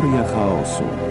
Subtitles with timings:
[0.00, 1.09] Teoria chaosu.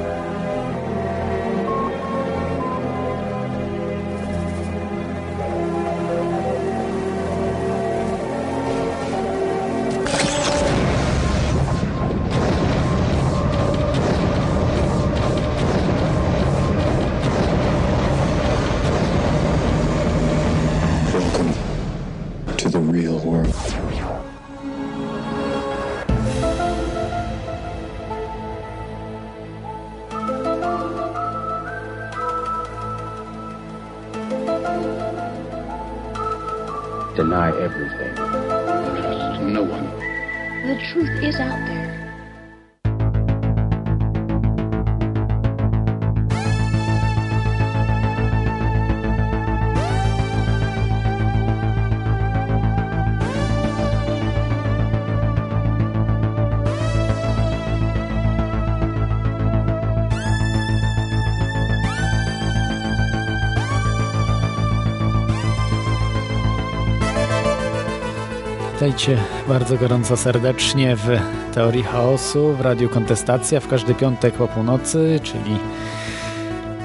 [68.80, 71.08] Witajcie bardzo gorąco serdecznie w
[71.53, 75.58] Teorii Chaosu, w Radiu Kontestacja w każdy piątek po północy, czyli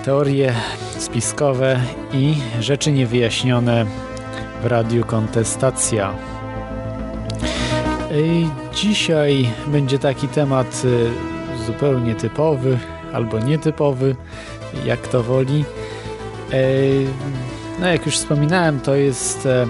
[0.05, 0.55] teorie
[0.99, 1.81] spiskowe
[2.13, 3.87] i rzeczy niewyjaśnione
[4.63, 6.15] w Radiu Kontestacja.
[8.15, 12.79] I dzisiaj będzie taki temat y, zupełnie typowy
[13.13, 14.17] albo nietypowy,
[14.85, 15.65] jak to woli.
[16.53, 17.07] Ej,
[17.81, 19.67] No jak już wspominałem, to jest e,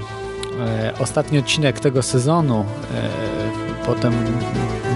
[0.98, 2.64] ostatni odcinek tego sezonu.
[2.94, 4.12] E, potem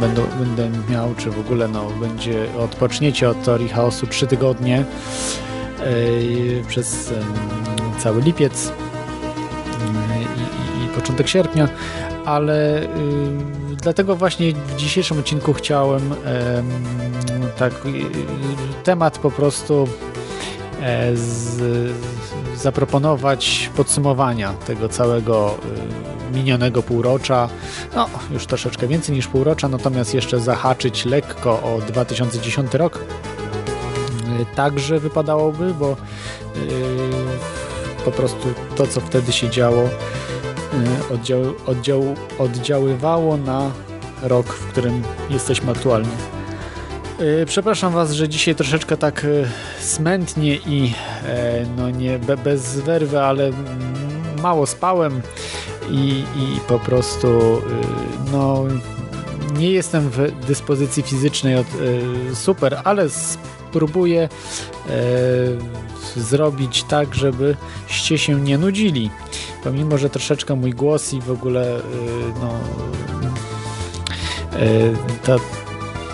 [0.00, 5.84] będą, będę miał, czy w ogóle no, będzie odpoczniecie od teorii chaosu 3 tygodnie e,
[6.68, 7.12] przez
[7.98, 8.72] cały lipiec e,
[10.22, 11.68] i, i, początek sierpnia,
[12.24, 12.86] ale y,
[13.82, 16.70] dlatego właśnie w dzisiejszym odcinku chciałem em,
[17.58, 18.04] tak y,
[18.84, 19.88] temat po prostu
[20.82, 21.92] e, z,
[22.58, 25.58] zaproponować podsumowania tego całego
[26.32, 27.48] y, minionego półrocza.
[27.94, 32.98] No, już troszeczkę więcej niż półrocza, natomiast jeszcze zahaczyć lekko o 2010 rok.
[32.98, 35.96] Y, Także wypadałoby, bo y,
[38.04, 39.88] po prostu to, co wtedy się działo,
[41.14, 42.02] oddział, oddział,
[42.38, 43.70] oddziaływało na
[44.22, 46.37] rok, w którym jesteśmy aktualnie.
[47.20, 49.48] Y, Przepraszam Was, że dzisiaj troszeczkę tak y,
[49.80, 50.94] smętnie i
[51.26, 53.50] e, no nie be, bez werwy, ale
[54.42, 55.22] mało spałem
[55.90, 57.60] i, i po prostu y,
[58.32, 58.64] no
[59.58, 61.66] nie jestem w dyspozycji fizycznej od,
[62.34, 64.30] super, ale spróbuję e,
[66.16, 69.10] zrobić tak, żebyście się nie nudzili.
[69.64, 71.80] Pomimo, że troszeczkę mój głos i w ogóle
[72.40, 72.52] no
[75.22, 75.36] ta,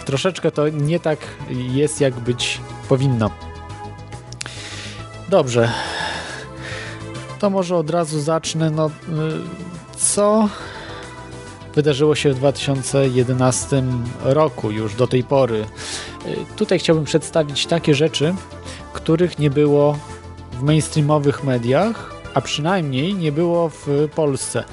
[0.04, 1.18] troszeczkę to nie tak
[1.50, 3.30] jest, jak być powinno.
[5.28, 5.70] Dobrze.
[7.38, 8.70] To może od razu zacznę.
[8.70, 8.90] No, y,
[9.96, 10.48] co
[11.74, 13.82] wydarzyło się w 2011
[14.22, 15.64] roku już do tej pory?
[16.26, 18.34] Y, Tutaj chciałbym przedstawić takie rzeczy,
[18.92, 19.98] których nie było
[20.52, 24.64] w mainstreamowych mediach, a przynajmniej nie było w Polsce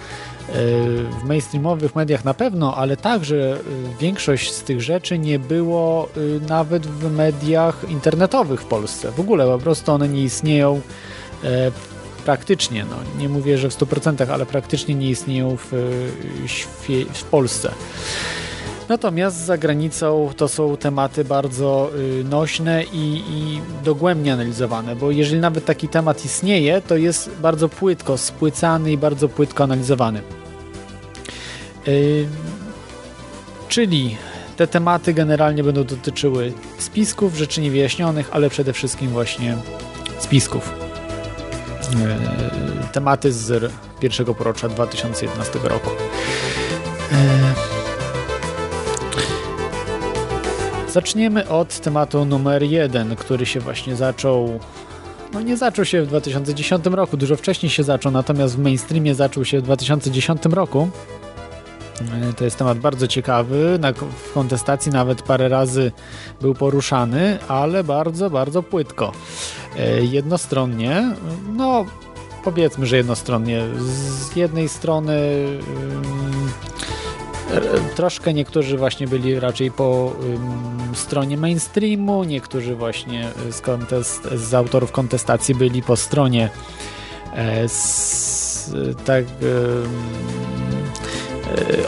[0.54, 3.58] w mainstreamowych mediach na pewno, ale także y,
[4.00, 9.12] większość z tych rzeczy nie było y, nawet w mediach internetowych w Polsce.
[9.12, 10.82] W ogóle po prostu one nie istnieją
[11.44, 11.72] e,
[12.26, 12.86] praktycznie.
[12.90, 15.74] No, nie mówię, że w 100%, ale praktycznie nie istnieją w,
[16.90, 17.72] y, w Polsce.
[18.90, 21.92] Natomiast za granicą to są tematy bardzo
[22.24, 28.18] nośne i, i dogłębnie analizowane, bo jeżeli nawet taki temat istnieje, to jest bardzo płytko
[28.18, 30.22] spłycany i bardzo płytko analizowany.
[31.88, 32.28] Y,
[33.70, 34.18] czyli
[34.58, 39.58] te tematy generalnie będą dotyczyły spisków, rzeczy niewyjaśnionych, ale przede wszystkim właśnie
[40.20, 40.74] spisków.
[42.84, 45.90] Y, tematy z pierwszego porocza 2011 roku.
[45.90, 47.72] Y,
[50.92, 54.60] Zaczniemy od tematu numer jeden, który się właśnie zaczął.
[55.34, 59.46] No nie zaczął się w 2010 roku, dużo wcześniej się zaczął, natomiast w mainstreamie zaczął
[59.46, 60.90] się w 2010 roku.
[62.30, 63.80] E, To jest temat bardzo ciekawy.
[64.30, 65.92] W kontestacji nawet parę razy
[66.42, 69.12] był poruszany, ale bardzo, bardzo płytko.
[69.78, 71.04] E, Jednostronnie,
[71.54, 71.86] no
[72.44, 73.62] powiedzmy, że jednostronnie.
[73.78, 75.14] Z jednej strony.
[75.14, 76.12] ym,
[77.96, 80.14] Troszkę niektórzy właśnie byli raczej po
[80.94, 86.50] stronie mainstreamu, niektórzy właśnie z, kontest, z autorów kontestacji byli po stronie
[87.36, 88.74] e, s,
[89.06, 89.28] tak e,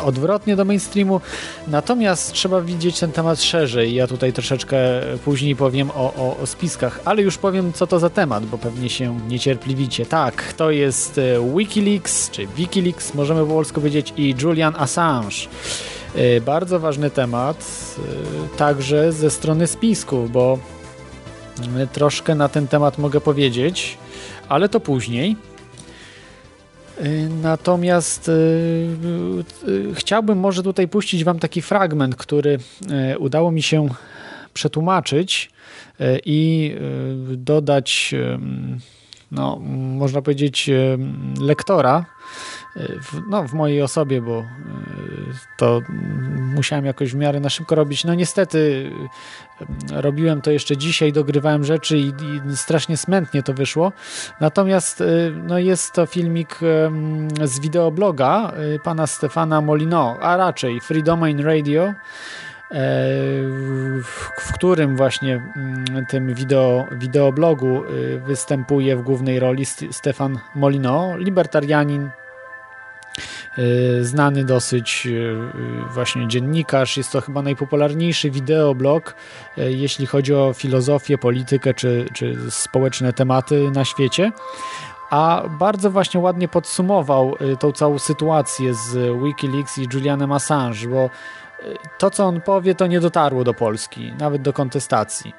[0.06, 1.22] odwrotnie do mainstreamu.
[1.68, 3.94] Natomiast trzeba widzieć ten temat szerzej.
[3.94, 4.78] Ja tutaj troszeczkę
[5.26, 8.90] później powiem o, o, o spiskach, ale już powiem, co to za temat, bo pewnie
[8.90, 10.06] się niecierpliwicie.
[10.06, 15.36] Tak, to jest e, Wikileaks, czy Wikileaks, możemy po polsku powiedzieć, i Julian Assange.
[16.16, 17.66] E, bardzo ważny temat,
[18.58, 20.60] także ze strony spisków, bo
[21.94, 23.98] troszkę na ten temat mogę powiedzieć,
[24.50, 25.36] ale to później.
[27.02, 28.32] Y, natomiast y,
[29.68, 32.60] y, chciałbym może tutaj puścić Wam taki fragment, który
[33.20, 33.88] udało mi się
[34.54, 35.52] przetłumaczyć
[36.26, 36.76] i
[37.38, 38.16] dodać,
[39.32, 39.60] no,
[39.98, 40.70] można powiedzieć,
[41.42, 42.06] lektora
[42.76, 44.46] w, no, w mojej osobie, bo e,
[45.58, 45.82] to
[46.56, 48.06] musiałem jakoś w miarę na szybko robić.
[48.06, 48.92] No niestety
[49.92, 53.92] e, robiłem to jeszcze dzisiaj, dogrywałem rzeczy i, i strasznie smętnie to wyszło.
[54.40, 55.06] Natomiast e,
[55.44, 56.60] no, jest to filmik
[57.44, 58.54] z wideobloga
[58.84, 61.94] pana Stefana Molino, a raczej Free Domain Radio,
[64.04, 67.84] w którym właśnie mm, tym wideo, wideoblogu
[68.26, 72.10] występuje w głównej roli Stefan Molino, libertarianin,
[74.02, 76.98] znany dosyć e, właśnie dziennikarz.
[76.98, 79.16] Jest to chyba najpopularniejszy wideoblog,
[79.58, 84.32] e, jeśli chodzi o filozofię, politykę czy, czy społeczne tematy na świecie.
[85.10, 91.10] A bardzo właśnie ładnie podsumował tą całą sytuację z Wikileaks i Julianem Assange, bo
[91.98, 95.34] to, co on powie, to nie dotarło do Polski, nawet do kontestacji.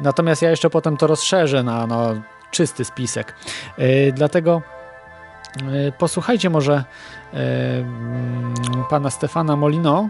[0.00, 2.14] Natomiast ja jeszcze potem to rozszerzę na no,
[2.50, 3.34] czysty spisek.
[4.12, 4.62] Dlatego
[5.98, 6.84] posłuchajcie może
[8.90, 10.08] pana Stefana Molino.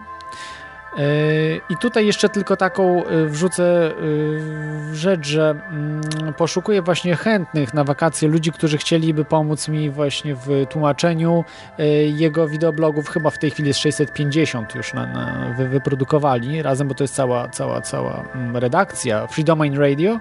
[1.71, 7.85] I tutaj jeszcze tylko taką e, wrzucę e, rzecz, że mm, poszukuję właśnie chętnych na
[7.85, 11.45] wakacje ludzi, którzy chcieliby pomóc mi właśnie w tłumaczeniu
[11.79, 13.09] e, jego wideoblogów.
[13.09, 17.49] Chyba w tej chwili jest 650 już na, na wyprodukowali razem, bo to jest cała,
[17.49, 20.21] cała, cała mm, redakcja Free Domain Radio.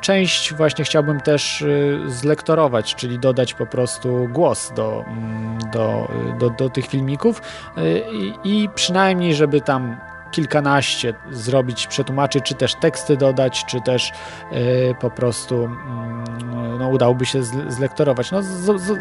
[0.00, 6.08] Część właśnie chciałbym też y, zlektorować, czyli dodać po prostu głos do, mm, do,
[6.38, 7.42] do, do tych filmików
[7.78, 9.96] y, i, i przynajmniej, żeby tam
[10.30, 14.12] kilkanaście zrobić, przetłumaczyć, czy też teksty dodać, czy też
[14.52, 18.30] y, po prostu mm, no, udałoby się zlektorować.
[18.30, 18.98] No, z, z,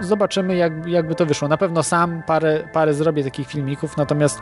[0.00, 1.48] zobaczymy, jak, jakby to wyszło.
[1.48, 4.40] Na pewno sam parę, parę zrobię takich filmików, natomiast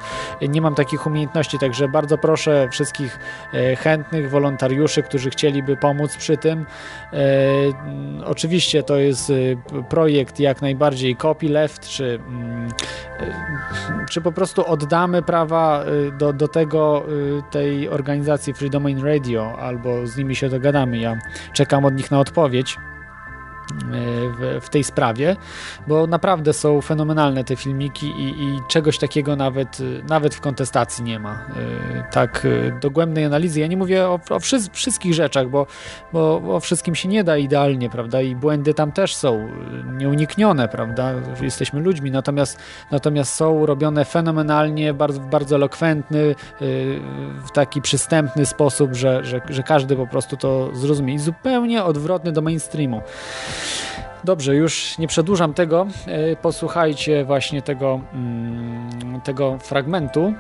[0.48, 3.18] nie mam takich umiejętności, także bardzo proszę wszystkich
[3.54, 6.66] e, chętnych wolontariuszy, którzy chcieliby pomóc przy tym.
[7.12, 7.18] E,
[8.24, 9.34] oczywiście to jest e,
[9.82, 12.68] projekt jak najbardziej copyleft, czy, mm,
[14.10, 15.84] czy po prostu oddamy prawa
[16.18, 17.04] do, do tego
[17.50, 20.98] tej organizacji Free Domain Radio, albo z nimi się dogadamy.
[20.98, 21.18] Ja
[21.52, 22.76] czekam od nich na odpowiedź
[24.38, 25.36] w, w, tej sprawie,
[25.86, 29.78] bo naprawdę są fenomenalne te filmiki i, i, czegoś takiego nawet,
[30.08, 31.34] nawet w kontestacji nie ma.
[31.34, 33.60] Y, tak y, dogłębnej analizy.
[33.60, 35.66] Ja nie mówię o, o wszy wszystkich rzeczach, bo,
[36.12, 38.20] bo o wszystkim się nie da idealnie, prawda?
[38.20, 39.48] I błędy tam też są y,
[39.96, 41.12] nieuniknione, prawda?
[41.40, 42.58] Jesteśmy ludźmi, natomiast,
[42.90, 46.34] natomiast są robione fenomenalnie, bardzo, bardzo elokwentny,
[47.46, 51.14] w taki przystępny sposób, że, że, że każdy po prostu to zrozumie.
[51.14, 53.02] I zupełnie odwrotny do mainstreamu.
[54.24, 55.86] Dobrze, już nie przedłużam tego.
[56.06, 60.32] E, posłuchajcie właśnie tego, mm, tego fragmentu,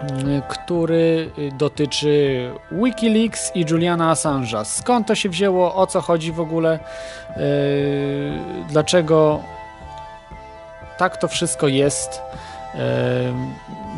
[0.00, 4.64] mm, który dotyczy Wikileaks i Juliana Assange'a.
[4.64, 6.78] Skąd to się wzięło, o co chodzi w ogóle,
[7.28, 7.38] e,
[8.68, 9.40] dlaczego
[10.98, 12.22] tak to wszystko jest.
[12.74, 12.80] E,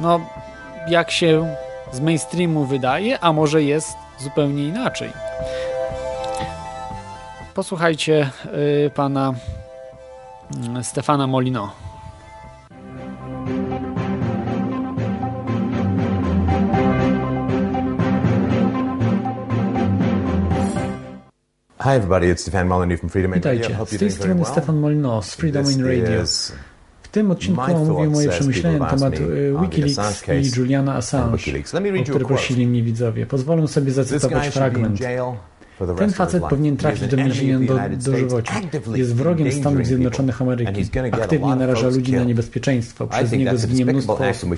[0.00, 0.20] no,
[0.88, 1.54] jak się
[1.92, 5.10] z mainstreamu wydaje, a może jest zupełnie inaczej.
[7.54, 8.30] Posłuchajcie
[8.86, 9.34] y, pana
[10.80, 11.72] y, Stefana Molino.
[21.80, 23.86] Hi everybody, it's Stefan Molyneux from Freedom Witajcie, Radio.
[23.86, 26.22] z tej strony Stefan Molyneux z Freedom in Radio.
[27.02, 31.38] W tym odcinku omówię moje przemyślenia na temat y, Wikileaks i Juliana Assange,
[32.00, 33.26] o które prosili mnie widzowie.
[33.26, 35.00] Pozwolę sobie zacytować fragment.
[35.98, 37.78] Ten facet powinien trafić do więzienia do,
[38.10, 38.54] dożywocia.
[38.94, 40.84] Jest wrogiem Stanów Zjednoczonych Ameryki.
[41.12, 43.06] Aktywnie naraża ludzi na niebezpieczeństwo.
[43.06, 44.50] Przez niego zginie mnóstwo osób.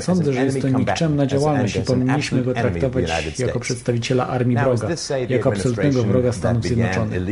[0.00, 4.88] Sądzę, że jest to nikczemna działalność i powinniśmy go traktować jako przedstawiciela armii wroga,
[5.28, 7.22] jako absolutnego wroga Stanów Zjednoczonych.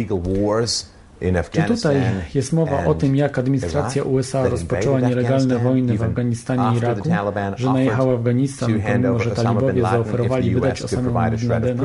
[1.51, 1.97] Czy tutaj
[2.35, 7.09] jest mowa o tym, jak administracja USA rozpoczęła nielegalne wojny w Afganistanie i Iraku,
[7.57, 11.85] że najechała Afganistan, pomimo że talibowie zaoferowali wydać Osamę Bin Ladena,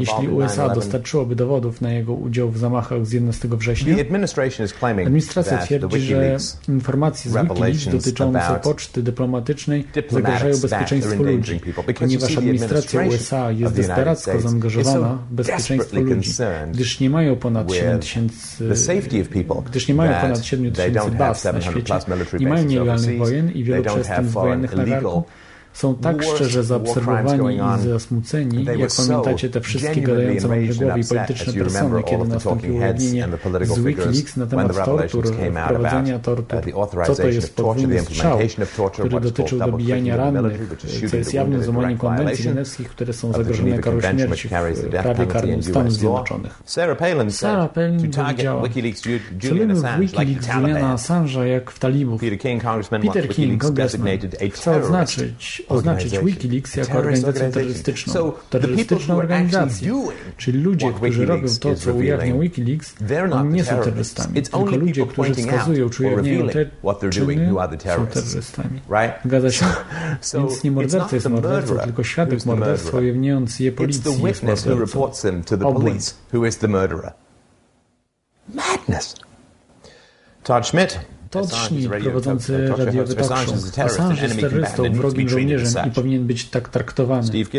[0.00, 3.96] jeśli USA dostarczyłoby dowodów na jego udział w zamachach z 11 września?
[4.98, 6.36] Administracja twierdzi, że
[6.68, 11.60] informacje z Wikileaks dotyczące poczty dyplomatycznej zagrażają bezpieczeństwu ludzi,
[11.98, 16.30] ponieważ administracja USA jest desperacko zaangażowana w bezpieczeństwo ludzi,
[16.72, 18.63] gdyż nie mają ponad 7 tysięcy
[19.70, 21.94] gdyż nie mają ponad 7 tysięcy baz na świecie,
[22.40, 24.84] nie mają nielegalnych wojen i wielu przestępstw wojennych na
[25.74, 31.52] są tak szczerze zaobserwowani i zasmuceni, jak pamiętacie te wszystkie gadające mądre głowy i polityczne
[31.52, 33.26] persony, kiedy nastąpiło ujawnienie
[33.62, 35.26] z Wikileaks na temat tortur,
[35.66, 36.60] wprowadzenia tortur,
[37.06, 38.38] co to jest podwójny strzał,
[38.92, 40.76] który dotyczył dobijania rannych,
[41.10, 45.92] co jest jawnym złamaniem konwencji genewskich, które są zagrożone karą śmierci w prawie karnym Stanów
[45.92, 46.62] Zjednoczonych.
[46.64, 46.98] Sarah
[47.72, 48.62] Palin powiedziała,
[49.40, 52.20] celujemy w Wikileaks Juliana Assange'a jak w talibów.
[52.20, 52.38] Peter
[53.28, 54.18] King, congressman,
[54.52, 58.12] chce oznaczyć oznaczyć Wikileaks jako organizację terrorystyczną.
[58.50, 59.92] Terrorystyczną organizację.
[60.36, 62.94] Czyli ludzie, którzy robią to, co ujawnia Wikileaks,
[63.50, 64.42] nie są terrorystami.
[64.42, 66.70] Tylko ludzie, którzy wskazują, czy ujawniają te
[67.10, 67.48] czyny,
[67.96, 68.80] są terrorystami.
[69.24, 69.66] Zgadza się?
[70.34, 74.70] Więc nie morderca jest mordercą, tylko świadek morderstwa ujawniający je policji jest mordercą.
[75.68, 76.14] Obłęd.
[78.54, 79.14] Madness.
[80.42, 81.00] Todd Schmidt
[81.42, 83.78] Schmidt, prowadzący radiowy talk show.
[83.78, 87.26] Assange jest terrorystą, wrogim żołnierzem i powinien być tak traktowany.
[87.26, 87.50] Steve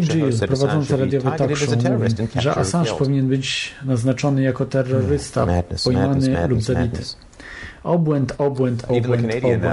[0.00, 5.46] Gill, prowadzący radiowy talk show, mówi, że Assange powinien być naznaczony jako terrorysta,
[5.84, 7.02] pojmany lub zabity.
[7.84, 9.70] Obłęd, obłęd, obłęd, obłęd.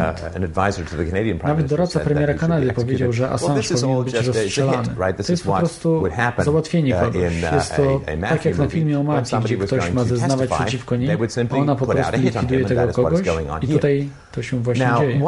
[1.43, 4.87] Uh, Nawet doradca premiera Kanady powiedział, że Assange powinien być rozstrzelany.
[5.25, 6.03] To jest po prostu
[6.37, 7.15] załatwienie uh, kogoś.
[7.15, 11.17] Uh, jest to tak jak na filmie o mafii, gdzie ktoś ma zeznawać przeciwko niej,
[11.51, 13.27] ona po prostu likwiduje tego kogoś
[13.61, 15.21] i tutaj to się właśnie dzieje.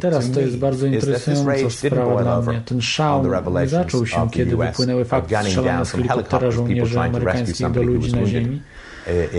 [0.00, 2.62] Teraz to jest bardzo interesująca sprawa dla mnie.
[2.64, 3.26] Ten szał
[3.60, 8.62] nie zaczął się, kiedy wypłynęły fakty strzelania z helikoptera żołnierzy amerykańskich do ludzi na ziemi,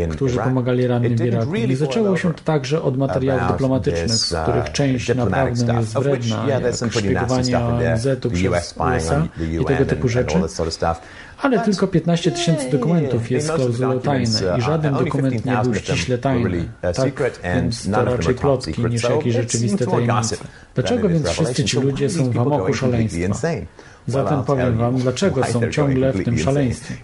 [0.10, 1.56] którzy pomagali rannym w Iraku.
[1.56, 6.94] I zaczęło się to także od materiałów dyplomatycznych, z których część naprawdę jest wredna, jak
[6.94, 9.28] szpiegowanie ONZ-u przez USA
[9.62, 10.38] i tego typu rzeczy.
[11.42, 16.70] Ale tylko 15 tysięcy dokumentów jest klauzulą tajne i żaden dokument nie był ściśle tajny.
[16.82, 20.36] Tak, więc to raczej plotki niż jakieś rzeczywiste tajemnice.
[20.76, 23.48] Dlaczego więc wszyscy ci ludzie są w amoku szaleństwa?
[24.10, 26.96] Zatem powiem Wam, dlaczego są ciągle w tym szaleństwie.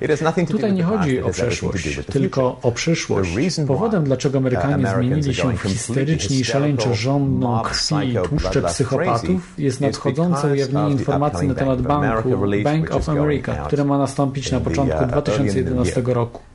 [0.48, 3.32] Tutaj nie chodzi o przeszłość, tylko o przyszłość.
[3.68, 9.82] Powodem, dlaczego Amerykanie zmienili się w histeryczni i szaleńczo żądną krwi i tłuszcze psychopatów, jest
[9.82, 12.30] nadchodzące ujawnienie informacji na temat banku
[12.64, 16.55] Bank of America, które ma nastąpić na początku 2011 roku.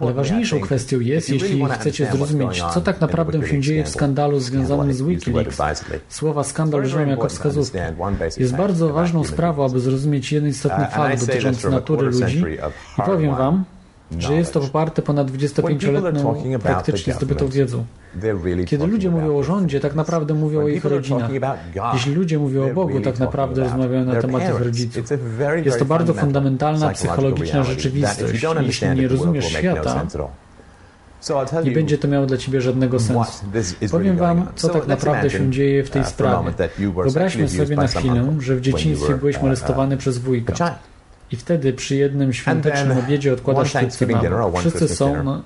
[0.00, 5.02] Najważniejszą kwestią jest, jeśli chcecie zrozumieć, co tak naprawdę się dzieje w skandalu związanym z
[5.02, 5.62] Wikileaks.
[6.08, 7.78] Słowa skandal brzmią jako wskazówka.
[8.38, 12.44] Jest bardzo ważną sprawą, aby zrozumieć jeden istotny fakt dotyczący natury ludzi
[12.98, 13.64] i powiem Wam,
[14.18, 17.84] że jest to poparte ponad 25-letnią praktycznie zdobytą wiedzą.
[18.66, 21.30] Kiedy ludzie mówią o rządzie, tak naprawdę mówią o ich rodzinach.
[21.94, 25.12] Jeśli ludzie mówią o Bogu, tak naprawdę rozmawiają na temat ich rodziców.
[25.64, 28.44] Jest to bardzo fundamentalna psychologiczna rzeczywistość.
[28.66, 30.06] Jeśli nie rozumiesz świata,
[31.64, 33.44] nie będzie to miało dla Ciebie żadnego sensu.
[33.90, 36.52] Powiem Wam, co tak naprawdę się dzieje w tej uh, sprawie.
[36.78, 40.54] Wyobraźmy sobie na chwilę, że w dzieciństwie byłeś uh, molestowany przez wujka.
[41.32, 45.42] I wtedy przy jednym świątecznym obiedzie odkładasz sztućce na Wszyscy są na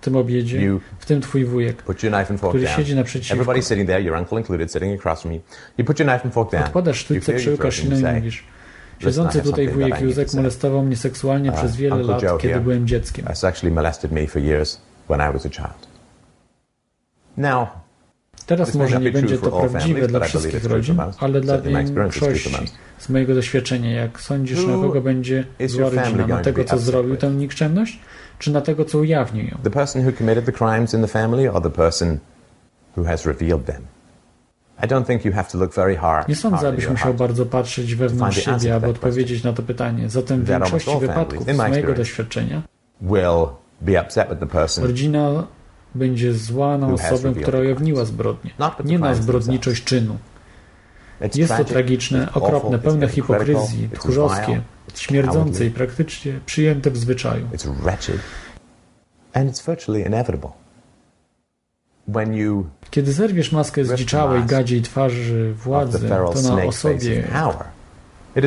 [0.00, 1.76] tym obiedzie, w tym twój wujek,
[2.48, 3.34] który siedzi naprzeciwko.
[6.64, 8.44] Odkładasz sztućce, przełykasz inną i mówisz
[8.98, 13.26] Siedzący tutaj wujek Józek molestował mnie seksualnie uh, przez wiele lat, kiedy byłem dzieckiem.
[18.46, 22.50] Teraz może nie będzie to prawdziwe dla wszystkich rodzin, ale dla większości.
[22.98, 26.26] Z mojego doświadczenia, jak sądzisz, na kogo będzie zła rodzina?
[26.26, 28.00] Na tego, co zrobił tę nikczemność?
[28.38, 29.58] Czy na tego, co ujawnił ją?
[29.62, 32.18] The person who committed the crimes in the family or the person
[32.96, 33.82] who has revealed them?
[36.28, 40.08] Nie sądzę, abyś musiał bardzo patrzeć wewnątrz siebie, aby odpowiedzieć na to pytanie.
[40.10, 42.62] Zatem w większości wypadków, z mojego doświadczenia,
[44.82, 45.46] rodzina
[45.96, 48.50] będzie zła na osobę, która ujawniła zbrodnię,
[48.84, 50.16] nie na zbrodniczość czynu.
[51.34, 54.60] Jest to tragiczne, okropne, pełne hipokryzji, tchórzowskie,
[54.94, 57.48] śmierdzące i praktycznie przyjęte w zwyczaju.
[62.90, 67.28] Kiedy zerwiesz maskę zdziczałej, gadziej twarzy władzy, to na osobie,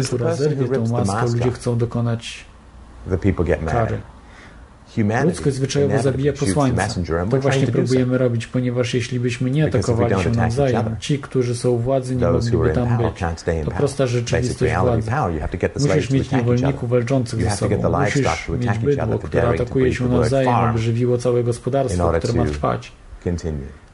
[0.05, 2.45] która zerwie tą maskę, ludzie chcą dokonać
[3.65, 3.97] kary.
[5.23, 6.87] Ludzkość zwyczajowo zabija posłańca.
[7.29, 11.77] To właśnie próbujemy robić, ponieważ jeśli byśmy nie atakowali się nawzajem, ci, którzy są u
[11.77, 13.23] władzy, nie mogliby tam być.
[13.65, 15.11] To prosta rzeczywistość władzy.
[15.79, 17.99] Musisz mieć niewolników walczących ze sobą.
[17.99, 22.91] Musisz mieć bydło, które atakuje się nawzajem, aby żywiło całe gospodarstwo, które ma trwać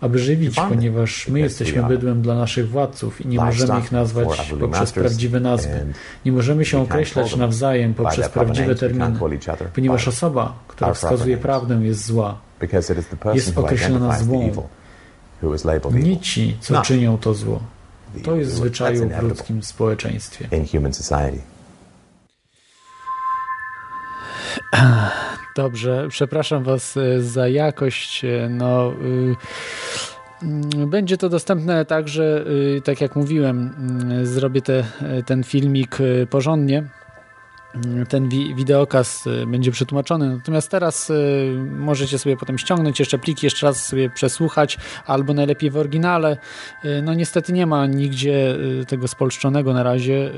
[0.01, 4.27] aby żywić, ponieważ my jesteśmy bydłem dla naszych władców i nie możemy ich nazwać
[4.60, 5.86] poprzez prawdziwe nazwy.
[6.25, 9.20] Nie możemy się określać nawzajem poprzez prawdziwe terminy,
[9.75, 12.38] ponieważ osoba, która wskazuje prawdę, jest zła.
[13.34, 14.51] Jest określona złą.
[15.91, 17.60] Nie ci, co czynią to zło.
[18.24, 20.48] To jest zwyczaju w ludzkim społeczeństwie.
[25.56, 28.26] Dobrze, przepraszam Was e, za jakość.
[28.26, 29.36] E, no, y,
[30.44, 32.46] mm, będzie to dostępne także,
[32.84, 34.84] tak jak mówiłem, mm, zrobię te,
[35.26, 35.98] ten filmik
[36.30, 36.84] porządnie
[38.10, 40.36] ten wi wideokaz y, będzie przetłumaczony.
[40.36, 45.72] Natomiast teraz y, możecie sobie potem ściągnąć jeszcze pliki, jeszcze raz sobie przesłuchać, albo najlepiej
[45.72, 46.38] w oryginale.
[46.86, 50.32] Y, no niestety nie ma nigdzie tego spolszczonego na razie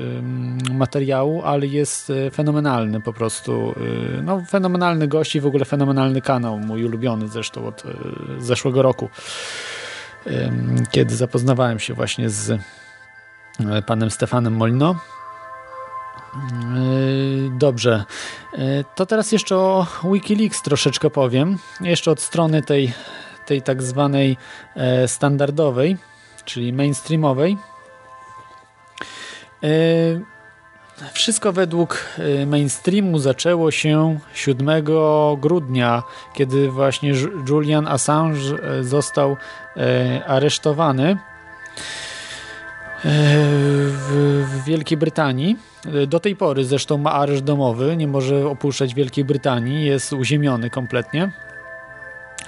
[0.72, 3.74] materiału, ale jest fenomenalny po prostu.
[4.22, 7.82] No fenomenalny gość i w ogóle fenomenalny kanał, mój ulubiony zresztą od
[8.38, 9.08] zeszłego roku,
[10.90, 12.60] kiedy zapoznawałem się właśnie z
[13.86, 14.94] panem Stefanem Molino.
[16.34, 18.04] Yy, dobrze.
[18.52, 21.58] Yy, to teraz jeszcze o Wikileaks troszeczkę powiem.
[21.80, 22.92] Jeszcze od strony tej,
[23.46, 24.36] tej tak zwanej
[24.76, 25.96] e, standardowej,
[26.44, 27.56] czyli mainstreamowej.
[29.62, 29.68] Yy,
[31.12, 32.04] wszystko według
[32.46, 34.68] mainstreamu zaczęło się 7
[35.38, 36.02] grudnia,
[36.34, 37.12] kiedy właśnie
[37.48, 38.40] Julian Assange
[38.80, 39.36] został
[39.76, 41.16] e, aresztowany
[43.04, 45.56] w Wielkiej Brytanii.
[46.06, 51.32] Do tej pory zresztą ma areszt domowy, nie może opuszczać Wielkiej Brytanii, jest uziemiony kompletnie.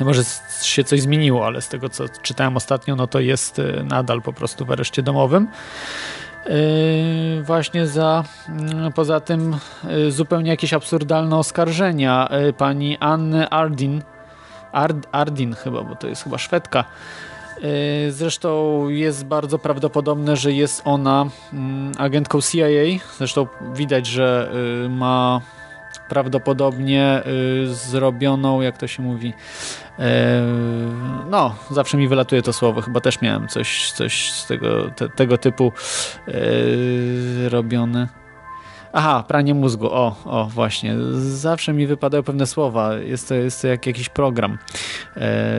[0.00, 0.22] Może
[0.62, 4.32] się coś zmieniło, ale z tego co czytałem ostatnio, no to jest e, nadal po
[4.32, 5.48] prostu w areszcie domowym.
[6.46, 8.24] Yy, właśnie za
[8.84, 14.02] yy, poza tym yy, zupełnie jakieś absurdalne oskarżenia pani Anny Ardin
[14.72, 16.84] Ard, Ardin chyba, bo to jest chyba Szwedka
[18.10, 23.04] zresztą jest bardzo prawdopodobne, że jest ona mm, agentką CIA.
[23.18, 24.52] Zresztą widać, że
[24.84, 25.40] y, ma
[26.08, 27.22] prawdopodobnie
[27.62, 29.32] y, zrobioną, jak to się mówi,
[31.30, 35.38] no, zawsze mi wylatuje to słowo, chyba też miałem coś, coś z tego, te, tego
[35.38, 35.72] typu
[37.48, 38.19] robione
[38.92, 39.86] Aha, pranie mózgu.
[39.86, 40.94] O, o, właśnie.
[41.20, 42.94] Zawsze mi wypadają pewne słowa.
[42.94, 44.58] Jest to, jest to jak jakiś program.
[45.16, 45.50] E,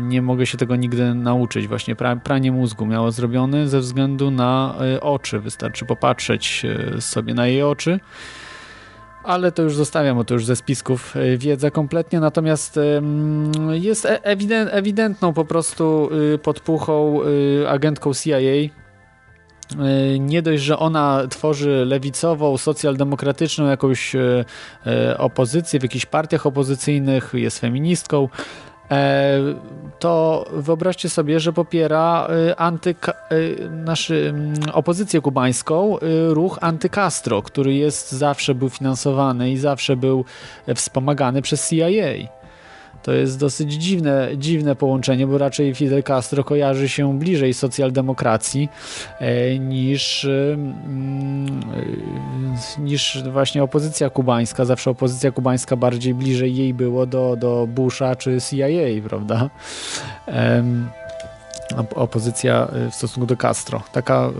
[0.00, 1.68] nie mogę się tego nigdy nauczyć.
[1.68, 5.40] Właśnie pra, pranie mózgu miało zrobione ze względu na e, oczy.
[5.40, 6.62] Wystarczy popatrzeć
[6.96, 8.00] e, sobie na jej oczy.
[9.22, 12.20] Ale to już zostawiam, bo to już ze spisków e, wiedza kompletnie.
[12.20, 12.78] Natomiast
[13.70, 18.38] jest ewident, ewidentną po prostu y, podpuchą y, agentką CIA
[20.20, 24.44] nie dość, że ona tworzy lewicową, socjaldemokratyczną jakąś e,
[24.86, 28.28] e, opozycję w jakichś partiach opozycyjnych, jest feministką,
[29.98, 33.12] to wyobraźcie sobie, że popiera antyka,
[33.70, 34.34] naszy,
[34.72, 35.98] opozycję kubańską,
[36.28, 40.24] ruch anty-Castro, który jest zawsze był finansowany i zawsze był
[40.74, 42.43] wspomagany przez CIA.
[43.04, 48.68] To jest dosyć dziwne, dziwne połączenie, bo raczej Fidel Castro kojarzy się bliżej socjaldemokracji
[49.18, 51.60] e, niż, mm,
[52.78, 54.64] e, niż właśnie opozycja kubańska.
[54.64, 59.50] Zawsze opozycja kubańska bardziej bliżej jej było do, do Busha czy CIA, prawda?
[61.94, 63.82] opozycja w stosunku do Castro.
[63.92, 64.30] Taka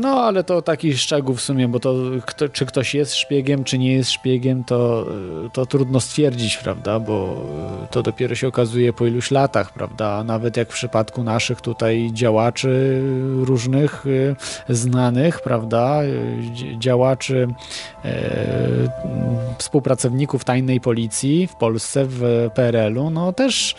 [0.00, 1.94] no, ale to taki szczegół w sumie, bo to
[2.26, 5.06] kto, czy ktoś jest szpiegiem, czy nie jest szpiegiem, to,
[5.52, 7.44] to trudno stwierdzić, prawda, bo
[7.90, 13.02] to dopiero się okazuje po iluś latach, prawda, nawet jak w przypadku naszych tutaj działaczy
[13.36, 14.36] różnych y,
[14.68, 16.00] znanych, prawda,
[16.78, 17.48] działaczy,
[18.04, 18.30] e,
[19.58, 23.74] współpracowników tajnej policji w Polsce, w PRL-u, no też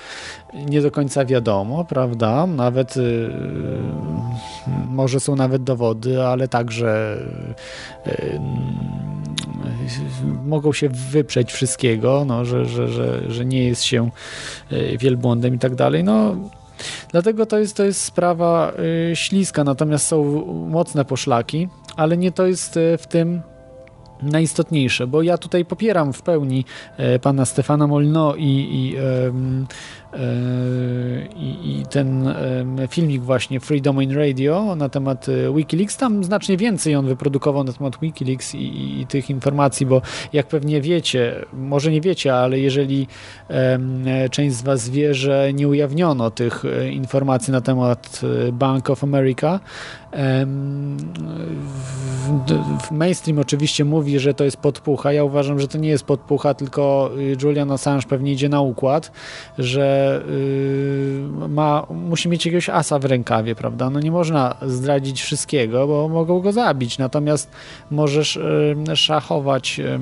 [0.53, 2.47] nie do końca wiadomo, prawda?
[2.47, 3.29] Nawet y,
[4.87, 7.17] może są nawet dowody, ale także
[8.07, 8.39] y,
[10.45, 14.09] mogą się wyprzeć wszystkiego, no, że, że, że, że nie jest się
[14.71, 16.03] y, wielbłądem i tak dalej.
[16.03, 16.35] No,
[17.11, 18.71] Dlatego to jest, to jest sprawa
[19.11, 23.41] y, śliska, natomiast są mocne poszlaki, ale nie to jest y, w tym
[24.21, 26.65] najistotniejsze, bo ja tutaj popieram w pełni
[27.21, 28.95] pana Stefana Molino i, i
[31.35, 32.33] I, i ten
[32.89, 37.99] filmik właśnie Free Domain Radio na temat Wikileaks, tam znacznie więcej on wyprodukował na temat
[38.01, 40.01] Wikileaks i, i tych informacji, bo
[40.33, 43.07] jak pewnie wiecie, może nie wiecie, ale jeżeli
[44.31, 48.21] część z Was wie, że nie ujawniono tych informacji na temat
[48.53, 49.59] Bank of America,
[52.91, 55.13] mainstream oczywiście mówi, że to jest podpucha.
[55.13, 57.11] Ja uważam, że to nie jest podpucha, tylko
[57.43, 59.11] Julian Assange pewnie idzie na układ,
[59.57, 63.89] że y, ma, musi mieć jakiegoś asa w rękawie, prawda?
[63.89, 66.97] No nie można zdradzić wszystkiego, bo mogą go zabić.
[66.97, 67.51] Natomiast
[67.91, 68.39] możesz
[68.95, 69.99] szachować y,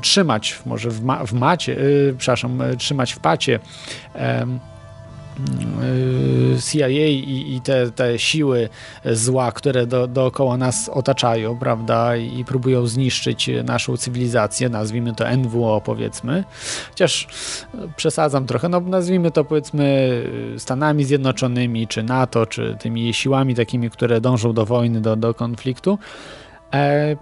[0.00, 1.76] trzymać może w, ma, w macie,
[2.18, 3.60] przepraszam, trzymać w pacie
[4.16, 4.71] Y,
[6.70, 8.68] CIA i, i te, te, siły
[9.04, 15.80] zła, które do, dookoła nas otaczają, prawda, i próbują zniszczyć naszą cywilizację, nazwijmy to NWO
[15.84, 16.44] powiedzmy,
[16.88, 17.28] chociaż
[17.96, 20.12] przesadzam trochę, no nazwijmy to powiedzmy
[20.58, 25.98] Stanami Zjednoczonymi, czy NATO, czy tymi siłami takimi, które dążą do wojny, do, do konfliktu,
[25.98, 26.41] E,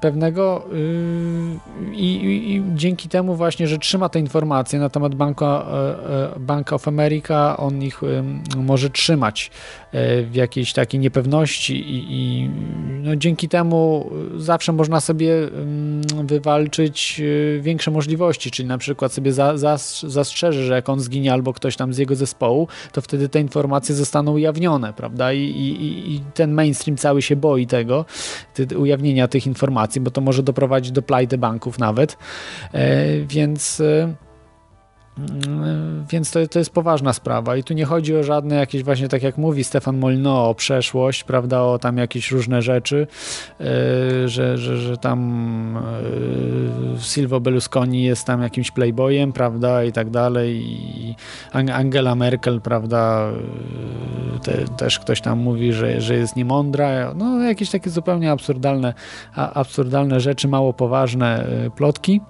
[0.00, 6.38] pewnego yy, i, dzięki temu właśnie, że trzyma te informacje na temat Banka, e, e,
[6.38, 8.00] Bank of America, on ich
[8.56, 9.50] może trzymać
[9.92, 12.50] w jakiejś takiej niepewności i, i
[13.02, 15.32] no dzięki temu zawsze można sobie
[16.24, 17.22] wywalczyć
[17.60, 19.54] większe możliwości, czyli na przykład sobie za,
[20.02, 23.94] zastrzeże, że jak on zginie albo ktoś tam z jego zespołu, to wtedy te informacje
[23.94, 25.32] zostaną ujawnione, prawda?
[25.32, 28.04] I, i, i ten mainstream cały się boi tego,
[28.76, 32.18] ujawnienia tych informacji, bo to może doprowadzić do plajty banków nawet.
[32.72, 34.29] E, więc e, Mm,
[36.10, 37.56] więc to, to jest poważna sprawa.
[37.56, 41.24] I tu nie chodzi o żadne jakieś właśnie, tak jak mówi Stefan Molino, o przeszłość,
[41.24, 43.06] prawda, o tam jakieś różne rzeczy,
[43.60, 43.66] yy,
[44.28, 45.78] że, że, że tam
[46.94, 50.62] yy, Silvio Berlusconi jest tam jakimś playboyem, prawda, i tak dalej.
[50.64, 51.14] I
[51.52, 53.30] Angela Merkel, prawda,
[54.32, 58.94] yy, te, też ktoś tam mówi, że, że jest niemądra, no jakieś takie zupełnie absurdalne,
[59.34, 62.20] absurdalne rzeczy, mało poważne plotki.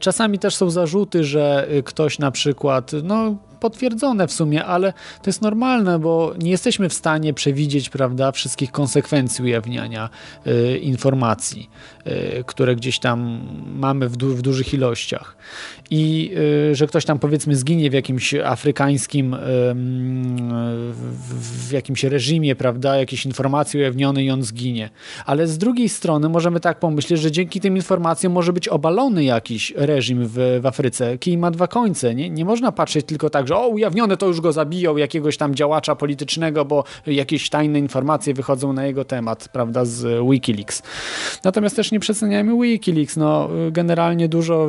[0.00, 5.30] Czasami też są zarzuty, że y, ktoś na przykład, no potwierdzone w sumie, ale to
[5.30, 10.08] jest normalne, bo nie jesteśmy w stanie przewidzieć, prawda, wszystkich konsekwencji ujawniania
[10.46, 11.70] y, informacji,
[12.06, 15.36] y, które gdzieś tam mamy w, du w dużych ilościach.
[15.90, 16.32] I
[16.70, 19.36] y, że ktoś tam powiedzmy zginie w jakimś afrykańskim
[21.66, 24.90] w jakimś reżimie, prawda, jakieś informacje ujawnione i on zginie.
[25.26, 29.72] Ale z drugiej strony możemy tak pomyśleć, że dzięki tym informacjom może być obalony jakiś
[29.76, 31.18] reżim w, w Afryce.
[31.18, 32.14] Kij ma dwa końce.
[32.14, 35.54] Nie, nie można patrzeć tylko tak, że o, ujawnione to już go zabiją, jakiegoś tam
[35.54, 40.82] działacza politycznego, bo jakieś tajne informacje wychodzą na jego temat, prawda, z Wikileaks.
[41.44, 44.68] Natomiast też nie przeceniajmy Wikileaks, no generalnie dużo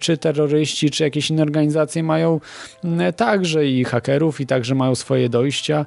[0.00, 2.40] czy terroryści, czy jakieś inne organizacje mają
[3.16, 5.86] także i hakerów i także mają swoje dojścia.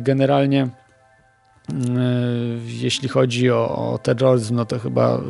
[0.00, 0.68] Generalnie
[2.66, 5.20] jeśli chodzi o, o, terroryzm, no to chyba y,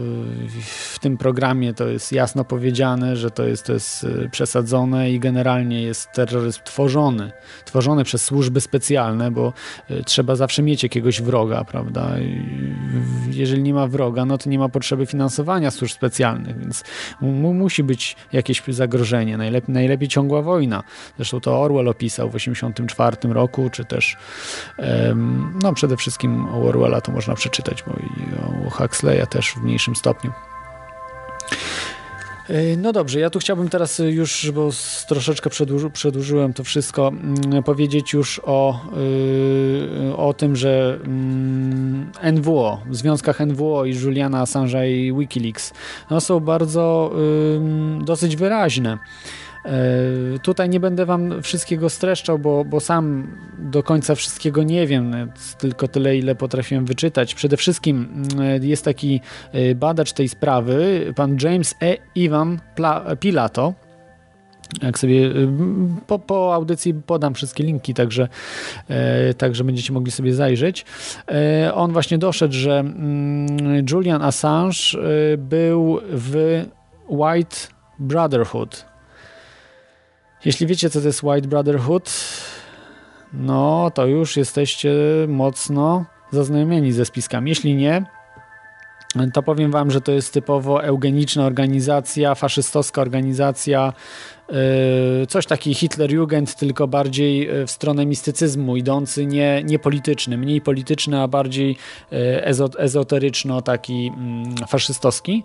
[0.63, 5.21] w tym programie to jest jasno powiedziane, że to jest, to jest y, przesadzone i
[5.21, 7.33] generalnie jest terroryzm tworzony,
[7.65, 9.53] tworzony przez służby specjalne, bo
[10.05, 12.11] trzeba zawsze mieć jakiegoś wroga, prawda?
[13.31, 16.85] Jeżeli nie ma wroga, no to nie ma potrzeby finansowania służb specjalnych, więc
[17.21, 20.83] mu, musi być jakieś zagrożenie, najlepiej, najlepiej ciągła wojna.
[21.17, 24.17] Zresztą to Orwell opisał w 1984 roku, czy też
[25.63, 29.63] no przede wszystkim wszystkim o Orwella to można przeczytać, bo i o Huxleya też w
[29.63, 30.33] mniejszym stopniu.
[32.49, 34.71] E, no dobrze, ja tu chciałbym teraz już, bo
[35.09, 38.81] troszeczkę przedłuży, przedłużyłem to wszystko, mm, powiedzieć już o,
[40.07, 40.99] yy, o tym, że
[42.23, 45.73] yy, NWO, w związkach NWO i Juliana Assange'a i Wikileaks
[46.11, 47.13] no, są bardzo
[47.99, 48.99] yy, dosyć wyraźne.
[49.65, 55.33] E, tutaj nie będę wam wszystkiego streszczał, bo, bo sam do końca wszystkiego nie wiem,
[55.59, 57.35] tylko tyle, ile potrafiłem wyczytać.
[57.35, 59.21] Przede wszystkim mm, jest taki
[59.53, 61.97] e, badacz tej sprawy, pan James E.
[62.15, 62.61] Ivan
[63.21, 63.75] Pilato,
[64.83, 65.33] jak sobie e,
[66.07, 68.29] po, po, audycji podam wszystkie linki, także,
[68.89, 70.85] e, także będziecie mogli sobie zajrzeć.
[71.29, 74.77] E, on właśnie doszedł, że mm, Julian Assange
[75.39, 76.65] był w
[77.09, 77.57] White
[77.99, 78.92] Brotherhood.
[80.45, 82.13] Jeśli wiecie, co to jest White Brotherhood,
[83.33, 84.95] no to już jesteście
[85.29, 87.49] mocno zaznajomieni ze spiskami.
[87.49, 88.05] Jeśli nie,
[89.33, 93.93] to powiem wam, że to jest typowo eugeniczna organizacja, faszystowska organizacja,
[94.49, 94.57] yy,
[95.29, 101.29] coś taki Hitlerjugend, tylko bardziej w stronę mistycyzmu idący, nie, nie polityczny, mniej polityczny, a
[101.29, 101.77] bardziej
[102.11, 102.45] yy,
[102.79, 105.45] ezoteryczno taki mm, faszystowski.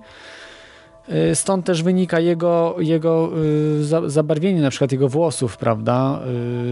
[1.09, 3.29] Y, stąd też wynika jego, jego
[4.05, 6.19] y, zabarwienie, na przykład jego włosów, prawda?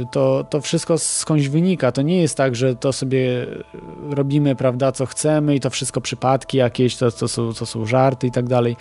[0.01, 1.91] Y, to, to wszystko skądś wynika.
[1.91, 3.45] To nie jest tak, że to sobie
[4.09, 8.27] robimy, prawda, co chcemy i to wszystko przypadki jakieś, to, to, są, to są żarty
[8.27, 8.75] i tak dalej.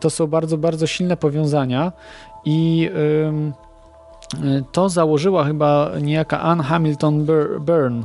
[0.00, 1.92] To są bardzo, bardzo silne powiązania
[2.44, 2.90] i
[4.72, 7.26] to założyła chyba niejaka Anne Hamilton
[7.60, 8.04] Byrne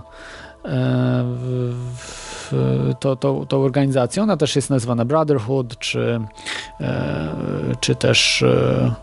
[3.00, 4.24] to, to, tą organizacją.
[4.24, 6.20] Ona też jest nazywana Brotherhood, czy,
[6.82, 7.36] e,
[7.80, 8.94] czy też e,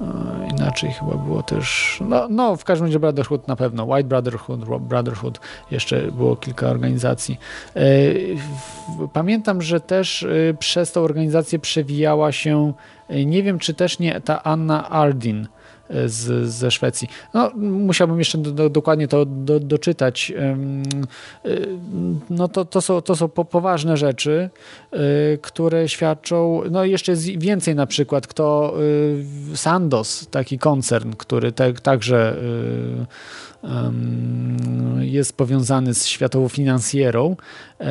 [0.00, 4.64] e, inaczej chyba było też, no, no w każdym razie Brotherhood na pewno, White Brotherhood,
[4.80, 5.40] Brotherhood,
[5.70, 7.38] jeszcze było kilka organizacji.
[9.12, 10.26] Pamiętam, że też
[10.58, 12.72] przez tą organizację przewijała się,
[13.26, 15.48] nie wiem czy też nie ta Anna Ardin,
[16.06, 17.08] z, ze Szwecji.
[17.34, 20.32] No, musiałbym jeszcze do, do, dokładnie to do, doczytać.
[21.46, 21.68] Y,
[22.30, 24.50] no to, to są, to są poważne rzeczy,
[24.94, 28.74] y, które świadczą, no jeszcze więcej na przykład, kto
[29.52, 32.36] y, Sandos, taki koncern, który te, także
[35.00, 37.36] jest powiązany z światową finansjerą,
[37.80, 37.86] e,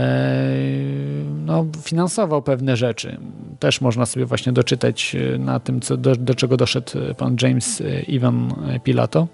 [1.45, 3.17] no, finansował pewne rzeczy.
[3.59, 7.83] Też można sobie właśnie doczytać e, na tym, co, do, do czego doszedł pan James
[8.07, 8.53] Ivan
[8.83, 9.27] Pilato.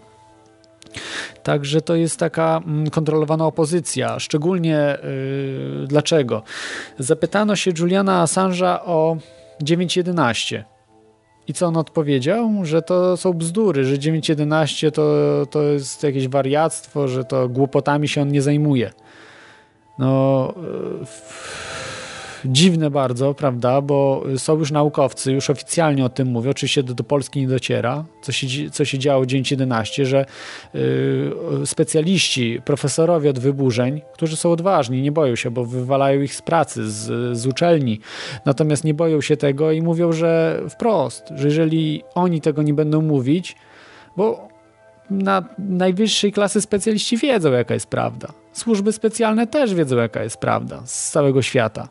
[1.44, 4.20] Także to jest taka mm, kontrolowana opozycja.
[4.20, 4.98] Szczególnie
[5.82, 6.44] yy, dlaczego?
[7.00, 9.18] Zapytano się Juliana Assange'a o
[9.64, 10.64] 9.11
[11.48, 12.52] i co on odpowiedział?
[12.64, 18.22] Że to są bzdury, że 9.11 to, to jest jakieś wariactwo, że to głupotami się
[18.22, 18.92] on nie zajmuje.
[20.00, 20.54] No,
[22.48, 27.04] dziwne bardzo, prawda, bo są już naukowcy, już oficjalnie o tym mówią, oczywiście do, do
[27.04, 30.26] Polski nie dociera, co się, co się działo 9.11, że
[30.76, 36.42] y, specjaliści, profesorowie od wyburzeń, którzy są odważni, nie boją się, bo wywalają ich z
[36.42, 38.00] pracy, z, z uczelni,
[38.46, 43.02] natomiast nie boją się tego i mówią, że wprost, że jeżeli oni tego nie będą
[43.02, 43.56] mówić,
[44.18, 44.48] bo
[45.10, 48.28] na najwyższej klasy specjaliści wiedzą, jaka jest prawda.
[48.54, 51.88] Służby specjalne też wiedzą, jaka jest prawda z całego świata.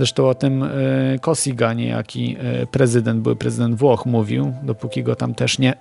[0.00, 0.64] Zresztą o tym
[1.20, 5.74] Kosiga, e, niejaki e, prezydent, były prezydent Włoch, mówił, dopóki go tam też nie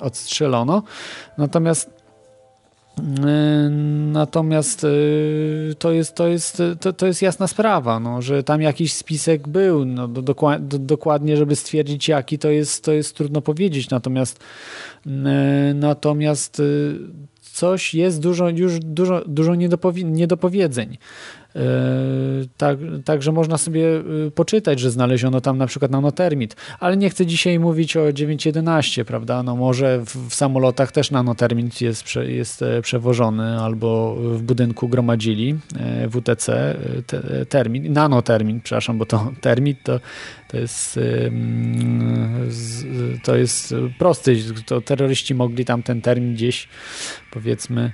[0.00, 0.82] odstrzelono.
[1.38, 1.90] Natomiast
[2.98, 3.70] e,
[4.12, 4.86] Natomiast
[5.78, 9.84] to jest, to jest, to, to jest jasna sprawa, no, że tam jakiś spisek był.
[9.84, 13.90] No, do, do, dokładnie, żeby stwierdzić jaki, to jest, to jest trudno powiedzieć.
[13.90, 14.40] Natomiast,
[15.74, 16.62] natomiast
[17.40, 19.54] coś jest dużo, już dużo, dużo
[20.04, 20.98] niedopowiedzeń.
[21.56, 21.60] E,
[22.56, 27.26] tak, także można sobie e, poczytać, że znaleziono tam na przykład nanotermit, ale nie chcę
[27.26, 29.42] dzisiaj mówić o 911, prawda?
[29.42, 35.54] No może w, w samolotach też nanotermit jest, jest e, przewożony albo w budynku gromadzili
[36.10, 40.00] WTC te, termin, nanotermin, przepraszam, bo to termit to,
[40.48, 41.00] to jest
[43.24, 44.36] to jest prosty,
[44.66, 46.68] to terroryści mogli tam ten termin gdzieś
[47.30, 47.92] powiedzmy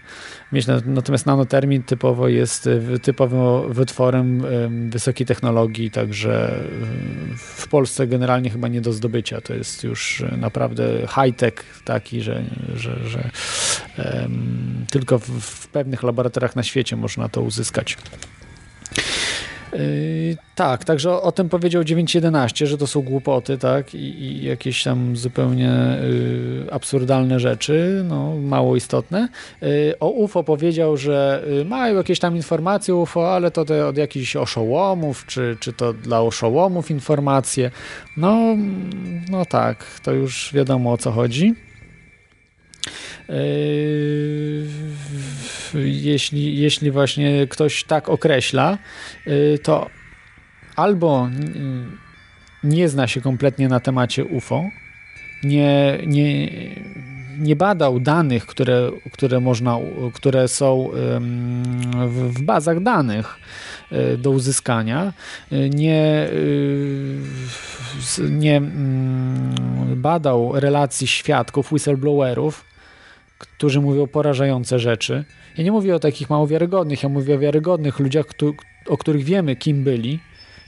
[0.53, 2.69] mieć, natomiast nanotermin typowo jest
[3.03, 4.45] typowym wytworem
[4.91, 6.55] wysokiej technologii, także
[7.37, 9.41] w Polsce generalnie chyba nie do zdobycia.
[9.41, 12.43] To jest już naprawdę high-tech taki, że,
[12.75, 13.31] że, że
[13.99, 17.97] um, tylko w, w pewnych laboratoriach na świecie można to uzyskać.
[19.73, 24.45] Yy, tak, także o, o, tym powiedział 9.11, że to są głupoty, tak, i, i
[24.45, 29.29] jakieś tam zupełnie y, absurdalne rzeczy, no, mało istotne.
[29.63, 34.37] Y, o UFO powiedział, że mają jakieś tam informacje UFO, ale to te od jakichś
[34.37, 37.71] oszołomów, czy, czy to dla oszołomów informacje.
[38.17, 38.57] No,
[39.31, 41.55] no tak, to już wiadomo o co chodzi.
[43.29, 43.35] Yy,
[45.85, 48.79] jeśli, jeśli właśnie ktoś tak określa,
[49.27, 49.91] yy, to
[50.77, 51.29] albo
[52.65, 54.65] nie zna się kompletnie na temacie UFO,
[55.45, 56.51] nie, nie,
[57.39, 59.79] nie badał danych, które, które, można,
[60.15, 60.91] które są
[62.07, 63.39] w bazach danych
[63.91, 65.13] yy, do uzyskania,
[65.71, 66.29] nie,
[68.31, 69.55] nie mm,
[69.97, 72.65] badał relacji świadków, whistleblowerów,
[73.39, 75.25] którzy mówią porażające rzeczy.
[75.61, 78.27] Ja nie mówię o takich mało wiarygodnych, ja mówię o wiarygodnych ludziach,
[78.87, 80.19] o których wiemy, kim byli.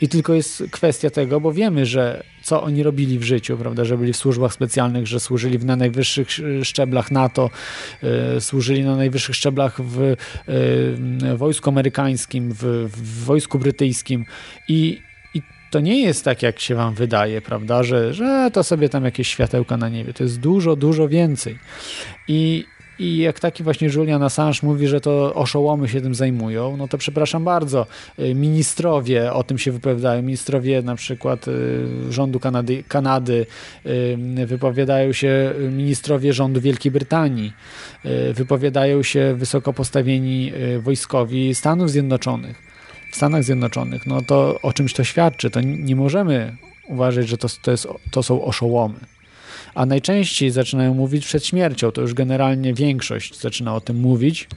[0.01, 3.99] I tylko jest kwestia tego, bo wiemy, że co oni robili w życiu, prawda, że
[3.99, 6.29] byli w służbach specjalnych, że służyli na najwyższych
[6.63, 7.51] szczeblach NATO,
[8.37, 10.17] y, służyli na najwyższych szczeblach w y,
[11.37, 14.25] wojsku amerykańskim, w, w wojsku brytyjskim
[14.69, 15.01] i
[15.71, 19.29] to nie jest tak, jak się wam wydaje, prawda, że, że to sobie tam jakieś
[19.29, 20.13] światełka na niebie.
[20.13, 21.59] To jest dużo, dużo więcej.
[22.29, 22.65] I
[23.03, 26.99] I jak taki właśnie Julian Assange mówi, że to oszołomy się tym zajmują, no to
[26.99, 27.87] przepraszam bardzo,
[28.19, 33.47] y, ministrowie o tym się wypowiadają, ministrowie na przykład y, rządu Kanady, Kanady
[34.47, 37.53] wypowiadają się ministrowie rządu Wielkiej Brytanii,
[38.35, 42.63] wypowiadają się wysoko postawieni wojskowi Stanów Zjednoczonych.
[43.13, 45.51] W Stanach Zjednoczonych, no to o czymś to świadczy.
[45.51, 46.57] To nie możemy
[46.89, 48.95] uważać, że to, to, jest, to są oszołomy.
[49.75, 51.91] A najczęściej zaczynają mówić przed śmiercią.
[51.91, 54.49] To już generalnie większość zaczyna o tym mówić.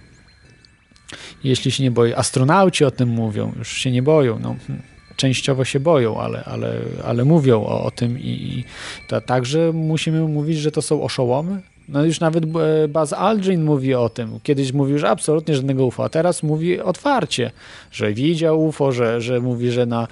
[1.44, 4.40] Jeśli się nie boi, astronauci o tym mówią, już się nie boją.
[4.40, 8.64] No, hmm, częściowo się boją, ale, ale, ale mówią o, o tym i, i
[9.08, 11.62] to także musimy mówić, że to są oszołomy.
[11.90, 14.40] No już nawet e, Buzz Aldrin mówi o tym.
[14.44, 17.52] Kiedyś mówił, że absolutnie żadnego UFO, a teraz mówi otwarcie,
[17.92, 20.08] że widział UFO, że, że mówi, że na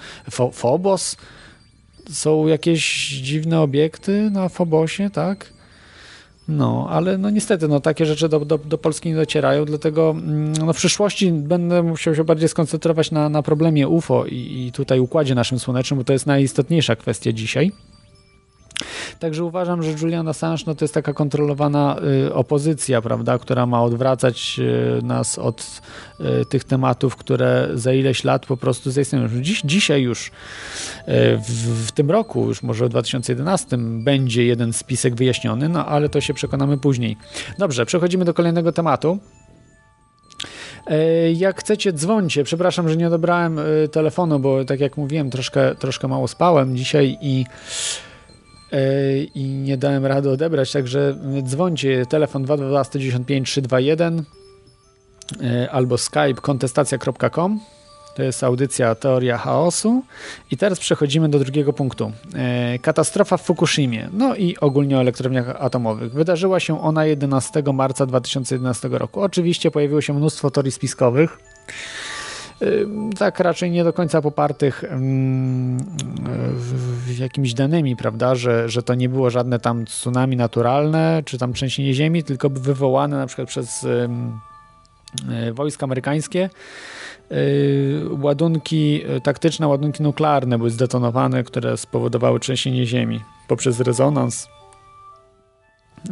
[0.52, 1.16] Phobos
[2.10, 5.54] są jakieś dziwne obiekty na Fobosie, tak?
[6.48, 10.52] No, ale no niestety, no takie rzeczy do, do, do Polski nie docierają, dlatego mm,
[10.52, 15.00] no, w przyszłości będę musiał się bardziej skoncentrować na, na problemie UFO i, i tutaj
[15.00, 17.72] układzie naszym słonecznym, bo to jest najistotniejsza kwestia dzisiaj.
[19.18, 23.82] Także uważam, że Julian Assange no, to jest taka kontrolowana y, opozycja, prawda, która ma
[23.82, 25.80] odwracać y, nas od
[26.20, 29.28] y, tych tematów, które za ileś lat po prostu zaistnieją.
[29.40, 30.30] Dziś, dzisiaj już y,
[31.38, 36.20] w, w, tym roku, już może w 2011 będzie jeden spisek wyjaśniony, no ale to
[36.20, 37.16] się przekonamy później.
[37.58, 39.18] Dobrze, przechodzimy do kolejnego tematu.
[40.90, 42.44] Y, jak chcecie, dzwońcie.
[42.44, 47.18] Przepraszam, że nie odebrałem y, telefonu, bo tak jak mówiłem, troszkę, troszkę mało spałem dzisiaj
[47.20, 48.13] i E,
[49.34, 54.24] i nie dałem rady odebrać, także dzwońcie, telefon 222 195 321
[55.70, 57.60] albo skype kontestacja.com
[58.14, 60.02] to jest audycja Teoria Chaosu.
[60.50, 62.12] I teraz przechodzimy do drugiego punktu.
[62.34, 66.12] E, katastrofa w Fukushimie, no i ogólnie o elektrowniach atomowych.
[66.12, 69.20] Wydarzyła się ona 11 marca 2011 roku.
[69.20, 71.38] Oczywiście pojawiło się mnóstwo teorii spiskowych
[73.18, 74.84] tak raczej nie do końca popartych
[77.18, 81.94] jakimiś danymi, prawda, że, że to nie było żadne tam tsunami naturalne, czy tam trzęsienie
[81.94, 86.50] ziemi, tylko wywołane na przykład przez e, wojska amerykańskie.
[87.30, 87.36] E,
[88.22, 94.48] ładunki e, taktyczne, ładunki nuklearne były zdetonowane, które spowodowały trzęsienie ziemi poprzez rezonans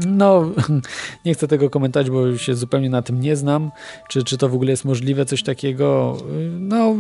[0.07, 0.51] no,
[1.25, 3.71] nie chcę tego komentować, bo się zupełnie na tym nie znam.
[4.09, 6.17] Czy, czy to w ogóle jest możliwe, coś takiego?
[6.61, 6.95] No,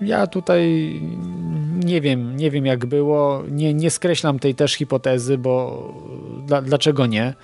[0.00, 0.92] ja tutaj
[1.84, 3.42] nie wiem, nie wiem jak było.
[3.50, 5.94] Nie, nie skreślam tej też hipotezy, bo
[6.46, 7.34] dla, dlaczego nie?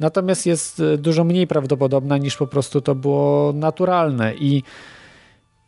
[0.00, 4.62] Natomiast jest dużo mniej prawdopodobna niż po prostu to było naturalne i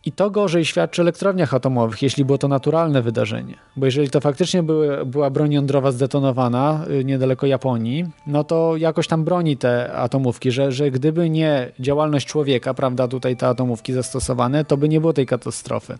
[0.04, 3.54] i to gorzej świadczy o elektrowniach atomowych, jeśli było to naturalne wydarzenie.
[3.76, 9.06] Bo jeżeli to faktycznie były, była broń jądrowa zdetonowana y, niedaleko Japonii, no to jakoś
[9.06, 14.64] tam broni te atomówki, że, że gdyby nie działalność człowieka, prawda, tutaj te atomówki zastosowane,
[14.64, 15.98] to by nie było tej katastrofy.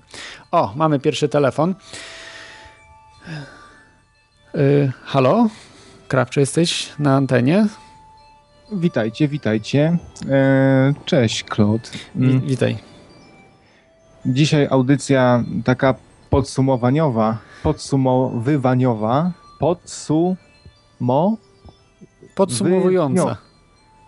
[0.52, 1.74] O, mamy pierwszy telefon.
[4.54, 5.48] Yy, halo?
[6.08, 7.66] Krawczy, jesteś na antenie?
[8.72, 9.98] Witajcie, witajcie.
[10.30, 11.88] Eee, cześć, Claude.
[12.16, 12.40] Mm.
[12.40, 12.89] Witaj.
[14.26, 15.94] Dzisiaj audycja taka
[16.30, 21.36] podsumowaniowa, podsumowywaniowa, podsumo...
[22.34, 23.24] Podsumowująca.
[23.24, 23.36] Wy...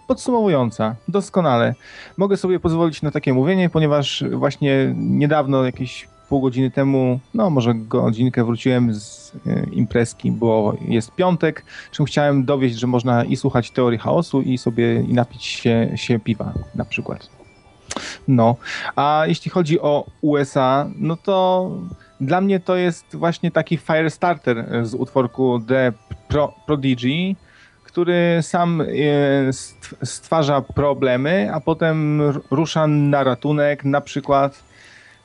[0.09, 1.75] Podsumowująca, doskonale.
[2.16, 7.75] Mogę sobie pozwolić na takie mówienie, ponieważ właśnie niedawno, jakieś pół godziny temu, no może
[7.75, 13.70] godzinkę wróciłem z e, imprezki, bo jest piątek, czym chciałem dowieść, że można i słuchać
[13.70, 17.41] teorii chaosu i sobie i napić się, się piwa na przykład.
[18.28, 18.57] No,
[18.96, 21.70] a jeśli chodzi o USA, no to
[22.20, 25.92] dla mnie to jest właśnie taki Firestarter z utworku The
[26.28, 27.37] Pro Prodigy,
[27.85, 28.87] który sam e,
[30.02, 34.62] stwarza problemy, a potem rusza na ratunek, na przykład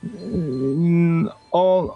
[0.04, 1.96] mm, o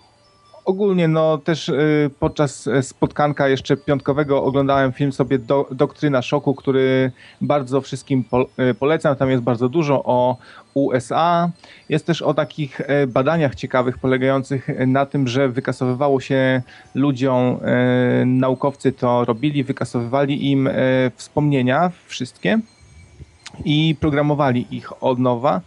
[0.65, 6.55] ogólnie no też y, podczas e, spotkanka jeszcze piątkowego oglądałem film sobie do, Doktryna Szoku,
[6.55, 8.23] który bardzo wszystkim
[8.71, 9.15] y, polecam.
[9.15, 10.37] Tam jest bardzo dużo o
[10.73, 11.51] USA.
[11.89, 16.61] Jest też o takich e, badaniach ciekawych polegających na tym, że wykasowywało się
[16.95, 20.69] ludziom, e, naukowcy to robili, wykasowywali im
[21.15, 22.59] wspomnienia wszystkie
[23.65, 25.61] i programowali ich od nowa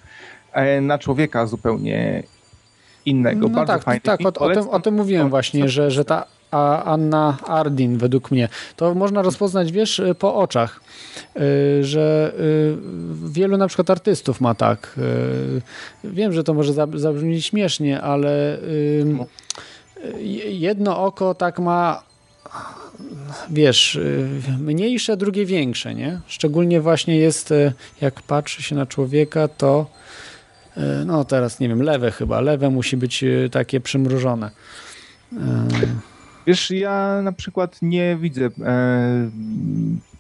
[0.81, 2.23] na człowieka zupełnie
[3.07, 3.49] innego.
[3.49, 6.27] No Bardzo tak, fajny tak, o, o, tym, o tym mówiłem właśnie, że, że ta
[6.85, 10.81] Anna Ardin według mnie, to można rozpoznać, wiesz, po oczach,
[11.37, 12.77] y, że y,
[13.33, 14.95] wielu na przykład artystów ma tak.
[16.05, 18.59] Y, wiem, że to może zabrzmieć śmiesznie, ale
[20.49, 22.03] jedno oko tak ma
[23.51, 23.99] wiesz,
[24.59, 26.21] mniejsze, drugie większe, nie?
[26.27, 27.55] Szczególnie właśnie jest,
[28.01, 29.87] jak patrzy się na człowieka, to
[31.07, 34.51] no teraz nie wiem, lewe chyba, lewe musi być takie przymrużone.
[36.47, 38.51] Wiesz, ja na przykład nie widzę e,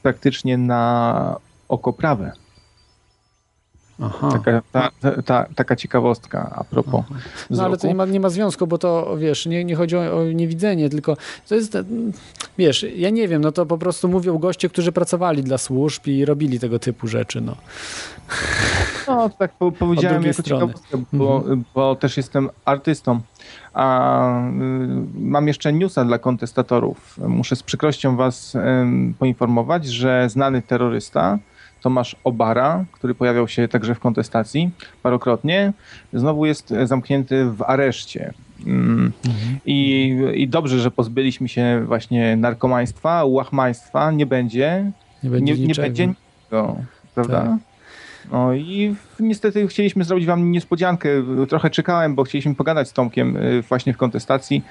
[0.02, 1.36] praktycznie na
[1.68, 2.32] oko prawe.
[4.02, 4.28] Aha.
[4.32, 7.04] Taka, ta, ta, ta, taka ciekawostka a propos.
[7.10, 7.20] Aha.
[7.50, 10.18] No ale to nie ma, nie ma związku, bo to wiesz, nie, nie chodzi o,
[10.18, 11.16] o niewidzenie, tylko
[11.48, 11.78] to jest,
[12.58, 16.24] wiesz, ja nie wiem, no to po prostu mówią goście, którzy pracowali dla służb i
[16.24, 17.40] robili tego typu rzeczy.
[17.40, 17.56] No,
[19.08, 21.64] no tak po, powiedziałem jako ciekawostkę, bo, mhm.
[21.74, 23.20] bo też jestem artystą.
[23.74, 24.50] A y,
[25.14, 27.18] mam jeszcze newsa dla kontestatorów.
[27.18, 28.56] Muszę z przykrością was
[29.18, 31.38] poinformować, że znany terrorysta
[31.84, 34.70] Tomasz Obara, który pojawiał się także w kontestacji
[35.02, 35.72] parokrotnie,
[36.12, 38.32] znowu jest zamknięty w areszcie.
[38.66, 39.12] Mm.
[39.26, 39.58] Mhm.
[39.66, 44.10] I, I dobrze, że pozbyliśmy się właśnie narkomaństwa, łachmaństwa.
[44.10, 44.92] Nie będzie.
[45.22, 46.76] Nie będzie nie, nie będzie niczego,
[47.14, 47.42] prawda?
[47.42, 47.58] Tak.
[48.32, 51.08] No i niestety chcieliśmy zrobić wam niespodziankę.
[51.48, 54.62] Trochę czekałem, bo chcieliśmy pogadać z Tomkiem y, właśnie w kontestacji.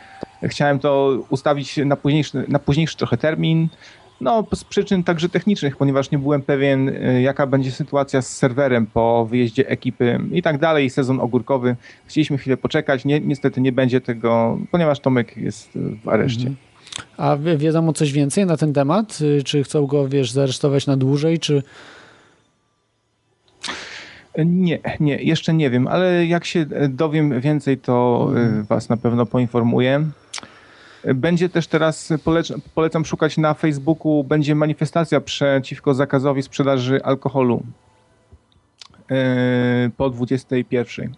[0.43, 3.67] Chciałem to ustawić na późniejszy, na późniejszy trochę termin.
[4.23, 8.85] No, z przyczyn także technicznych, ponieważ nie byłem pewien, y, jaka będzie sytuacja z serwerem
[8.85, 11.75] po wyjeździe ekipy i tak dalej, sezon ogórkowy.
[12.05, 15.69] Chcieliśmy chwilę poczekać, nie, niestety nie będzie tego, ponieważ Tomek jest
[16.03, 16.47] w areszcie.
[16.47, 16.57] Mhm.
[17.17, 19.21] A wiadomo coś więcej na ten temat?
[19.21, 21.63] Y, czy chcą go, wiesz, zaresztować na dłużej, czy...
[24.45, 28.63] Nie, nie, jeszcze nie wiem, ale jak się dowiem więcej, to mhm.
[28.63, 30.05] was na pewno poinformuję.
[31.05, 32.13] Będzie też teraz,
[32.75, 37.63] polecam, szukać na Facebooku, będzie manifestacja przeciwko zakazowi sprzedaży alkoholu
[39.11, 41.15] e, po 21.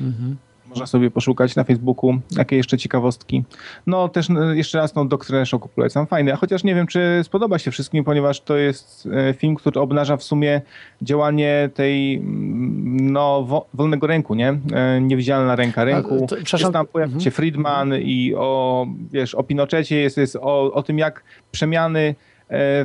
[0.00, 0.36] Mhm.
[0.70, 3.44] Można sobie poszukać na Facebooku, jakie jeszcze ciekawostki.
[3.86, 6.06] No też no, jeszcze raz tą doktrynę szoku polecam.
[6.06, 9.80] Fajny, a chociaż nie wiem, czy spodoba się wszystkim, ponieważ to jest e, film, który
[9.80, 10.60] obnaża w sumie
[11.02, 14.58] działanie tej mm, no, wolnego ręku, nie?
[14.72, 16.26] E, niewidzialna ręka ręku.
[16.26, 17.20] To, jest tam pojawia mhm.
[17.20, 22.14] się Friedman i o, wiesz, o Pinochecie, jest, jest o, o tym, jak przemiany E,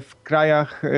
[0.01, 0.89] w krajach, e,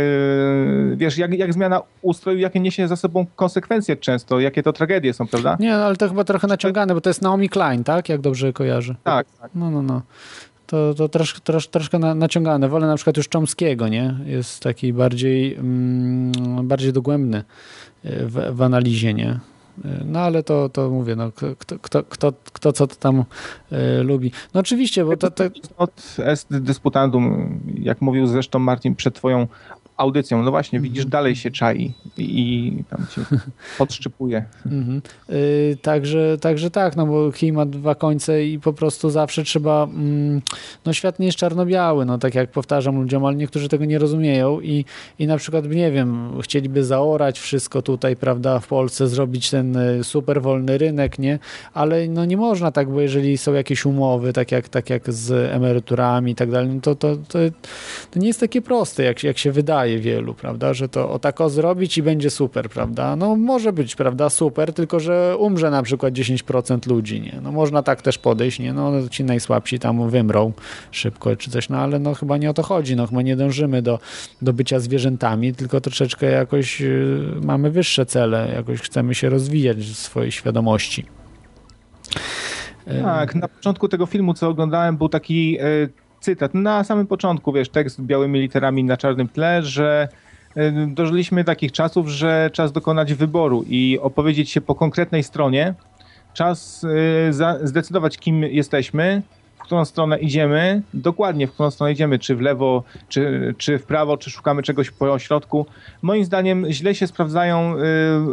[0.96, 5.28] wiesz, jak, jak zmiana ustroju, jakie niesie za sobą konsekwencje często, jakie to tragedie są,
[5.28, 5.58] prawda?
[5.60, 8.10] Nie, no, ale to chyba trochę naciągane, bo to jest Naomi Klein, tak?
[8.10, 8.96] Jak dobrze kojarzy.
[9.04, 9.52] Tak, tak.
[9.56, 10.02] No, no, no.
[10.68, 12.70] To, to trosz, trosz, troszkę na, naciągane.
[12.70, 14.16] Wolę na przykład już Chomskiego, nie?
[14.26, 16.32] Jest taki bardziej, mm,
[16.68, 17.44] bardziej dogłębny
[18.04, 19.40] w, w analizie, nie?
[20.06, 23.24] No ale to, to mówię, no, kto, kto, kto, kto co to tam
[23.72, 24.32] y, lubi.
[24.54, 25.32] No oczywiście, bo to...
[25.32, 25.44] to...
[25.78, 29.48] Od est dysputandum, jak mówił zresztą Martin przed twoją
[29.98, 30.44] audycją.
[30.44, 31.10] No właśnie, widzisz, mhm.
[31.10, 33.22] dalej się czai i, tam cię
[33.78, 34.46] podszczypuje.
[34.66, 35.02] Mhm.
[35.30, 39.84] Yy, także, także tak, no bo kij ma dwa końce i po prostu zawsze trzeba,
[39.84, 40.42] mm,
[40.86, 44.62] no świat nie jest czarno-biały, no tak jak powtarzam ludziom, ale niektórzy tego nie rozumieją
[44.62, 44.86] i,
[45.20, 50.04] i na przykład, nie wiem, chcieliby zaorać wszystko tutaj, prawda, w Polsce, zrobić ten y,
[50.04, 51.40] super wolny rynek, nie?
[51.74, 55.32] Ale no nie można tak, bo jeżeli są jakieś umowy, tak jak, tak jak z
[55.54, 57.40] emeryturami i tak dalej, no to, to, to,
[58.12, 61.20] to nie jest takie proste, jak, jak się wydaje wydaje wielu, prawda, że to o
[61.20, 63.16] tako zrobić i będzie super, prawda?
[63.16, 67.40] No może być, prawda, super, tylko że umrze na przykład 10% ludzi, nie?
[67.42, 68.74] No można tak też podejść, nie?
[68.74, 70.54] No ci najsłabsi tam wymrą
[70.92, 73.82] szybko czy coś, no ale no chyba nie o to chodzi, no chyba nie dążymy
[73.82, 74.00] do,
[74.42, 79.96] do bycia zwierzętami, tylko troszeczkę jakoś y, mamy wyższe cele, jakoś chcemy się rozwijać w
[79.96, 81.06] swojej świadomości.
[83.04, 85.90] Tak, na początku tego filmu, co oglądałem, był taki y,
[86.20, 90.08] cytat na samym początku, wiesz, tekst białymi literami na czarnym tle, że
[90.58, 95.74] y, dożyliśmy takich czasów, że czas dokonać wyboru i opowiedzieć się po konkretnej stronie.
[96.34, 99.22] Czas y, zdecydować, kim jesteśmy,
[99.58, 103.84] w którą stronę idziemy, dokładnie w którą stronę idziemy, czy w lewo, czy, czy w
[103.84, 105.66] prawo, czy szukamy czegoś po środku.
[106.02, 107.80] Moim zdaniem źle się sprawdzają y,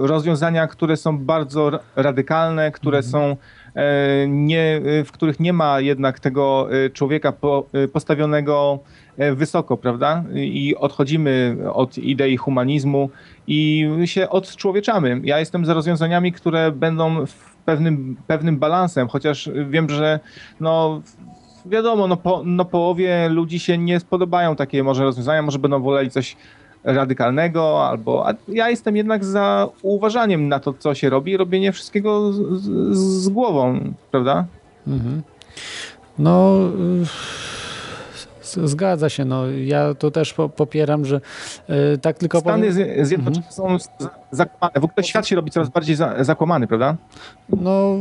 [0.07, 3.12] rozwiązania, które są bardzo radykalne, które mhm.
[3.12, 3.63] są E,
[4.28, 8.78] nie, w których nie ma jednak tego e, człowieka po, e, postawionego
[9.34, 10.24] wysoko, prawda?
[10.34, 13.10] I odchodzimy od idei humanizmu
[13.46, 15.20] i się odczłowieczamy.
[15.24, 17.24] Ja jestem za rozwiązaniami, które będą
[17.64, 20.20] pewnym, pewnym balansem, chociaż wiem, że
[20.60, 21.02] no,
[21.66, 26.10] wiadomo, no, po, no połowie ludzi się nie spodobają takie może rozwiązania, może będą woleli
[26.10, 26.36] coś
[26.85, 32.32] radykalnego, albo a ja jestem jednak za uważaniem na to, co się robi, robienie wszystkiego
[32.32, 34.45] z, z, z głową, prawda?
[34.87, 35.22] Mhm.
[36.18, 36.59] No,
[38.64, 41.20] Zgadza się, no ja to też popieram, że
[41.68, 43.07] yy, tak tylko Stany powiem...
[43.07, 43.52] Zjednoczone mhm.
[43.52, 43.78] są
[44.30, 44.80] zakłamane.
[44.80, 46.96] W ogóle świat się robi coraz bardziej za, zakłamany, prawda?
[47.48, 47.96] No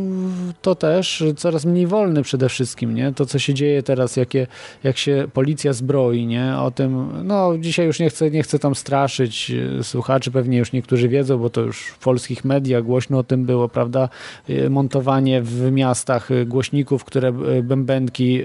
[0.61, 3.13] to też, coraz mniej wolny przede wszystkim, nie?
[3.13, 4.47] To, co się dzieje teraz, jakie,
[4.83, 6.57] jak się policja zbroi, nie?
[6.57, 10.71] O tym, no dzisiaj już nie chcę, nie chcę tam straszyć e, słuchaczy, pewnie już
[10.71, 14.09] niektórzy wiedzą, bo to już w polskich mediach głośno o tym było, prawda?
[14.49, 17.33] E, montowanie w miastach e, głośników, które
[17.63, 18.41] bębenki,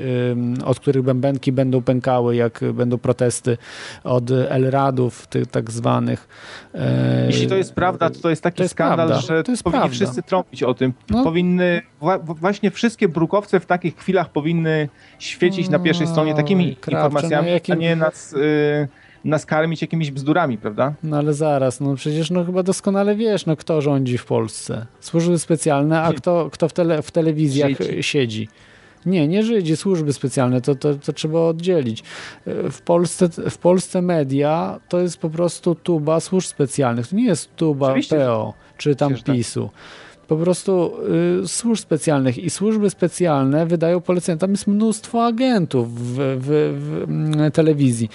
[0.65, 1.98] od których bębenki będą pękały,
[2.33, 3.59] jak będą protesty
[4.05, 6.29] od Elradów, tych tak zwanych.
[7.27, 9.27] Jeśli to jest prawda, to to jest taki to jest skandal, prawda.
[9.27, 9.97] że to jest powinni prawda.
[9.97, 10.93] wszyscy trąbić o tym.
[11.11, 11.25] No.
[11.25, 11.83] Powinny,
[12.23, 14.89] właśnie wszystkie brukowce w takich chwilach powinny
[15.19, 17.75] świecić na pierwszej stronie takimi Krapcze, informacjami, no jakim...
[17.75, 18.33] a nie nas...
[18.33, 18.89] Y
[19.25, 20.95] nas karmić jakimiś bzdurami, prawda?
[21.03, 24.87] No ale zaraz, no przecież no chyba doskonale wiesz, no kto rządzi w Polsce.
[25.01, 28.03] Służby specjalne, a kto, kto w, tele, w telewizjach Żydzi.
[28.03, 28.49] siedzi.
[29.07, 32.03] Nie, nie Żydzi, służby specjalne, to, to, to trzeba oddzielić.
[32.47, 37.09] W Polsce, w Polsce media to jest po prostu tuba służb specjalnych.
[37.09, 38.17] To nie jest tuba Oczywiście.
[38.17, 39.37] PO czy tam Przecież tak.
[39.37, 39.71] PiSu.
[39.73, 40.93] Tak po prostu
[41.43, 44.39] y, służb specjalnych i służby specjalne wydają polecenia.
[44.39, 46.47] Tam jest mnóstwo agentów w, w,
[46.81, 48.09] w mm, telewizji.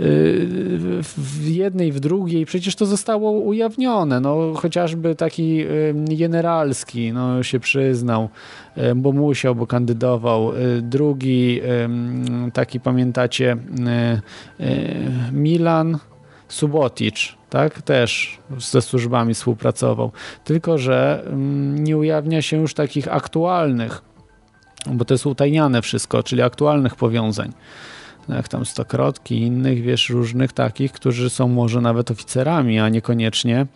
[0.00, 2.46] Y, w jednej, w drugiej.
[2.46, 4.20] Przecież to zostało ujawnione.
[4.20, 8.28] No, chociażby taki y, generalski no, się przyznał,
[8.78, 10.52] y, bo musiał, bo kandydował.
[10.56, 11.60] Y, drugi,
[12.48, 13.56] y, taki pamiętacie,
[15.32, 15.98] Milan
[16.48, 20.12] Subotic, tak, też ze służbami współpracował,
[20.44, 24.02] tylko że mm, nie ujawnia się już takich aktualnych,
[24.92, 27.52] bo to jest utajniane wszystko, czyli aktualnych powiązań.
[28.28, 33.66] Jak tam Stokrotki i innych, wiesz, różnych takich, którzy są może nawet oficerami, a niekoniecznie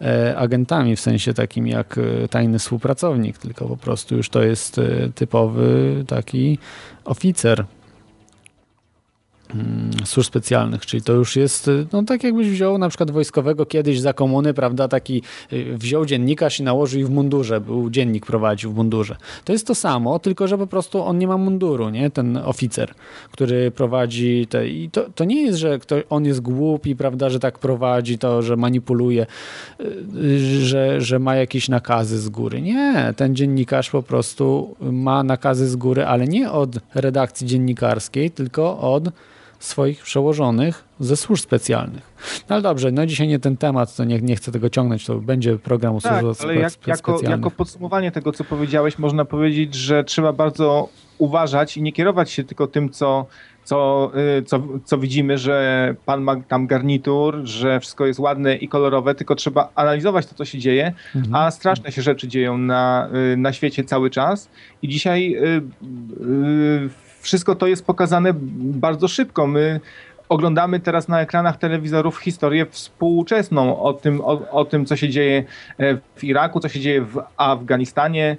[0.00, 4.78] e, agentami, w sensie takim jak e, tajny współpracownik, tylko po prostu już to jest
[4.78, 6.58] e, typowy taki
[7.04, 7.64] oficer,
[10.04, 14.00] służb specjalnych, czyli to już jest, y, no tak jakbyś wziął na przykład wojskowego kiedyś
[14.00, 15.22] za komuny, prawda, taki
[15.52, 19.16] y, wziął dziennikarz i nałożył ich w mundurze, był dziennik prowadził w mundurze.
[19.44, 22.94] To jest to samo, tylko że po prostu on nie ma munduru, nie, ten oficer,
[23.30, 27.40] który prowadzi te, i to, to nie jest, że kto, on jest głupi, prawda, że
[27.40, 29.26] tak prowadzi to, że manipuluje,
[29.80, 32.62] y, że, że ma jakieś nakazy z góry.
[32.62, 38.78] Nie, ten dziennikarz po prostu ma nakazy z góry, ale nie od redakcji dziennikarskiej, tylko
[38.78, 39.08] od
[39.64, 42.12] swoich przełożonych ze służb specjalnych.
[42.48, 45.14] No ale dobrze, no dzisiaj nie ten temat, to nie, nie chcę tego ciągnąć, to
[45.14, 49.74] będzie program o tak, służbach ale jak, jako, jako podsumowanie tego, co powiedziałeś, można powiedzieć,
[49.74, 50.88] że trzeba bardzo
[51.18, 53.26] uważać i nie kierować się tylko tym, co,
[53.64, 58.68] co, y, co, co widzimy, że pan ma tam garnitur, że wszystko jest ładne i
[58.68, 61.34] kolorowe, tylko trzeba analizować to, co się dzieje, mhm.
[61.34, 64.50] a straszne się rzeczy dzieją na, y, na świecie cały czas
[64.82, 65.62] i dzisiaj yy,
[66.20, 66.90] yy,
[67.22, 69.46] wszystko to jest pokazane bardzo szybko.
[69.46, 69.80] My
[70.28, 75.44] oglądamy teraz na ekranach telewizorów historię współczesną o tym, o, o tym co się dzieje
[75.78, 78.36] e, w Iraku, co się dzieje w Afganistanie,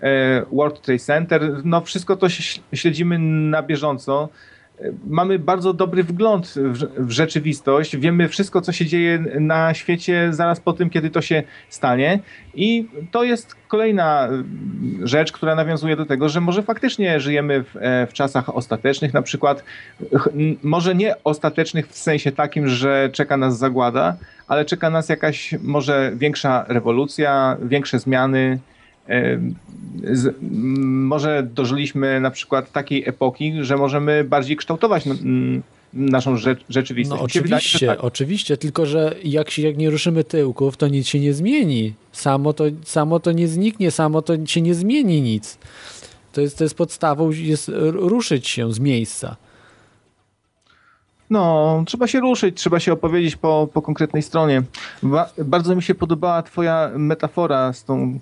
[0.00, 1.52] e, World Trade Center.
[1.64, 2.26] No wszystko to
[2.72, 3.18] śledzimy
[3.50, 4.28] na bieżąco
[5.06, 6.54] mamy bardzo dobry wgląd
[6.98, 11.42] w, rzeczywistość, wiemy wszystko, co się dzieje na świecie zaraz po tym, kiedy to się
[11.68, 12.20] stanie.
[12.54, 14.28] I to jest kolejna
[15.02, 19.22] rzecz, która nawiązuje do tego, że może faktycznie żyjemy w, e, w czasach ostatecznych, na
[19.22, 19.64] przykład
[20.62, 24.16] może nie ostatecznych w sensie takim, że czeka nas zagłada,
[24.48, 28.58] ale czeka nas jakaś może większa rewolucja, większe zmiany,
[30.04, 30.34] z,
[30.90, 35.04] może dożyliśmy na przykład takiej epoki, że możemy bardziej kształtować
[35.92, 36.36] naszą
[36.68, 37.20] rzeczywistość.
[37.20, 38.04] No oczywiście, wydaje, tak.
[38.04, 41.94] oczywiście, tylko że jak, się, jak nie ruszymy tyłków, to nic się nie zmieni.
[42.12, 45.58] Samo to, samo to nie zniknie, samo to się nie zmieni nic.
[46.32, 49.36] To jest, to jest podstawą, jest ruszyć się z miejsca.
[51.30, 54.62] No, trzeba się ruszyć, trzeba się opowiedzieć po, po konkretnej stronie.
[55.02, 58.18] Ba bardzo mi się podobała twoja metafora z tą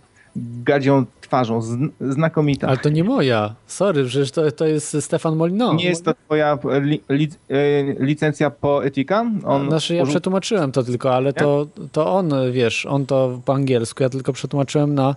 [0.65, 1.61] gadzią twarzą.
[2.01, 2.69] Znakomita.
[2.69, 3.55] Ale to nie moja.
[3.67, 5.75] Sorry, przecież to, to jest Stefan Molino.
[5.75, 9.27] Nie jest to twoja li, li, e, licencja poetyka?
[9.45, 14.03] On znaczy ja przetłumaczyłem to tylko, ale to, to on, wiesz, on to po angielsku,
[14.03, 15.15] ja tylko przetłumaczyłem na,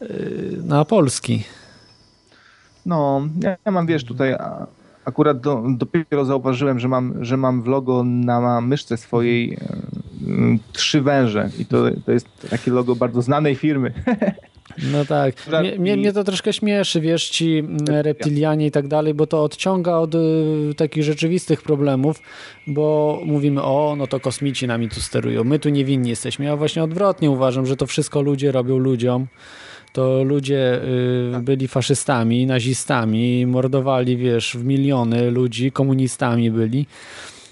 [0.00, 0.06] e,
[0.64, 1.44] na polski.
[2.86, 4.36] No, ja, ja mam, wiesz, tutaj
[5.04, 9.58] akurat do, dopiero zauważyłem, że mam, że mam w logo na myszce swojej e,
[10.72, 13.92] trzy węże i to, to jest takie logo bardzo znanej firmy.
[14.92, 15.34] No tak.
[15.60, 19.42] Mnie, mnie, mnie, to troszkę śmieszy, wiesz, ci mm, reptilianie i tak dalej, bo to
[19.42, 20.18] odciąga od y,
[20.76, 22.22] takich rzeczywistych problemów,
[22.66, 26.44] bo mówimy, o, no to kosmici nami tu sterują, my tu niewinni jesteśmy.
[26.44, 29.26] Ja właśnie odwrotnie uważam, że to wszystko ludzie robią ludziom.
[29.92, 31.42] To ludzie y, tak.
[31.42, 36.86] byli faszystami, nazistami, mordowali, wiesz, w miliony ludzi, komunistami byli.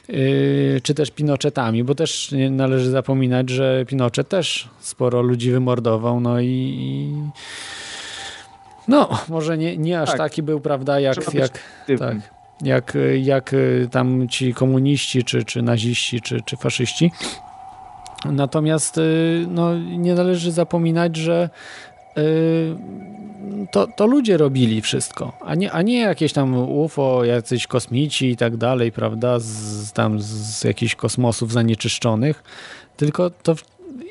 [0.09, 6.21] Yy, czy też Pinochetami, bo też nie należy zapominać, że Pinochet też sporo ludzi wymordował,
[6.21, 7.13] no i,
[8.89, 10.19] no, może nie, nie aż tak.
[10.19, 11.59] taki był, prawda, jak, jak,
[11.99, 12.17] tak,
[12.63, 17.13] jak, jak y, tam ci komuniści, czy, czy naziści, czy, czy faszyści.
[18.25, 21.51] Natomiast y, no, nie należy zapominać, że
[22.19, 22.77] y,
[23.71, 28.37] to, to ludzie robili wszystko, a nie, a nie jakieś tam UFO, jacyś kosmici i
[28.37, 32.43] tak dalej, prawda, z, tam z jakichś kosmosów zanieczyszczonych,
[32.97, 33.55] tylko to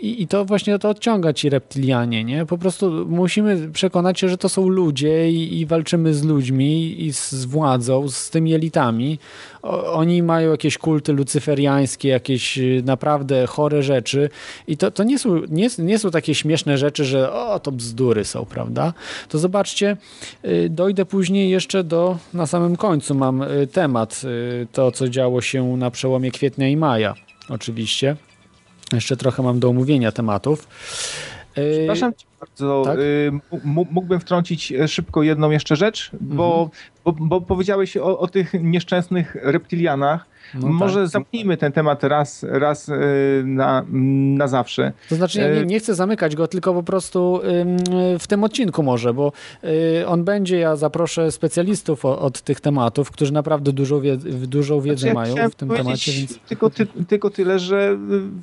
[0.01, 2.45] i, I, to właśnie to odciąga ci reptilianie, nie?
[2.45, 7.13] Po prostu musimy przekonać się, że to są ludzie i, i walczymy z ludźmi i
[7.13, 9.19] z, władzą, z tymi elitami.
[9.61, 14.29] O, oni mają jakieś kulty lucyferiańskie, jakieś y, naprawdę chore rzeczy
[14.67, 18.25] i to, to nie, są, nie, nie są takie śmieszne rzeczy, że o, to bzdury
[18.25, 18.93] są, prawda?
[19.29, 19.97] To zobaczcie,
[20.45, 24.21] y, dojdę później jeszcze do, na samym końcu mam y, temat,
[24.71, 27.13] to co działo się na przełomie kwietnia i maja,
[27.49, 28.15] oczywiście.
[28.93, 30.67] Jeszcze trochę mam do omówienia tematów.
[31.53, 32.99] Przepraszam cię bardzo, tak?
[32.99, 33.31] Y,
[33.91, 36.69] mógłbym wtrącić e, szybko jedną jeszcze rzecz, bo, mhm.
[37.05, 40.25] bo, bo powiedziałeś o, o tych nieszczęsnych reptilianach.
[40.53, 41.09] No Może tak.
[41.09, 42.95] zamknijmy ten temat raz, raz e,
[43.43, 43.85] na,
[44.37, 44.91] na zawsze.
[45.09, 47.41] To znaczy, ja nie, e, nie, chcę zamykać go, tylko po prostu
[48.19, 49.31] w tym odcinku może, bo
[49.63, 54.17] y, on będzie, ja zaproszę specjalistów od tych tematów, którzy naprawdę dużo wie,
[54.47, 56.11] dużą wiedzę znaczy, ja mają w tym temacie.
[56.11, 56.39] Więc...
[56.39, 57.97] Tylko, ty, tylko tyle, że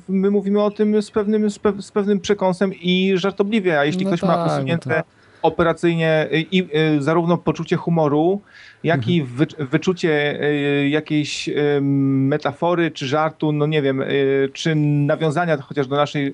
[0.09, 4.05] my mówimy o tym z pewnym, z, pe, z pewnym przekąsem i żartobliwie, a jeśli
[4.05, 5.05] no ktoś tak, ma usunięte no tak.
[5.45, 6.67] Operacyjnie i, i,
[6.99, 8.41] zarówno poczucie humoru,
[8.83, 9.37] jak i mhm.
[9.37, 15.87] wy, wyczucie y, jakiejś y, metafory czy żartu, no nie wiem, y, czy nawiązania chociaż
[15.87, 16.33] do naszej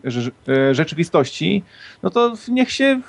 [0.71, 1.63] rzeczywistości,
[2.03, 3.01] no to niech się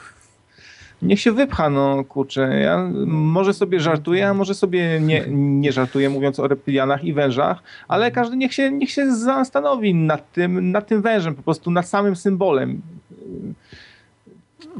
[1.02, 2.60] niech się wypcha, no kurczę.
[2.60, 7.62] Ja może sobie żartuję, a może sobie nie, nie żartuję, mówiąc o reptilianach i wężach,
[7.88, 11.88] ale każdy niech się, niech się zastanowi nad tym, nad tym wężem, po prostu nad
[11.88, 12.82] samym symbolem.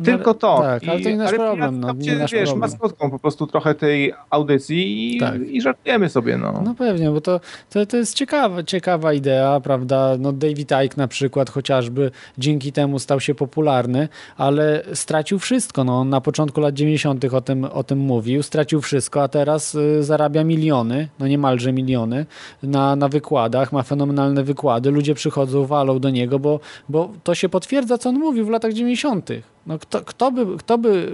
[0.05, 0.59] Tylko to.
[0.61, 1.81] Tak, ale to nie nasz problem.
[1.81, 2.71] No, nie nasz wiesz, problem.
[2.71, 5.41] maskotką po prostu trochę tej audycji i, tak.
[5.41, 6.39] i żartujemy sobie.
[6.39, 7.41] No, no pewnie, bo to,
[7.71, 10.17] to, to jest ciekawa, ciekawa idea, prawda?
[10.19, 15.85] No David Icke na przykład chociażby dzięki temu stał się popularny, ale stracił wszystko.
[15.85, 17.25] No, na początku lat 90.
[17.25, 22.27] o tym, o tym mówił, stracił wszystko, a teraz y, zarabia miliony, no niemalże miliony
[22.63, 27.49] na, na wykładach, ma fenomenalne wykłady, ludzie przychodzą, walą do niego, bo, bo to się
[27.49, 29.31] potwierdza, co on mówił w latach 90.
[29.67, 31.13] No kto, kto, by, kto by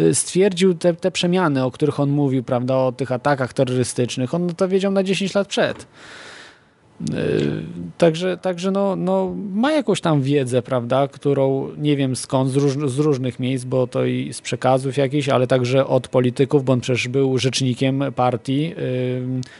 [0.00, 4.34] y, stwierdził te, te przemiany, o których on mówił, prawda, o tych atakach terrorystycznych?
[4.34, 5.86] On to wiedział na 10 lat przed.
[7.00, 7.62] Y,
[7.98, 12.90] także, także no, no, ma jakąś tam wiedzę, prawda, którą nie wiem skąd, z, róż,
[12.90, 16.80] z, różnych miejsc, bo to i z przekazów jakichś, ale także od polityków, bo on
[16.80, 18.74] przecież był rzecznikiem partii, yy,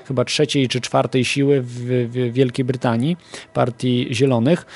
[0.04, 1.68] chyba trzeciej czy czwartej siły w,
[2.10, 3.16] w Wielkiej Brytanii,
[3.54, 4.66] partii Zielonych.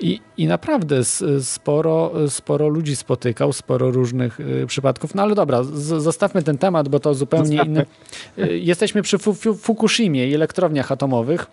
[0.00, 1.04] I, i naprawdę
[1.40, 5.14] sporo, sporo ludzi spotykał, sporo różnych y, przypadków.
[5.14, 7.86] No ale dobra, z, zostawmy ten temat, bo to zupełnie inny.
[8.38, 9.18] Y, jesteśmy przy
[9.58, 11.46] Fukushimie i elektrowniach atomowych.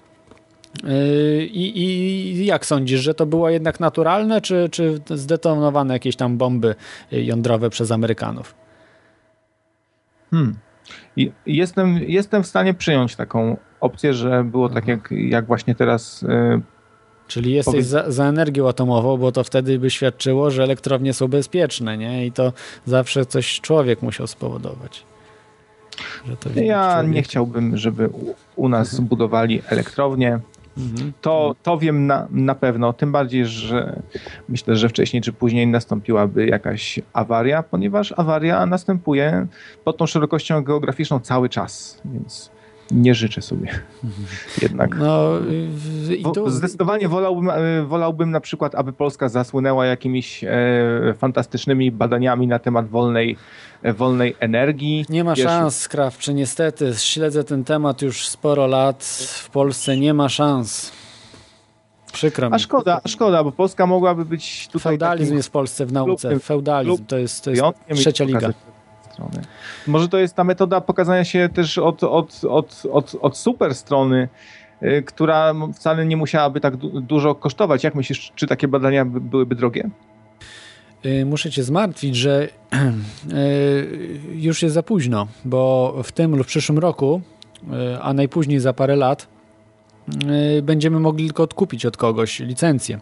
[0.83, 6.37] Yy, I, I, jak sądzisz, że to było jednak naturalne, czy, czy zdetonowane jakieś tam
[6.37, 6.75] bomby
[7.11, 8.55] jądrowe przez Amerykanów?
[10.31, 10.55] Hmm.
[11.45, 16.21] Jestem, jestem w stanie przyjąć taką opcję, że było tak, jak, jak właśnie teraz.
[16.21, 16.61] Yy,
[17.27, 21.97] Czyli jesteś za, za, energią atomową, bo to wtedy by świadczyło, że elektrownie są bezpieczne,
[21.97, 22.25] nie?
[22.25, 22.53] I to
[22.85, 25.03] zawsze coś człowiek musiał spowodować.
[26.55, 29.07] ja nie chciałbym, żeby u, u nas mhm.
[29.07, 30.39] budowali elektrownie.
[31.21, 34.01] To, to wiem na, na pewno, tym bardziej, że
[34.49, 39.47] myślę, że wcześniej czy później nastąpiłaby jakaś awaria, ponieważ awaria następuje
[39.83, 42.51] pod tą szerokością geograficzną cały czas, więc
[42.91, 43.79] nie życzę sobie
[44.61, 44.97] jednak.
[44.97, 45.29] No,
[46.33, 46.49] tu...
[46.49, 50.49] Zdecydowanie wolałbym, e, wolałbym na przykład, aby Polska zasłynęła jakimiś e,
[51.17, 53.37] fantastycznymi badaniami na temat wolnej,
[53.83, 55.05] e, wolnej energii.
[55.09, 55.45] Nie ma Wiesz...
[55.45, 56.93] szans, Skrawczy, niestety.
[56.97, 59.03] Śledzę ten temat już sporo lat.
[59.43, 60.91] W Polsce nie ma szans.
[62.13, 62.55] Przykro mi.
[62.55, 64.93] A szkoda, a szkoda, bo Polska mogłaby być tutaj...
[64.93, 66.39] Feudalizm jest w Polsce w nauce.
[66.39, 67.63] Feudalizm to jest, to jest
[67.95, 68.49] trzecia liga
[69.15, 69.41] strony.
[69.87, 74.29] Może to jest ta metoda pokazania się też od, od, od, od, od super strony,
[74.83, 77.83] y, która wcale nie musiałaby tak du dużo kosztować.
[77.83, 79.89] Jak myślisz, czy takie badania byłyby drogie?
[81.25, 82.47] muszę cię zmartwić, że
[84.47, 87.21] już jest za późno, bo w tym lub przyszłym roku,
[88.01, 89.27] a najpóźniej za parę lat,
[90.63, 92.99] będziemy mogli tylko odkupić od kogoś licencję,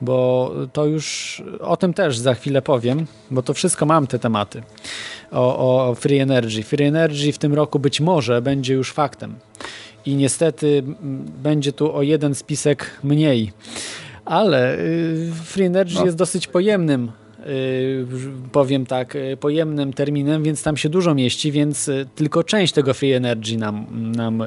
[0.00, 4.62] bo to już o tym też za chwilę powiem, bo to wszystko mam te tematy
[5.30, 6.62] o, o Free Energy.
[6.62, 9.34] Free Energy w tym roku być może będzie już faktem
[10.06, 10.82] i niestety
[11.42, 13.52] będzie tu o jeden spisek mniej.
[14.24, 16.04] Ale y, Free Energy no.
[16.04, 17.12] jest dosyć pojemnym
[17.46, 18.06] y,
[18.52, 23.12] powiem tak, y, pojemnym terminem, więc tam się dużo mieści, więc tylko część tego Free
[23.12, 23.86] Energy nam,
[24.16, 24.42] nam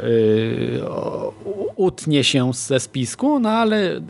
[1.75, 4.01] utnie się ze spisku, no ale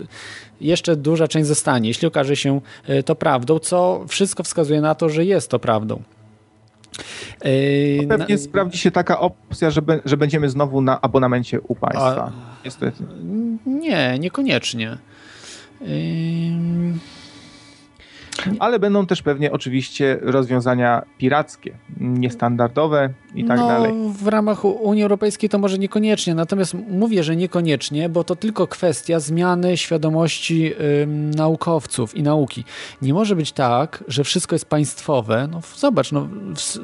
[0.62, 2.62] jeszcze duża część zostanie, jeśli okaże się
[3.06, 6.02] to prawdą, co wszystko wskazuje na to, że jest to prawdą.
[8.02, 8.42] No pewnie na...
[8.42, 12.32] sprawdzi się taka opcja, że, be, że będziemy znowu na abonamencie u państwa.
[12.32, 12.32] A...
[12.66, 13.04] Niestety.
[13.66, 14.98] Nie, niekoniecznie.
[15.82, 15.88] Yy...
[18.60, 23.94] Ale będą też pewnie oczywiście rozwiązania pirackie, niestandardowe i tak no, dalej.
[24.20, 29.20] W ramach Unii Europejskiej to może niekoniecznie, natomiast mówię, że niekoniecznie, bo to tylko kwestia
[29.20, 30.74] zmiany świadomości
[31.36, 32.64] naukowców i nauki.
[33.02, 35.48] Nie może być tak, że wszystko jest państwowe.
[35.52, 36.28] No, zobacz, no,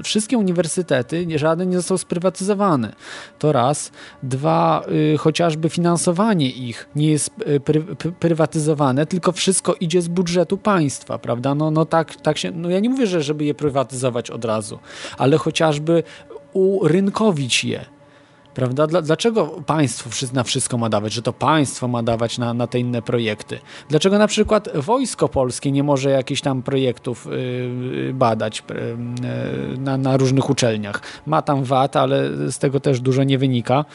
[0.03, 2.91] wszystkie uniwersytety, żaden nie został sprywatyzowany.
[3.39, 3.91] To raz.
[4.23, 4.83] Dwa,
[5.13, 7.81] y, chociażby finansowanie ich nie jest y, pry,
[8.19, 11.50] prywatyzowane, tylko wszystko idzie z budżetu państwa, prawda?
[11.55, 14.79] No, no tak, tak się, no ja nie mówię, że żeby je prywatyzować od razu,
[15.17, 16.03] ale chociażby
[16.53, 17.85] urynkowić je.
[18.53, 18.87] Prawda?
[18.87, 23.01] Dlaczego państwo na wszystko ma dawać, że to państwo ma dawać na, na te inne
[23.01, 23.59] projekty?
[23.89, 30.17] Dlaczego na przykład Wojsko Polskie nie może jakichś tam projektów yy, badać yy, na, na
[30.17, 31.01] różnych uczelniach?
[31.25, 33.85] Ma tam VAT, ale z tego też dużo nie wynika.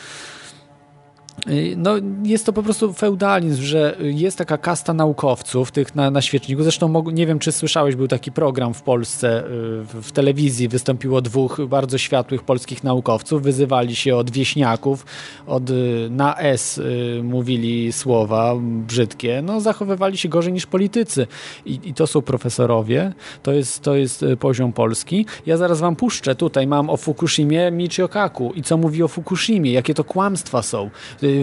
[1.48, 6.22] Y, no, jest to po prostu feudalizm, że jest taka kasta naukowców tych na, na
[6.22, 6.62] świeczniku.
[6.62, 10.68] Zresztą nie wiem, czy słyszałeś, był taki program w Polsce, y, w telewizji.
[10.68, 15.06] Wystąpiło dwóch bardzo światłych polskich naukowców, wyzywali się od wieśniaków,
[15.46, 16.80] od y, na S
[17.22, 21.26] mówili słowa brzydkie, no zachowywali się gorzej niż politycy.
[21.66, 23.12] I, i to są profesorowie,
[23.42, 25.26] to jest, to jest poziom polski.
[25.46, 29.72] Ja zaraz wam puszczę, tutaj mam o Fukushimie Michio Kaku i co mówi o Fukushimie,
[29.72, 30.90] jakie to kłamstwa są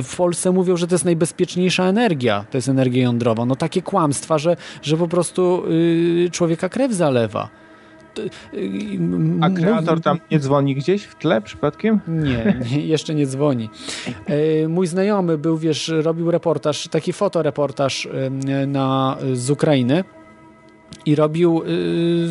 [0.03, 3.45] w Polsce mówią, że to jest najbezpieczniejsza energia, to jest energia jądrowa.
[3.45, 7.49] No takie kłamstwa, że, że po prostu yy, człowieka krew zalewa.
[9.41, 11.99] A kreator tam nie dzwoni gdzieś w tle przypadkiem?
[12.07, 13.69] Nie, nie jeszcze nie dzwoni.
[14.29, 18.09] Y, mój znajomy był, wiesz, robił reportaż, taki fotoreportaż y,
[18.67, 20.03] na, z Ukrainy
[21.05, 22.27] i robił, yy,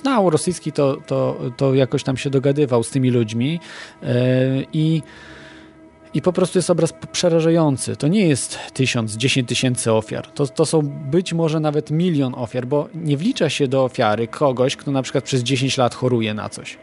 [0.00, 3.60] znał rosyjski, to, to, to jakoś tam się dogadywał z tymi ludźmi
[4.02, 4.08] yy,
[4.72, 5.02] i
[6.14, 7.96] i po prostu jest obraz przerażający.
[7.96, 10.26] To nie jest tysiąc, dziesięć tysięcy ofiar.
[10.26, 14.76] To, to są być może nawet milion ofiar, bo nie wlicza się do ofiary kogoś,
[14.76, 16.78] kto na przykład przez 10 lat choruje na coś.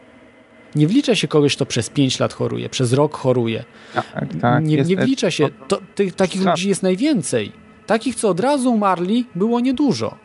[0.74, 3.64] Nie wlicza się kogoś, kto przez 5 lat choruje, przez rok choruje.
[3.94, 5.48] Tak, tak, nie, nie wlicza się.
[5.68, 7.52] To, tych, takich ludzi jest najwięcej.
[7.86, 10.16] Takich, co od razu umarli, było niedużo.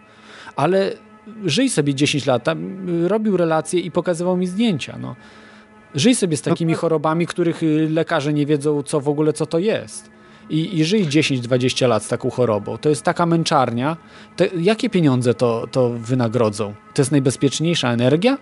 [0.56, 0.94] Ale
[1.46, 4.98] żyj sobie 10 lat, tam, robił relacje i pokazywał mi zdjęcia.
[5.02, 5.16] No.
[5.96, 9.60] Żyj sobie z takimi chorobami, których y, lekarze nie wiedzą, co w ogóle co to
[9.60, 10.12] jest.
[10.50, 12.78] I, i żyj 10-20 lat z taką chorobą.
[12.78, 13.98] To jest taka męczarnia.
[14.36, 16.74] To jakie pieniądze to, to wynagrodzą?
[16.94, 18.38] To jest najbezpieczniejsza energia?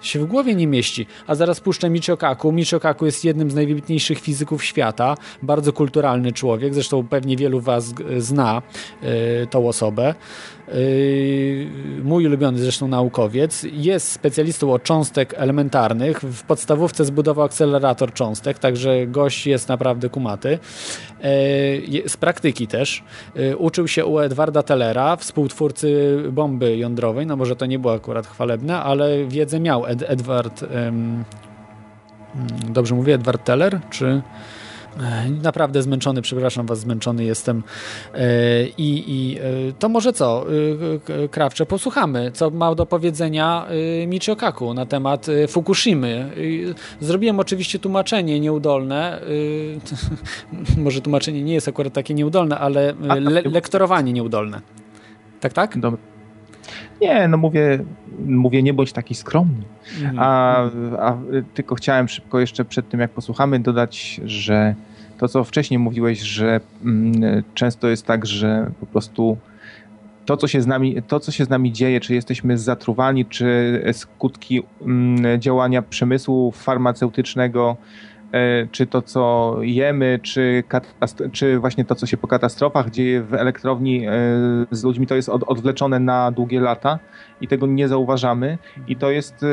[0.00, 1.06] się w głowie nie mieści.
[1.26, 2.52] A zaraz puszczę Michio Kaku.
[2.52, 7.94] Michio Kaku jest jednym z najwybitniejszych fizyków świata, bardzo kulturalny człowiek, zresztą pewnie wielu was
[8.18, 8.62] zna
[9.42, 10.14] y, tą osobę.
[10.74, 11.66] Y,
[12.02, 16.20] mój ulubiony zresztą naukowiec, jest specjalistą od cząstek elementarnych.
[16.20, 20.58] W podstawówce zbudował akcelerator cząstek, także gość jest naprawdę kumaty.
[21.24, 23.04] Y, z praktyki też.
[23.58, 28.82] Uczył się u Edwarda Tellera, współtwórcy bomby jądrowej, no może to nie było akurat chwalebne,
[28.82, 31.24] ale wiedzę miał Ed Edward, um,
[32.68, 34.22] dobrze mówię, Edward Teller, czy
[35.42, 37.62] naprawdę zmęczony, przepraszam was, zmęczony jestem.
[38.14, 39.42] E, I, i e,
[39.78, 40.46] to może co,
[41.30, 43.66] Krawcze, posłuchamy, co ma do powiedzenia
[44.06, 46.30] Michio Kaku na temat Fukushimy.
[47.00, 49.20] Zrobiłem oczywiście tłumaczenie nieudolne.
[50.84, 54.60] Może tłumaczenie nie jest akurat takie nieudolne, ale le lektorowanie nieudolne.
[55.40, 55.78] Tak, tak?
[55.78, 56.00] Dobra.
[57.00, 57.84] Nie, no mówię,
[58.26, 59.64] mówię nie bądź taki skromny.
[60.02, 60.18] Mhm.
[60.18, 60.56] A,
[60.98, 61.16] a
[61.54, 64.74] tylko chciałem szybko jeszcze przed tym, jak posłuchamy, dodać, że
[65.18, 69.36] to, co wcześniej mówiłeś, że mm, często jest tak, że po prostu
[70.26, 73.82] to co, się z nami, to, co się z nami dzieje, czy jesteśmy zatruwani, czy
[73.92, 77.76] skutki mm, działania przemysłu farmaceutycznego
[78.72, 80.64] czy to, co jemy, czy,
[81.32, 84.06] czy właśnie to, co się po katastrofach dzieje w elektrowni
[84.70, 86.98] z ludźmi, to jest od, odwleczone na długie lata
[87.40, 88.58] i tego nie zauważamy.
[88.88, 89.44] I to jest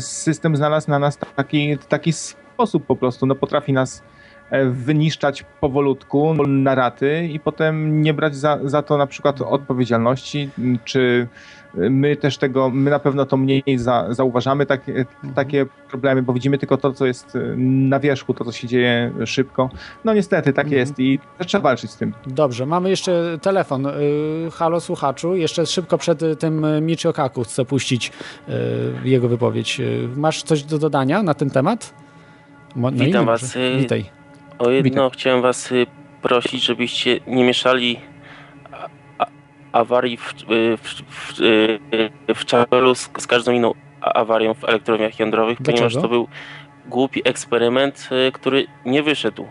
[0.00, 4.02] system znalazł na nas taki, taki sposób po prostu, no potrafi nas
[4.50, 10.50] E, wyniszczać powolutku na raty i potem nie brać za, za to na przykład odpowiedzialności,
[10.84, 11.28] czy
[11.76, 14.80] my też tego, my na pewno to mniej za, zauważamy, tak,
[15.34, 19.70] takie problemy, bo widzimy tylko to, co jest na wierzchu, to, co się dzieje szybko.
[20.04, 20.80] No niestety, tak mhm.
[20.80, 22.12] jest i trzeba walczyć z tym.
[22.26, 23.86] Dobrze, mamy jeszcze telefon.
[23.86, 23.92] Y,
[24.52, 28.12] halo słuchaczu, jeszcze szybko przed tym Michio Kaku chcę puścić
[28.48, 28.52] y,
[29.04, 29.80] jego wypowiedź.
[29.80, 31.94] Y, masz coś do dodania na ten temat?
[32.76, 33.58] No Witam was.
[33.78, 34.04] Witaj.
[34.58, 35.10] O jedno Witam.
[35.10, 35.86] chciałem was y,
[36.22, 38.00] prosić, żebyście nie mieszali
[39.76, 45.18] awarii w, y, w, w, y, w czapelu z, z, każdą inną awarią w elektrowniach
[45.18, 45.76] jądrowych, Dlaczego?
[45.76, 46.28] ponieważ to był
[46.86, 49.46] głupi eksperyment, który nie wyszedł.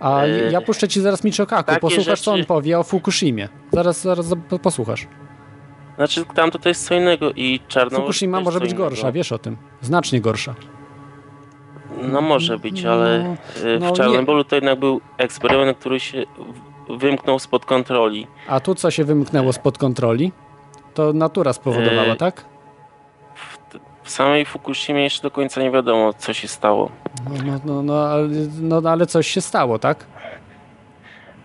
[0.00, 0.28] A e...
[0.28, 2.22] ja puszczę ci zaraz Michiokaku, posłuchasz rzeczy...
[2.22, 3.48] co on powie o Fukushimie.
[3.72, 5.06] Zaraz, zaraz posłuchasz.
[5.96, 7.98] Znaczy tam to jest co innego i czarno.
[7.98, 9.56] Fukushima może być gorsza, wiesz o tym.
[9.80, 10.54] Znacznie gorsza.
[12.02, 16.24] No może być, ale no, e, w no, Czarnobylu to jednak był eksperyment, który się
[16.88, 18.26] wymknął spod kontroli.
[18.48, 20.32] A tu co się wymknęło spod kontroli?
[20.94, 22.16] To natura spowodowała, e...
[22.16, 22.44] tak?
[24.04, 26.90] W, samej Fukushimie jeszcze do końca nie wiadomo, co się stało.
[27.30, 28.28] No, no, no, no, ale,
[28.60, 30.06] no ale coś się stało, tak?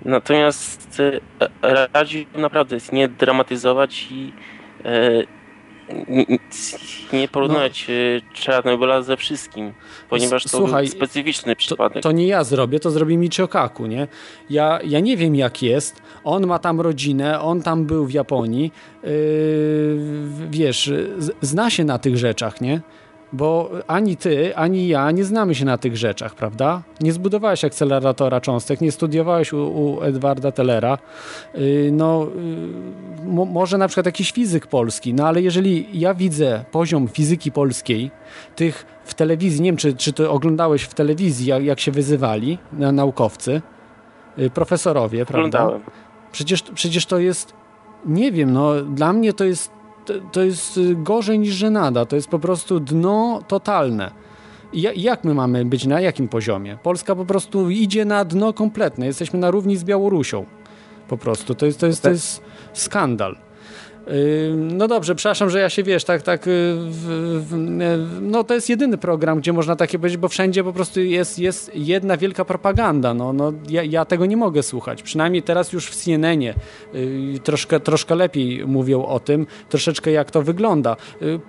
[0.05, 1.01] Natomiast
[1.63, 4.33] e, radzi naprawdę nie dramatyzować i
[4.85, 5.11] e,
[7.13, 8.33] nie porównywać no.
[8.33, 9.73] Czarnobyla ze wszystkim,
[10.09, 12.03] ponieważ to Słuchaj, był specyficzny przypadek.
[12.03, 14.07] To, to, nie ja zrobię, to zrobi Michiokaku, nie?
[14.49, 18.71] Ja, ja nie wiem jak jest, on ma tam rodzinę, on tam był w Japonii,
[19.03, 19.09] yy,
[20.49, 20.91] wiesz,
[21.41, 22.81] zna się na tych rzeczach, nie?
[23.33, 26.81] Bo ani ty, ani ja nie znamy się na tych rzeczach, prawda?
[27.01, 30.97] Nie zbudowałeś akceleratora cząstek, nie studiowałeś u, u Edwarda Tellera.
[31.55, 32.27] Yy, no,
[33.25, 38.11] yy, może na przykład jakiś fizyk polski, no ale jeżeli ja widzę poziom fizyki polskiej,
[38.55, 42.57] tych w telewizji, nie wiem czy, czy to oglądałeś w telewizji, jak, jak się wyzywali
[42.73, 43.61] na, naukowcy,
[44.37, 45.69] yy, profesorowie, prawda?
[46.31, 47.53] Przecież, przecież to jest,
[48.05, 52.05] nie wiem, no dla mnie to jest to, to jest y, gorzej niż żenada.
[52.05, 54.11] To jest po prostu dno totalne.
[54.95, 56.77] jak my mamy być na jakim poziomie?
[56.83, 59.05] Polska po prostu idzie na dno kompletne.
[59.05, 60.45] Jesteśmy na równi z Białorusią.
[61.07, 61.55] Po prostu.
[61.55, 62.43] To jest, to jest, to jest
[62.73, 63.37] skandal.
[64.57, 66.47] No dobrze, przepraszam, że ja się wiesz, tak, tak.
[66.47, 67.05] Y, w,
[67.49, 67.57] w,
[68.21, 71.71] no to jest jedyny program, gdzie można takie powiedzieć, bo wszędzie po prostu jest, jest
[71.75, 73.13] jedna wielka propaganda.
[73.13, 75.03] No, no ja, ja tego nie mogę słuchać.
[75.03, 76.53] Przynajmniej teraz już w CNN-ie
[76.95, 80.95] y, troszkę, troszkę lepiej mówią o tym, troszeczkę jak to wygląda.
[81.21, 81.39] Y,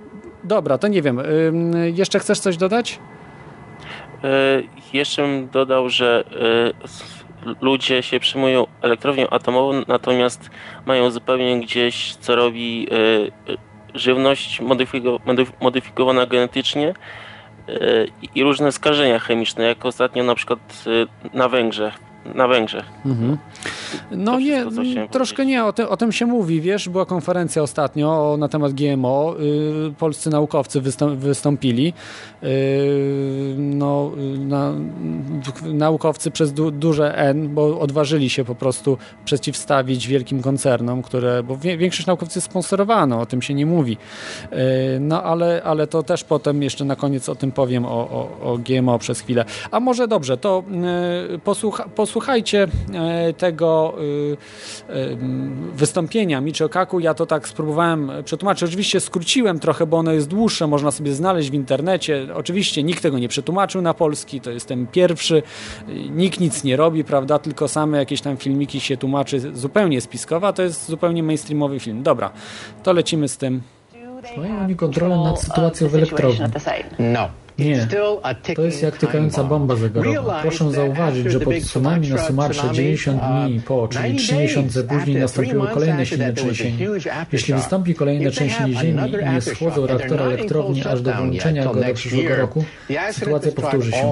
[0.44, 1.20] dobra, to nie wiem.
[1.94, 2.98] Jeszcze chcesz coś dodać?
[4.92, 6.24] Jeszcze bym dodał, że
[7.60, 10.50] ludzie się przyjmują elektrownią atomową, natomiast
[10.86, 12.94] mają zupełnie gdzieś, co robi e,
[13.52, 13.56] e,
[13.94, 14.60] żywność
[15.60, 16.88] modyfikowana genetycznie
[17.68, 17.74] e,
[18.34, 20.84] i różne skażenia chemiczne, jak ostatnio na przykład
[21.34, 22.84] na Węgrzech na Węgrzech.
[23.06, 23.38] Mhm.
[24.10, 24.64] No nie,
[25.10, 29.34] troszkę nie, o, te, o, tym się mówi, wiesz, była konferencja ostatnio na temat GMO,
[29.90, 31.92] y, polscy naukowcy wystąp, wystąpili,
[32.42, 34.72] y, no, na,
[35.64, 41.56] naukowcy przez du, duże N, bo odważyli się po prostu przeciwstawić wielkim koncernom, które, bo
[41.56, 43.96] większość naukowców jest sponsorowana, o tym się nie mówi,
[44.52, 44.56] y,
[45.00, 48.58] no ale, ale to też potem jeszcze na koniec o tym powiem, o, o, o
[48.58, 49.44] GMO przez chwilę.
[49.70, 50.62] A może dobrze, to
[51.34, 53.94] y, posłucha, posłucha posłuchajcie e, tego
[54.88, 55.16] e, e,
[55.72, 57.00] wystąpienia Michio Kaku.
[57.00, 58.62] Ja to tak spróbowałem przetłumaczyć.
[58.62, 62.26] Oczywiście skróciłem trochę, bo ono jest dłuższe, można sobie znaleźć w internecie.
[62.34, 65.42] Oczywiście nikt tego nie przetłumaczył na polski, to jestem pierwszy.
[66.10, 70.52] Nikt nic nie robi, prawda, tylko same jakieś tam filmiki się tłumaczy zupełnie spiskowa.
[70.52, 72.02] To jest zupełnie mainstreamowy film.
[72.02, 72.30] Dobra,
[72.82, 73.62] to lecimy z tym.
[74.36, 76.46] Mają oni kontrolę nad sytuacją w elektrowni.
[76.98, 77.28] No.
[77.64, 77.86] Nie,
[78.56, 80.38] to jest jak tykająca bomba zegarowa.
[80.42, 85.66] Proszę zauważyć, że po tsunami na Sumarsze 90 dni po, czyli 3 miesiące później nastąpiło
[85.66, 86.86] kolejne silne trzęsienie.
[87.32, 91.94] Jeśli wystąpi kolejne trzęsienie ziemi i nie schłodzą reaktora elektrowni aż do wyłączenia go do
[91.94, 92.64] przyszłego roku,
[93.12, 94.02] sytuacja powtórzy się.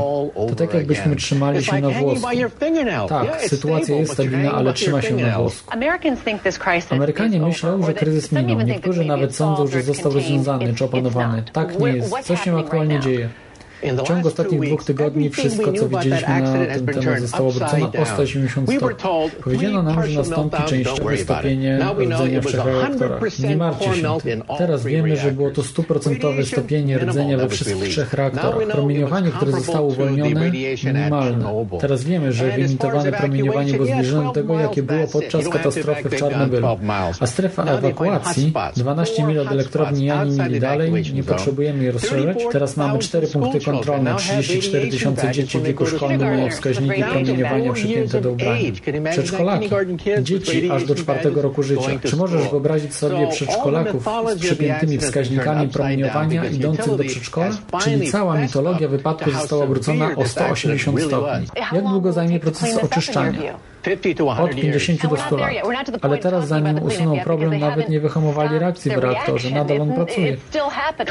[0.48, 2.26] To tak jakbyśmy trzymali się na włosku.
[3.08, 5.70] Tak, sytuacja jest stabilna, ale trzyma się na włosku.
[6.90, 8.60] Amerykanie myślą, że kryzys minął.
[8.60, 11.42] Niektórzy nawet sądzą, że został rozwiązany czy opanowany.
[11.52, 12.14] Tak nie jest.
[12.22, 13.28] Co się aktualnie dzieje?
[13.82, 18.70] W ciągu ostatnich dwóch tygodni wszystko, co widzieliśmy na ten temat zostało obrócone o 180
[18.70, 19.06] stopni.
[19.44, 23.38] Powiedziano nam, że nastąpi częściowe stopienie rdzenia w trzech reaktorach.
[23.38, 24.42] Nie martwcie się tym.
[24.58, 28.68] Teraz wiemy, że było to stuprocentowe stopienie rdzenia we wszystkich trzech reaktorach.
[28.68, 30.50] Promieniowanie, które zostało uwolnione,
[30.84, 31.66] minimalne.
[31.80, 36.66] Teraz wiemy, że wyemitowane promieniowanie było zbliżone do tego, jakie było podczas katastrofy w Czarnobylu.
[37.20, 42.38] A strefa ewakuacji, 12 mil od elektrowni Jani mili dalej, nie potrzebujemy jej rozszerzać.
[42.52, 48.20] Teraz mamy cztery punkty kontrolne, 34 tysiące dzieci w wieku szkolnym mają wskaźniki promieniowania przypięte
[48.20, 48.72] do ubrania.
[49.10, 49.68] Przedszkolaki,
[50.22, 51.90] dzieci aż do czwartego roku życia.
[52.04, 57.50] Czy możesz wyobrazić sobie przedszkolaków z przypiętymi wskaźnikami promieniowania idących do przedszkola?
[57.82, 61.46] Czyli cała mitologia wypadku została obrócona o 180 stopni.
[61.72, 63.69] Jak długo zajmie proces oczyszczania?
[64.44, 65.50] Od 50 do 100 lat.
[66.02, 69.50] Ale teraz, zanim usuną problem, nawet nie wyhamowali reakcji w reaktorze.
[69.50, 70.36] Nadal on pracuje.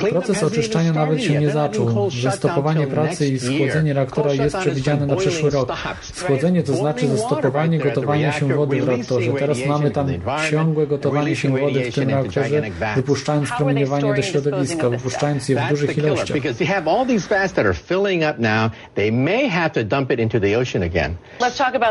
[0.09, 2.09] Proces oczyszczania nawet się nie zaczął.
[2.21, 5.73] Zastopowanie pracy i schłodzenie reaktora jest przewidziane na przyszły rok.
[6.01, 9.31] Schłodzenie to znaczy zastopowanie gotowania się wody w reaktorze.
[9.39, 10.07] Teraz mamy tam
[10.51, 12.61] ciągłe gotowanie się wody w tym reaktorze,
[12.95, 16.37] wypuszczając promieniowanie do środowiska, wypuszczając je w dużych ilościach.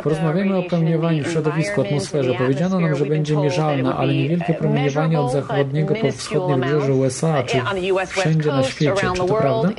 [0.03, 2.35] Porozmawiamy o promieniowanie w środowisku, atmosferze.
[2.35, 7.61] Powiedziano nam, że będzie mierzalne, ale niewielkie promieniowanie od zachodniego po wschodnie wybrzeże USA, czy
[8.07, 8.93] wszędzie na świecie.
[9.01, 9.71] Czy to prawda?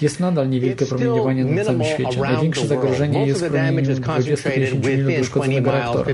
[0.00, 2.20] Jest nadal niewielkie promieniowanie na całym świecie.
[2.20, 6.04] Największe zagrożenie jest promieniem 20-50 minut do uszkodzonego reaktora.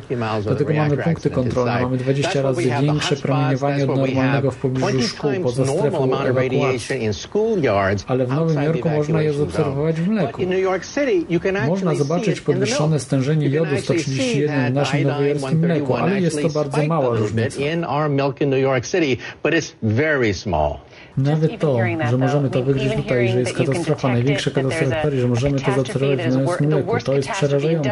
[0.43, 1.83] Dlatego mamy punkty kontrolne.
[1.83, 7.09] Mamy 20 razy większe promieniowanie od normalnego w pobliżu szkół, poza strefą ewakuacji.
[8.07, 10.43] Ale w Nowym Jorku można je zaobserwować w mleku.
[11.69, 13.77] Można zobaczyć podwyższone stężenie jodu
[14.09, 17.61] 131 w naszym nowojorskim mleku, ale jest to bardzo mała różnica.
[21.19, 21.79] Nawet to,
[22.11, 25.73] że możemy to wyjrzeć tutaj, że jest katastrofa, największa katastrofa w historii, że możemy to
[25.73, 27.91] zaobserwować w naszym mleku, to jest przerażające.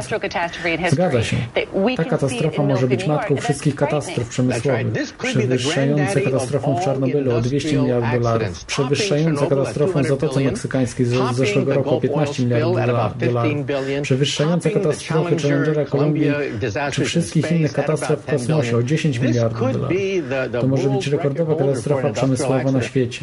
[0.90, 1.36] Zgadza się.
[1.96, 4.86] Ta katastrofa może być matką wszystkich katastrof przemysłowych,
[5.18, 11.74] przewyższająca katastrofą w Czarnobylu o 200 miliardów dolarów, przewyższająca katastrofą w Zatoce Meksykańskiej z zeszłego
[11.74, 12.76] roku o 15 miliardów
[13.18, 13.52] dolarów,
[14.02, 16.32] przewyższająca katastrofy Challengera Kolumbii
[16.92, 19.98] czy wszystkich innych katastrof w kosmosie o 10 miliardów dolarów.
[20.60, 23.15] To może być rekordowa katastrofa przemysłowa na świecie.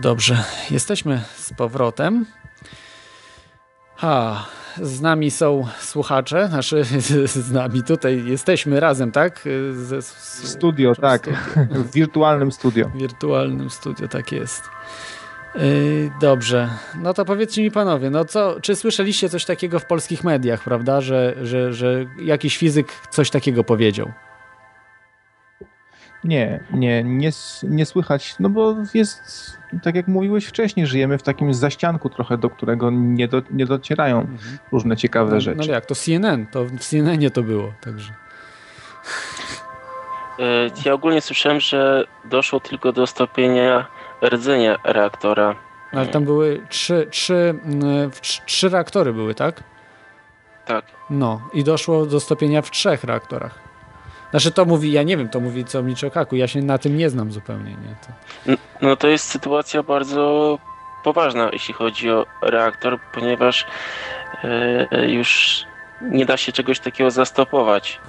[0.00, 2.26] Dobrze, jesteśmy z powrotem.
[3.96, 4.46] Ha,
[4.82, 6.84] z nami są słuchacze, znaczy
[7.26, 9.48] z nami tutaj jesteśmy razem, tak?
[9.72, 11.20] Ze, studio, tak.
[11.22, 11.84] Studio.
[11.84, 12.88] W wirtualnym studio.
[12.88, 14.62] W wirtualnym studio, tak jest.
[15.54, 16.68] Yy, dobrze,
[17.02, 21.00] no to powiedzcie mi panowie, no co, czy słyszeliście coś takiego w polskich mediach, prawda,
[21.00, 24.12] że, że, że jakiś fizyk coś takiego powiedział?
[26.24, 27.30] Nie, nie, nie,
[27.62, 29.22] nie słychać, no bo jest,
[29.82, 34.20] tak jak mówiłeś wcześniej, żyjemy w takim zaścianku trochę, do którego nie, do, nie docierają
[34.20, 34.58] mhm.
[34.72, 35.66] różne ciekawe no, rzeczy.
[35.66, 38.12] No jak, to CNN, to w CNN to było, także...
[40.38, 43.86] E, ja ogólnie słyszałem, że doszło tylko do stopienia
[44.24, 45.54] rdzenia reaktora.
[45.92, 48.10] Ale tam były trzy, trzy, mm,
[48.46, 49.62] trzy reaktory były, tak?
[50.66, 50.84] Tak.
[51.10, 53.67] No i doszło do stopienia w trzech reaktorach.
[54.30, 57.10] Znaczy to mówi, ja nie wiem, to mówi co Michiokaku, ja się na tym nie
[57.10, 57.70] znam zupełnie.
[57.70, 57.96] Nie?
[58.06, 58.12] To...
[58.46, 60.58] No, no to jest sytuacja bardzo
[61.04, 63.66] poważna, jeśli chodzi o reaktor, ponieważ
[64.44, 65.60] e, już
[66.02, 68.00] nie da się czegoś takiego zastopować.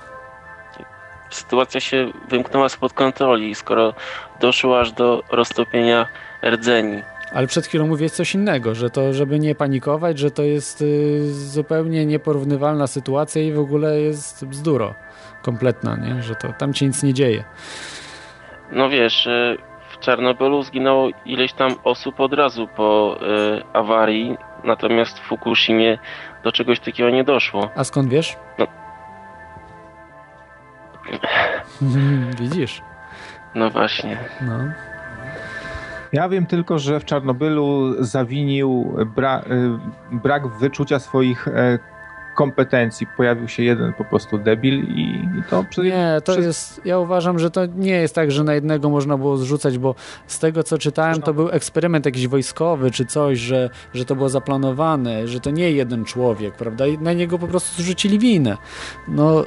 [1.29, 3.93] Sytuacja się wymknęła spod kontroli, skoro
[4.39, 6.07] doszło aż do roztopienia
[6.43, 7.01] rdzeni.
[7.33, 11.33] Ale przed chwilą mówię coś innego, że to, żeby nie panikować, że to jest y,
[11.33, 14.93] zupełnie nieporównywalna sytuacja i w ogóle jest bzduro
[15.41, 16.23] kompletna, nie?
[16.23, 17.43] że to tam się nic nie dzieje.
[18.71, 19.57] No wiesz, y,
[19.89, 25.97] w Czarnobylu zginęło ileś tam osób od razu po y, awarii, natomiast w Fukushimie
[26.43, 27.69] do czegoś takiego nie doszło.
[27.75, 28.37] A skąd wiesz?
[28.57, 28.67] No.
[32.41, 32.81] Widzisz?
[33.55, 34.17] No właśnie.
[34.41, 34.59] No.
[36.13, 41.79] Ja wiem tylko, że w Czarnobylu zawinił bra y, brak wyczucia swoich e,
[42.39, 43.07] kompetencji.
[43.17, 45.01] Pojawił się jeden po prostu debil i,
[45.39, 48.53] i to przez, Nie, to jest, ja uważam, że to nie jest tak, że na
[48.53, 49.95] jednego można było zrzucać, bo
[50.27, 54.29] z tego co czytałem, to był eksperyment jakiś wojskowy czy coś, że, że to było
[54.29, 56.87] zaplanowane, że to nie jeden człowiek, prawda?
[56.87, 58.57] I na niego po prostu zrzucili winę.
[59.07, 59.43] No,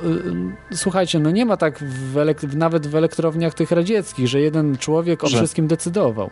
[0.72, 5.24] y, słuchajcie, no nie ma tak w nawet w elektrowniach tych radzieckich, że jeden człowiek
[5.24, 5.36] o że...
[5.36, 6.30] wszystkim decydował.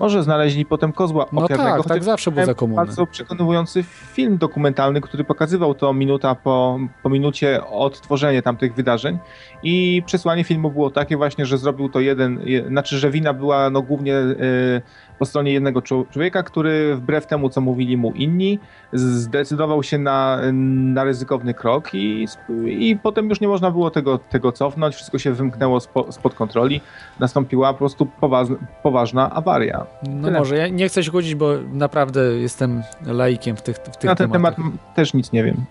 [0.00, 1.76] Może znaleźli potem kozła no ofiarnego.
[1.76, 2.76] tak, tak zawsze był za komuny.
[2.76, 9.18] Bardzo przekonujący film dokumentalny, który pokazywał to minuta po, po minucie odtworzenie tamtych wydarzeń
[9.62, 13.70] i przesłanie filmu było takie właśnie, że zrobił to jeden, je, znaczy, że wina była
[13.70, 14.82] no głównie y,
[15.18, 18.58] po stronie jednego człowieka, który wbrew temu, co mówili mu inni,
[18.92, 22.26] zdecydował się na, na ryzykowny krok i,
[22.66, 26.80] i potem już nie można było tego, tego cofnąć, wszystko się wymknęło spo, spod kontroli,
[27.20, 29.86] nastąpiła po prostu poważna, poważna awaria.
[30.02, 30.38] No Tyle.
[30.38, 34.14] może, ja nie chcę się godzić, bo naprawdę jestem laikiem w tych, w tych Na
[34.14, 34.56] ten tematach.
[34.56, 35.64] temat też nic nie wiem.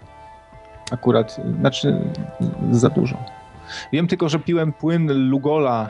[0.91, 2.01] Akurat, znaczy
[2.71, 3.17] za dużo.
[3.91, 5.89] Wiem tylko, że piłem płyn Lugola.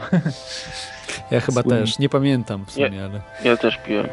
[1.32, 1.80] Ja chyba Słyn.
[1.80, 3.22] też, nie pamiętam w sumie, ja, ale...
[3.44, 4.08] Ja też piłem.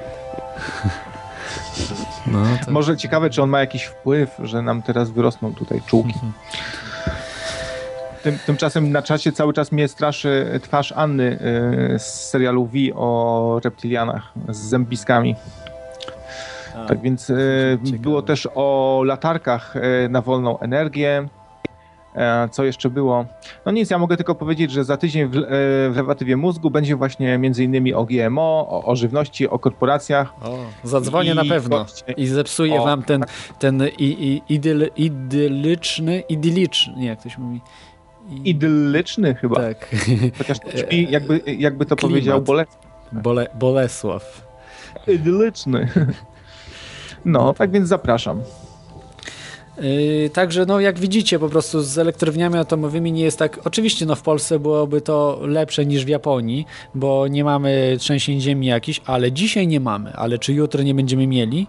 [2.26, 2.70] No, to...
[2.70, 6.14] Może ciekawe, czy on ma jakiś wpływ, że nam teraz wyrosną tutaj czułki.
[6.14, 6.32] Mhm.
[8.22, 11.38] Tym, tymczasem na czasie cały czas mnie straszy twarz Anny
[11.94, 15.36] y, z serialu V o reptilianach z zębiskami.
[16.76, 21.28] A, tak więc y, było też o latarkach y, na wolną energię.
[22.14, 23.26] E, co jeszcze było?
[23.66, 25.30] No nic, ja mogę tylko powiedzieć, że za tydzień w,
[25.92, 30.34] w Lewatywie Mózgu będzie właśnie między innymi o GMO, o, o żywności, o korporacjach.
[30.42, 33.30] O, zadzwonię I na pewno właśnie, i zepsuję o, wam ten, tak.
[33.58, 37.60] ten i, i, idyl, idylliczny, idyliczny, nie jak to się mówi,
[38.44, 39.56] idylliczny chyba.
[39.56, 39.96] Tak.
[40.38, 42.10] Chociaż to brzmi, jakby, jakby to Klimat.
[42.10, 42.90] powiedział Bolesław.
[43.12, 44.46] Bole, Bolesław.
[45.06, 45.88] Idylliczny.
[47.24, 48.40] No, tak więc zapraszam.
[49.78, 54.14] Yy, także no jak widzicie po prostu z elektrowniami atomowymi nie jest tak, oczywiście no
[54.14, 59.32] w Polsce byłoby to lepsze niż w Japonii, bo nie mamy trzęsień ziemi jakichś, ale
[59.32, 61.66] dzisiaj nie mamy, ale czy jutro nie będziemy mieli,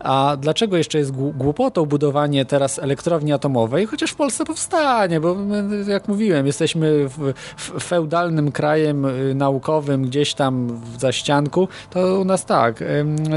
[0.00, 5.84] a dlaczego jeszcze jest głupotą budowanie teraz elektrowni atomowej, chociaż w Polsce powstanie, bo my,
[5.90, 12.24] jak mówiłem, jesteśmy w, w feudalnym krajem y, naukowym gdzieś tam w zaścianku, to u
[12.24, 12.84] nas tak,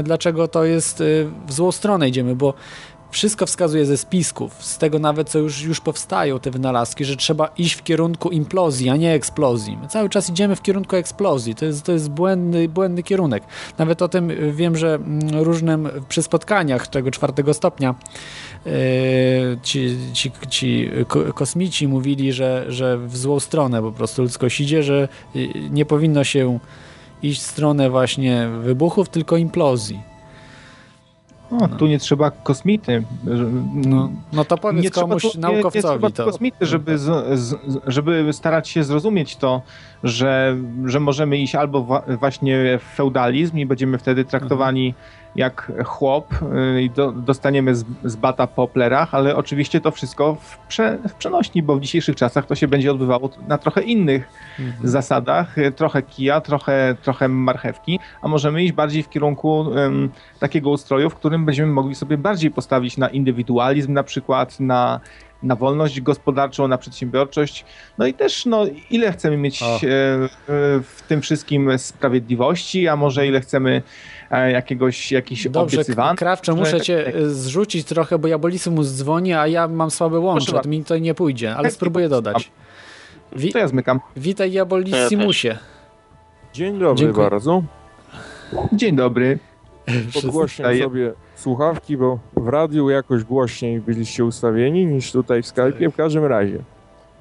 [0.02, 2.54] dlaczego to jest y, w złą stronę idziemy, bo
[3.10, 7.46] wszystko wskazuje ze spisków, z tego nawet, co już, już powstają te wynalazki, że trzeba
[7.46, 9.78] iść w kierunku implozji, a nie eksplozji.
[9.82, 11.54] My cały czas idziemy w kierunku eksplozji.
[11.54, 13.42] To jest, to jest błędny, błędny kierunek.
[13.78, 17.94] Nawet o tym wiem, że mm, różnym przy spotkaniach tego czwartego stopnia
[18.64, 18.72] yy,
[19.62, 20.90] ci, ci, ci
[21.34, 26.24] kosmici mówili, że, że w złą stronę po prostu ludzkość idzie, że y, nie powinno
[26.24, 26.58] się
[27.22, 30.07] iść w stronę właśnie wybuchów, tylko implozji.
[31.50, 31.76] No, no.
[31.76, 33.04] Tu nie trzeba kosmity.
[33.74, 36.02] No, no to powiedz nie komuś trzeba, naukowcowi.
[36.02, 39.62] Nie, nie trzeba kosmity, żeby, z, z, żeby starać się zrozumieć to,
[40.04, 46.34] że, że możemy iść albo właśnie w feudalizm i będziemy wtedy traktowani mhm jak chłop
[46.76, 50.98] y, i do, dostaniemy z, z, bata po plerach, ale oczywiście to wszystko w, prze,
[51.08, 54.28] w przenośni, bo w dzisiejszych czasach to się będzie odbywało na trochę innych
[54.58, 54.88] mhm.
[54.88, 60.10] zasadach, y, trochę kija, trochę, trochę marchewki, a możemy iść bardziej w kierunku um,
[60.40, 65.00] takiego ustroju, w którym będziemy mogli sobie bardziej postawić na indywidualizm na przykład, na
[65.42, 67.64] na wolność gospodarczą, na przedsiębiorczość.
[67.98, 69.66] No i też, no, ile chcemy mieć e,
[70.82, 73.82] w tym wszystkim sprawiedliwości, a może ile chcemy
[74.30, 75.84] jakiegoś, jakiś Dobrze.
[76.16, 77.26] Krawcze, muszę cię tak, tak.
[77.26, 78.28] zrzucić trochę, bo
[78.70, 82.50] mu dzwoni, a ja mam słabe łącze, to mi to nie pójdzie, ale spróbuję dodać.
[83.36, 84.00] Wi to ja zmykam.
[84.16, 85.58] Witaj Jabolissimusie.
[86.52, 87.30] Dzień dobry Dziękuję.
[87.30, 87.62] bardzo.
[88.72, 89.38] Dzień dobry.
[90.14, 95.90] Podgłośniam sobie słuchawki, bo w radiu jakoś głośniej byliście ustawieni niż tutaj w Skype'ie.
[95.90, 96.58] W każdym razie.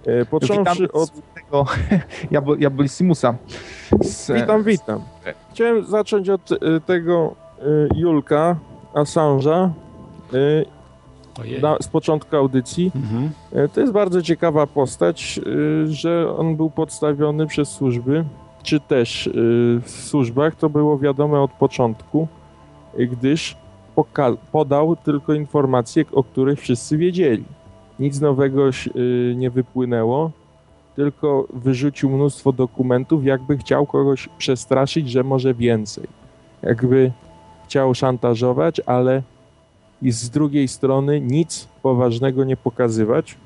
[0.08, 1.66] E, począwszy od tego
[2.60, 3.36] Jabolissimusa.
[4.02, 4.32] Z...
[4.32, 5.02] Witam, witam.
[5.52, 8.56] Chciałem zacząć od y, tego y, Julka
[8.94, 9.70] Assange'a
[11.62, 12.92] na, z początku audycji.
[12.96, 13.30] Mhm.
[13.74, 15.40] To jest bardzo ciekawa postać,
[15.86, 18.26] że on był podstawiony przez służby,
[18.64, 19.30] czy też
[19.82, 22.28] w służbach, to było wiadome od początku,
[23.00, 23.58] gdyż
[24.52, 27.44] podał tylko informacje, o których wszyscy wiedzieli.
[28.00, 28.70] Nic nowego
[29.36, 30.32] nie wypłynęło
[30.98, 36.08] tylko wyrzucił mnóstwo dokumentów, jakby chciał kogoś przestraszyć, że może więcej.
[36.64, 37.12] Jakby
[37.66, 39.24] chciał szantażować, ale
[40.02, 43.38] i z drugiej strony nic poważnego nie pokazywać.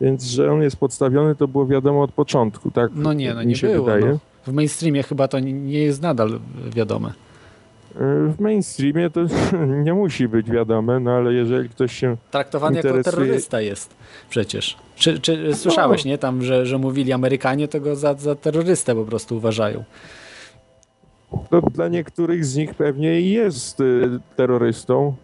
[0.00, 2.90] Więc, że on jest podstawiony, to było wiadomo od początku, tak?
[2.94, 3.84] No nie, no nie się było.
[3.84, 4.06] Wydaje.
[4.06, 4.18] No.
[4.46, 6.40] W mainstreamie chyba to nie jest nadal
[6.74, 7.12] wiadome.
[8.28, 9.20] W mainstreamie to
[9.84, 12.16] nie musi być wiadome, no ale jeżeli ktoś się.
[12.30, 12.98] Traktowany interesuje...
[13.04, 13.94] jako terrorysta jest
[14.30, 14.76] przecież.
[14.96, 16.10] Czy, czy słyszałeś, no.
[16.10, 16.18] nie?
[16.18, 19.84] Tam, że, że mówili Amerykanie, to go za, za terrorystę po prostu uważają.
[21.50, 25.14] To dla niektórych z nich pewnie jest y, terrorystą,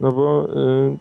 [0.00, 0.48] no bo
[0.92, 0.96] y,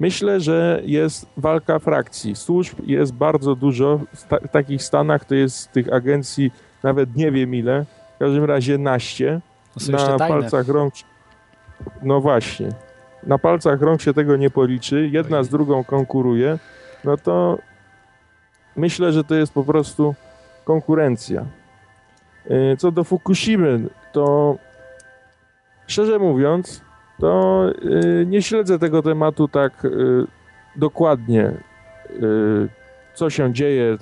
[0.00, 2.36] myślę, że jest walka frakcji.
[2.36, 4.00] Służb jest bardzo dużo.
[4.14, 6.50] W, ta, w takich stanach to jest tych agencji
[6.82, 7.86] nawet nie wiem ile
[8.20, 9.40] każdym razie naście.
[9.90, 10.94] Na palcach rąk.
[12.02, 12.68] No właśnie.
[13.26, 15.08] Na palcach rąk się tego nie policzy.
[15.12, 16.58] Jedna z drugą konkuruje.
[17.04, 17.58] No to
[18.76, 20.14] myślę, że to jest po prostu
[20.64, 21.46] konkurencja.
[22.50, 24.56] E, co do Fukushimy, to
[25.86, 26.82] szczerze mówiąc,
[27.18, 27.64] to
[28.22, 29.88] e, nie śledzę tego tematu tak e,
[30.76, 31.52] dokładnie,
[33.14, 33.96] co się dzieje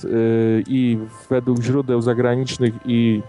[0.66, 0.98] i
[1.30, 3.22] według źródeł zagranicznych i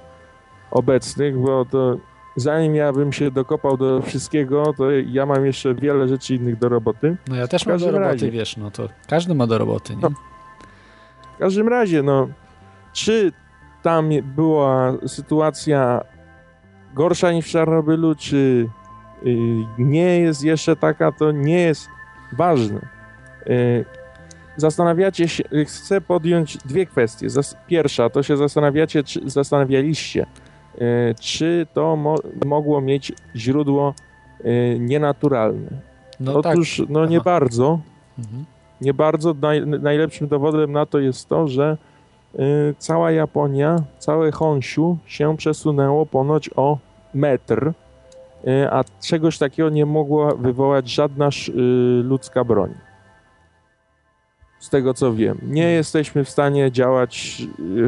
[0.71, 1.97] obecnych, bo to
[2.39, 6.69] zanim ja bym się dokopał do wszystkiego, to ja mam jeszcze wiele rzeczy innych do
[6.69, 7.17] roboty.
[7.27, 8.31] No ja też mam do roboty, razie.
[8.31, 10.01] wiesz, no to każdy ma do roboty, nie?
[10.01, 10.09] No,
[11.35, 12.27] w każdym razie, no,
[12.93, 13.31] czy
[13.81, 16.03] tam była sytuacja
[16.93, 18.69] gorsza niż w Czarnobylu, czy
[19.25, 19.35] y,
[19.77, 21.89] nie jest jeszcze taka, to nie jest
[22.37, 22.79] ważne.
[23.47, 23.85] Y,
[24.57, 27.27] zastanawiacie się, chcę podjąć dwie kwestie.
[27.67, 30.25] Pierwsza, to się zastanawiacie, czy zastanawialiście,
[31.19, 32.15] czy to mo
[32.45, 33.93] mogło mieć źródło
[34.79, 35.69] nienaturalne.
[36.19, 36.89] No Otóż, tak.
[36.89, 37.23] no nie Aha.
[37.23, 37.79] bardzo.
[38.19, 38.45] Mhm.
[38.81, 39.35] Nie bardzo.
[39.41, 41.77] Naj, najlepszym dowodem na to jest to, że
[42.35, 46.77] Y, cała Japonia, całe Honshu się przesunęło ponoć o
[47.13, 47.73] metr,
[48.47, 51.51] y, a czegoś takiego nie mogła wywołać żadna y,
[52.03, 52.73] ludzka broń.
[54.59, 55.37] Z tego co wiem.
[55.43, 55.77] Nie hmm.
[55.77, 57.41] jesteśmy w stanie działać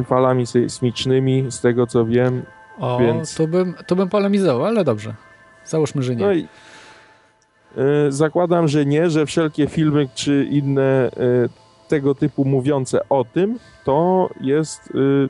[0.06, 2.44] falami sejsmicznymi, z tego co wiem.
[2.82, 3.36] O, więc...
[3.36, 5.16] to, bym, to bym polemizował, ale dobrze.
[5.66, 6.26] Załóżmy, że nie.
[6.26, 6.48] No i,
[8.10, 11.12] zakładam, że nie, że wszelkie filmy czy inne
[11.91, 15.30] tego typu mówiące o tym, to jest y,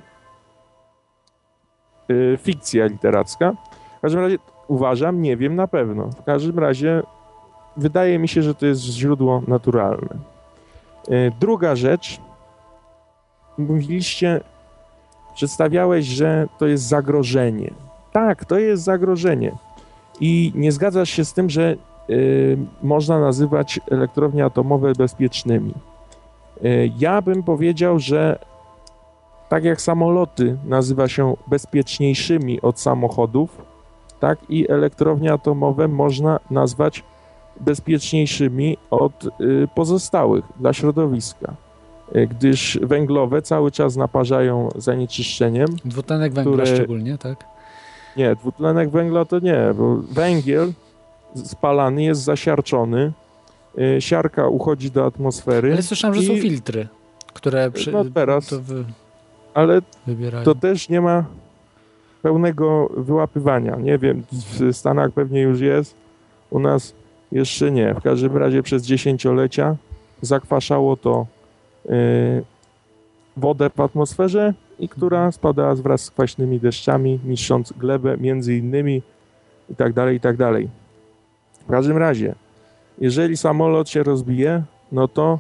[2.14, 3.54] y, fikcja literacka.
[3.98, 4.38] W każdym razie
[4.68, 6.08] uważam, nie wiem na pewno.
[6.08, 7.04] W każdym razie
[7.78, 10.18] wydaje mi się, że to jest źródło naturalne.
[11.10, 12.22] Y, druga rzecz.
[13.58, 14.42] Mówiliście,
[15.36, 17.72] przedstawiałeś, że to jest zagrożenie.
[18.12, 19.52] Tak, to jest zagrożenie.
[20.20, 21.76] I nie zgadzasz się z tym, że
[22.10, 25.74] y, można nazywać elektrownie atomowe bezpiecznymi.
[26.64, 28.40] E, ja bym powiedział, że
[29.50, 33.62] tak jak samoloty nazywa się bezpieczniejszymi od samochodów,
[34.20, 37.04] tak i elektrownie atomowe można nazwać
[37.60, 39.30] bezpieczniejszymi od y,
[39.76, 41.54] pozostałych dla środowiska,
[42.30, 45.68] gdyż węglowe cały czas naparzają zanieczyszczeniem.
[45.86, 46.76] Dwutlenek węgla które...
[46.76, 47.46] szczególnie, tak?
[48.18, 50.72] Nie, dwutlenek węgla to nie, bo węgiel
[51.36, 53.12] spalany jest zasiarczony,
[53.78, 55.72] Y, siarka uchodzi do atmosfery.
[55.72, 56.28] Ale słyszałem, że i...
[56.28, 56.88] są filtry,
[57.34, 57.92] które przy...
[57.92, 58.84] no teraz, to wy...
[59.54, 60.46] ale wybierają.
[60.46, 61.26] to też nie ma
[62.22, 63.76] pełnego wyłapywania.
[63.76, 65.96] Nie wiem, w Stanach pewnie już jest,
[66.50, 66.94] u nas
[67.32, 67.94] jeszcze nie.
[67.94, 69.76] W każdym razie przez dziesięciolecia
[70.22, 71.26] zakwaszało to
[73.38, 75.32] wodę w atmosferze i która mhm.
[75.32, 79.02] spadała wraz z kwaśnymi deszczami, niszcząc glebę między innymi
[79.70, 80.70] i tak dalej, i tak dalej.
[81.68, 82.36] W każdym razie
[83.02, 85.40] jeżeli samolot się rozbije, no to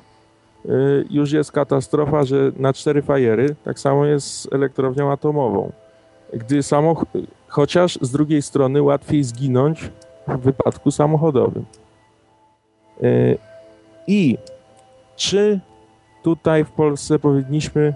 [0.65, 0.69] y,
[1.09, 5.71] już jest katastrofa, że na cztery fajery, tak samo jest z elektrownią atomową.
[6.33, 7.09] Gdy samochód,
[7.47, 9.91] chociaż z drugiej strony łatwiej zginąć
[10.27, 11.65] w wypadku samochodowym.
[13.03, 13.37] Y,
[14.07, 14.37] I
[15.15, 15.59] czy
[16.23, 17.93] tutaj w Polsce powinniśmy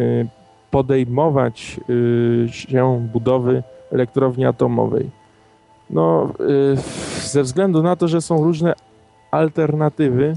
[0.00, 0.26] y,
[0.70, 1.80] podejmować
[2.50, 5.10] się budowy elektrowni atomowej?
[5.90, 6.76] No, y,
[7.20, 8.74] ze względu na to, że są różne
[9.30, 10.36] alternatywy,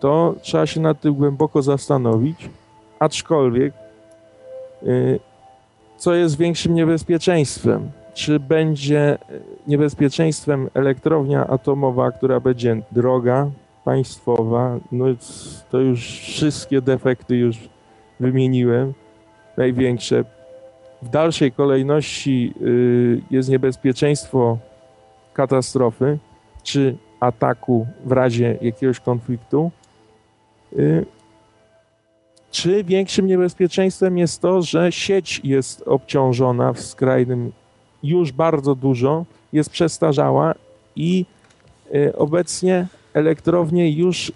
[0.00, 2.50] to trzeba się nad tym głęboko zastanowić.
[2.98, 3.74] Aczkolwiek,
[4.82, 5.20] y,
[5.96, 7.90] co jest większym niebezpieczeństwem?
[8.14, 9.18] Czy będzie
[9.66, 13.50] niebezpieczeństwem elektrownia atomowa, która będzie droga,
[13.84, 14.78] państwowa?
[14.92, 15.04] No,
[15.70, 17.56] to już wszystkie defekty już
[18.20, 18.94] wymieniłem,
[19.56, 20.24] największe
[21.02, 24.58] w dalszej kolejności y, jest niebezpieczeństwo
[25.32, 26.18] katastrofy
[26.62, 29.70] czy ataku w razie jakiegoś konfliktu,
[30.72, 31.06] y,
[32.50, 37.52] czy większym niebezpieczeństwem jest to, że sieć jest obciążona w skrajnym
[38.02, 40.54] już bardzo dużo, jest przestarzała
[40.96, 41.26] i
[41.94, 44.32] y, obecnie elektrownie już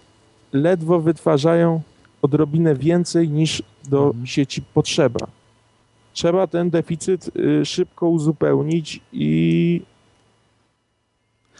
[0.52, 1.80] ledwo wytwarzają
[2.22, 4.26] odrobinę więcej niż do mhm.
[4.26, 5.26] sieci potrzeba
[6.16, 9.82] trzeba ten deficyt y, szybko uzupełnić i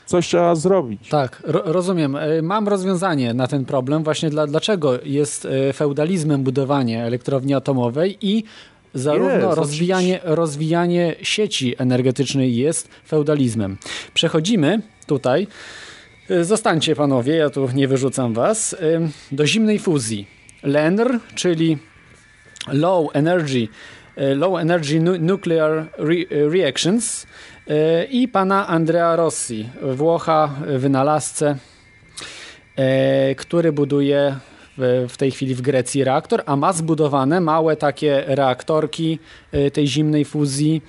[0.06, 1.09] coś trzeba zrobić.
[1.09, 2.16] Tak, ro rozumiem.
[2.16, 8.18] E, mam rozwiązanie na ten problem, właśnie dla, dlaczego jest e, feudalizmem budowanie elektrowni atomowej
[8.20, 8.44] i
[8.94, 13.76] zarówno rozwijanie, rozwijanie sieci energetycznej jest feudalizmem.
[14.14, 15.47] Przechodzimy tutaj,
[16.42, 18.76] zostańcie panowie, ja tu nie wyrzucam was,
[19.32, 20.26] do zimnej fuzji.
[20.62, 21.78] LENR, czyli
[22.68, 23.68] Low Energy
[24.16, 25.86] Low Energy Nuclear
[26.30, 27.26] Reactions
[28.10, 31.56] i pana Andrea Rossi, Włocha, wynalazcę,
[33.36, 34.36] który buduje
[34.78, 39.18] w, tej chwili w Grecji reaktor, a ma zbudowane małe takie reaktorki
[39.54, 40.82] y, tej zimnej fuzji.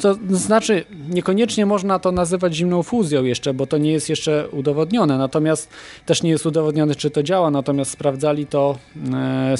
[0.00, 5.18] To znaczy, niekoniecznie można to nazywać zimną fuzją jeszcze, bo to nie jest jeszcze udowodnione,
[5.18, 5.70] natomiast
[6.06, 8.78] też nie jest udowodnione, czy to działa, natomiast sprawdzali to
[9.12, 9.56] e,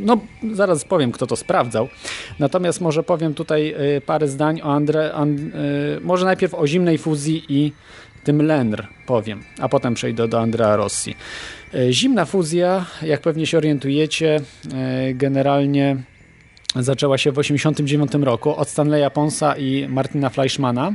[0.00, 0.18] no,
[0.52, 1.88] zaraz powiem, kto to sprawdzał.
[2.38, 5.44] Natomiast może powiem tutaj y, parę zdań o Andre, and, y,
[6.00, 7.72] może najpierw o zimnej fuzji i
[8.24, 11.14] tym Lenr powiem, a potem przejdę do Andrea Rossi.
[11.74, 14.40] E, zimna fuzja, jak pewnie się orientujecie,
[14.74, 15.96] e, generalnie
[16.76, 20.92] zaczęła się w 1989 roku od Stanleya Ponsa i Martina Fleischmana,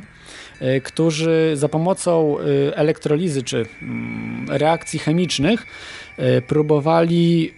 [0.60, 2.38] e, którzy za pomocą
[2.74, 5.66] elektrolizy czy mm, reakcji chemicznych
[6.48, 7.54] próbowali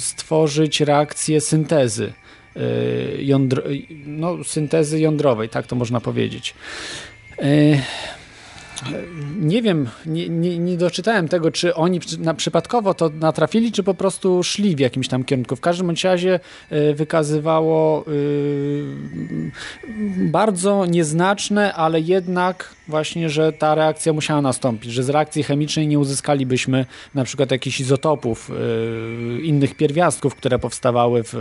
[0.00, 2.12] stworzyć reakcję syntezy.
[3.18, 3.62] Jądro,
[4.06, 6.54] no, syntezy jądrowej, tak to można powiedzieć.
[9.40, 13.94] Nie wiem, nie, nie, nie, doczytałem tego, czy oni na, przypadkowo to natrafili, czy po
[13.94, 15.56] prostu szli w jakimś tam kierunku.
[15.56, 16.40] W każdym razie
[16.70, 19.50] e, wykazywało yy,
[20.30, 25.98] bardzo nieznaczne, ale jednak właśnie, że ta reakcja musiała nastąpić, że z reakcji chemicznej nie
[25.98, 28.50] uzyskalibyśmy na przykład jakichś izotopów,
[29.34, 31.32] yy, innych pierwiastków, które powstawały w,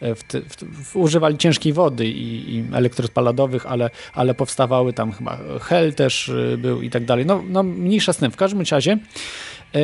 [0.00, 5.38] w, w, w używali ciężkiej wody i, i elektrod paladowych, ale, ale powstawały tam chyba
[5.60, 6.30] hel też
[6.66, 7.26] był i tak dalej.
[7.26, 8.30] No, no mniejsza z tym.
[8.30, 8.98] W każdym razie
[9.74, 9.80] yy,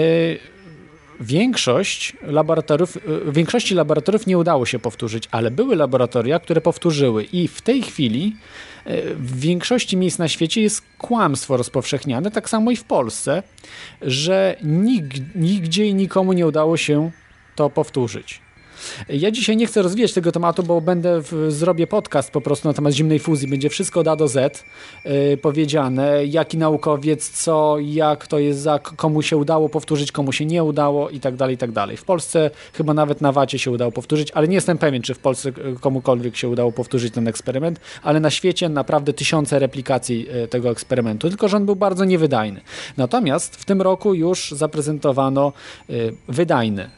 [1.21, 7.49] większość laboratoriów, w większości laboratoriów nie udało się powtórzyć, ale były laboratoria, które powtórzyły i
[7.49, 8.37] w tej chwili
[9.17, 13.43] w większości miejsc na świecie jest kłamstwo rozpowszechniane, tak samo i w Polsce,
[14.03, 17.11] że nig, nigdzie i nikomu nie udało się
[17.57, 18.41] to powtórzyć.
[19.09, 22.75] Ja dzisiaj nie chcę rozwijać tego tematu, bo będę w, zrobię podcast po prostu na
[22.75, 23.49] temat zimnej fuzji.
[23.49, 24.65] Będzie wszystko od A do Z
[25.05, 30.47] yy, powiedziane, jaki naukowiec, co, jak to jest za, komu się udało powtórzyć, komu się
[30.47, 31.97] nie udało i tak dalej, i tak dalej.
[31.97, 35.19] W Polsce chyba nawet na Wacie się udało powtórzyć, ale nie jestem pewien, czy w
[35.19, 40.49] Polsce y, komukolwiek się udało powtórzyć ten eksperyment, ale na świecie naprawdę tysiące replikacji yy,
[40.49, 42.61] tego eksperymentu, tylko że on był bardzo niewydajny.
[42.97, 45.53] Natomiast w tym roku już zaprezentowano
[46.29, 46.91] wydajny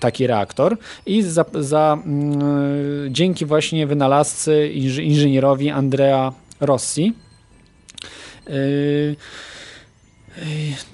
[0.00, 0.76] taki reaktor,
[1.06, 2.40] i za, za mm,
[3.10, 4.68] dzięki właśnie wynalazcy,
[5.02, 7.12] inżynierowi Andrea Rossi.
[8.48, 9.16] Yy,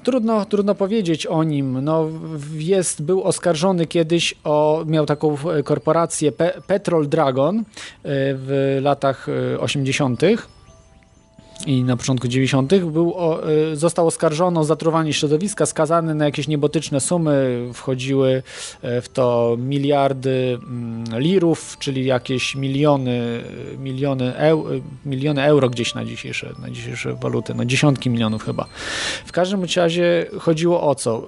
[0.03, 1.85] Trudno, trudno powiedzieć o nim.
[1.85, 2.09] No,
[2.55, 6.33] jest, był oskarżony kiedyś o, miał taką korporację
[6.67, 7.63] Petrol Dragon yy,
[8.05, 9.27] w latach
[9.61, 10.23] 80
[11.67, 12.75] i na początku 90.
[12.75, 17.69] Był, o, y, został oskarżony o zatruwanie środowiska, skazany na jakieś niebotyczne sumy.
[17.75, 18.43] Wchodziły
[18.83, 23.43] e, w to miliardy mm, lirów, czyli jakieś miliony,
[23.79, 24.65] miliony, eu,
[25.07, 28.67] miliony euro gdzieś na dzisiejsze, na dzisiejsze waluty, no dziesiątki milionów chyba.
[29.27, 31.27] W każdym razie chodziło o co?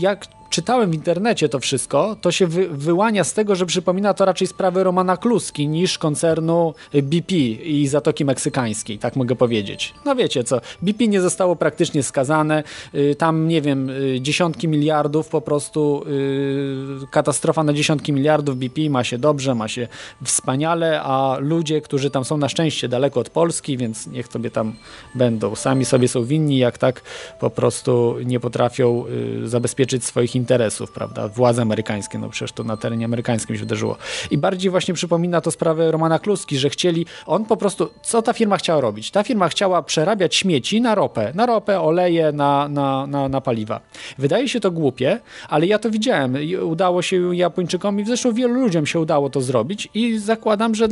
[0.00, 4.24] Jak czytałem w internecie to wszystko, to się wy, wyłania z tego, że przypomina to
[4.24, 9.94] raczej sprawy Romana Kluski niż koncernu BP i Zatoki Meksykańskiej, tak mogę powiedzieć.
[10.04, 12.62] No wiecie co, BP nie zostało praktycznie skazane,
[12.94, 16.04] y, tam nie wiem, y, dziesiątki miliardów po prostu,
[17.02, 19.88] y, katastrofa na dziesiątki miliardów, BP ma się dobrze, ma się
[20.24, 24.74] wspaniale, a ludzie, którzy tam są na szczęście daleko od Polski, więc niech sobie tam
[25.14, 27.02] będą, sami sobie są winni, jak tak
[27.40, 29.04] po prostu nie potrafią
[29.44, 31.28] zabezpieczyć swoich interesów, prawda?
[31.28, 33.96] Władze amerykańskie, no przecież to na terenie amerykańskim się wydarzyło.
[34.30, 38.32] I bardziej właśnie przypomina to sprawę Romana Kluski, że chcieli, on po prostu, co ta
[38.32, 39.10] firma chciała robić?
[39.10, 43.80] Ta firma chciała przerabiać śmieci na ropę, na ropę, oleje, na, na, na, na paliwa.
[44.18, 46.36] Wydaje się to głupie, ale ja to widziałem.
[46.62, 50.88] Udało się Japończykom i zresztą wielu ludziom się udało to zrobić i zakładam, że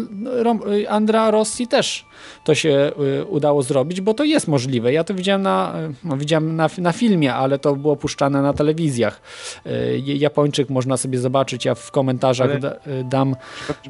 [0.88, 2.06] Andra Rossi też
[2.44, 4.92] to się y, udało zrobić, bo to jest możliwe.
[4.92, 9.20] Ja to widziałem na, no, widziałem na, na filmie, ale to było puszczane na telewizjach.
[9.66, 13.36] Y, Japończyk można sobie zobaczyć, ja w komentarzach ale, da, y, dam...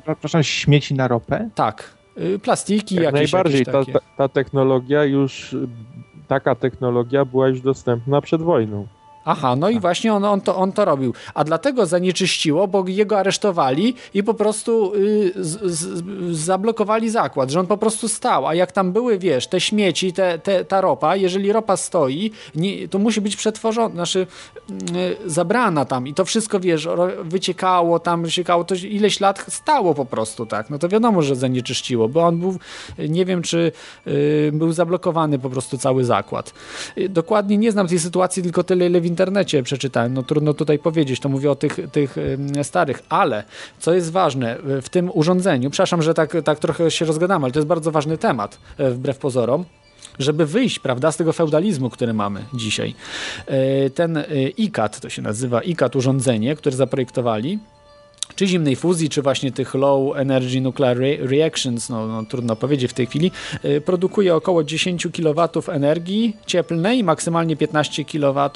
[0.05, 1.51] Przepraszam, śmieci na ropę?
[1.55, 1.95] Tak.
[2.43, 3.33] Plastiki Jak jakieś.
[3.33, 5.57] Najbardziej jakieś ta, ta, ta technologia już,
[6.29, 8.87] taka technologia była już dostępna przed wojną.
[9.25, 9.83] Aha, no i tak.
[9.83, 11.15] właśnie on, on, to, on to robił.
[11.35, 16.05] A dlatego zanieczyściło, bo jego aresztowali i po prostu y, z, z,
[16.37, 18.47] zablokowali zakład, że on po prostu stał.
[18.47, 22.89] A jak tam były, wiesz, te śmieci, te, te, ta ropa, jeżeli ropa stoi, nie,
[22.89, 24.27] to musi być przetworzona, znaczy
[24.71, 26.89] y, zabrana tam i to wszystko, wiesz,
[27.23, 30.71] wyciekało tam, wyciekało, to ileś lat stało po prostu, tak.
[30.71, 32.59] No to wiadomo, że zanieczyściło, bo on był,
[32.99, 33.73] nie wiem, czy
[34.07, 36.53] y, był zablokowany po prostu cały zakład.
[36.99, 40.79] Y, dokładnie nie znam tej sytuacji, tylko tyle, ile w internecie przeczytałem, no trudno tutaj
[40.79, 42.17] powiedzieć, to mówię o tych, tych
[42.63, 43.45] starych, ale
[43.79, 47.59] co jest ważne w tym urządzeniu, przepraszam, że tak, tak trochę się rozgadamy, ale to
[47.59, 49.65] jest bardzo ważny temat, e, wbrew pozorom,
[50.19, 52.95] żeby wyjść prawda, z tego feudalizmu, który mamy dzisiaj.
[53.47, 54.25] E, ten e,
[54.57, 57.59] ICAT, to się nazywa ICAT urządzenie, które zaprojektowali,
[58.37, 62.95] czy zimnej fuzji, czy właśnie tych low energy nuclear reactions, no, no, trudno powiedzieć w
[62.95, 63.31] tej chwili,
[63.65, 68.51] y, produkuje około 10 kW energii cieplnej, maksymalnie 15 kW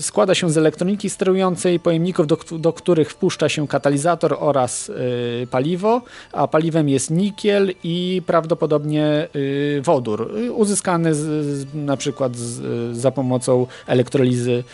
[0.00, 6.02] składa się z elektroniki sterującej, pojemników, do, do których wpuszcza się katalizator oraz e, paliwo,
[6.32, 9.28] a paliwem jest nikiel i prawdopodobnie e,
[9.80, 14.64] wodór, uzyskany z, na przykład z, za pomocą elektrolizy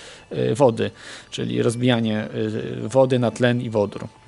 [0.55, 0.90] wody,
[1.31, 2.28] czyli rozbijanie
[2.82, 4.19] wody na tlen i wodór.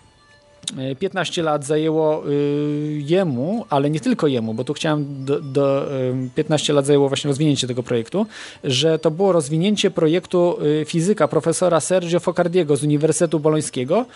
[0.99, 5.89] 15 lat zajęło y, jemu, ale nie tylko jemu, bo tu chciałem do, do
[6.35, 8.27] 15 lat zajęło właśnie rozwinięcie tego projektu,
[8.65, 14.07] że to było rozwinięcie projektu y, fizyka profesora Sergio Focardiego z Uniwersytetu Bolońskiego.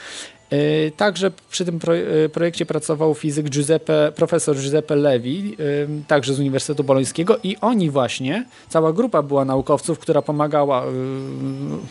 [0.45, 0.45] E,
[0.96, 1.80] także przy tym
[2.24, 7.90] e, projekcie pracował fizyk Giuseppe, profesor Giuseppe Levi, e, także z Uniwersytetu Bolońskiego i oni
[7.90, 10.84] właśnie, cała grupa była naukowców, która pomagała,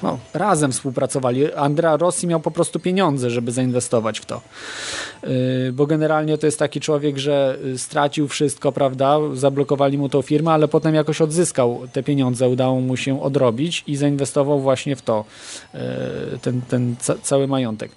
[0.04, 1.54] no, razem współpracowali.
[1.54, 4.42] Andrea Rossi miał po prostu pieniądze, żeby zainwestować w to.
[5.74, 10.68] Bo generalnie to jest taki człowiek, że stracił wszystko, prawda, zablokowali mu tą firmę, ale
[10.68, 15.26] potem jakoś odzyskał te pieniądze, udało mu się odrobić i zainwestował właśnie w to,
[16.42, 17.92] ten, ten cały majątek.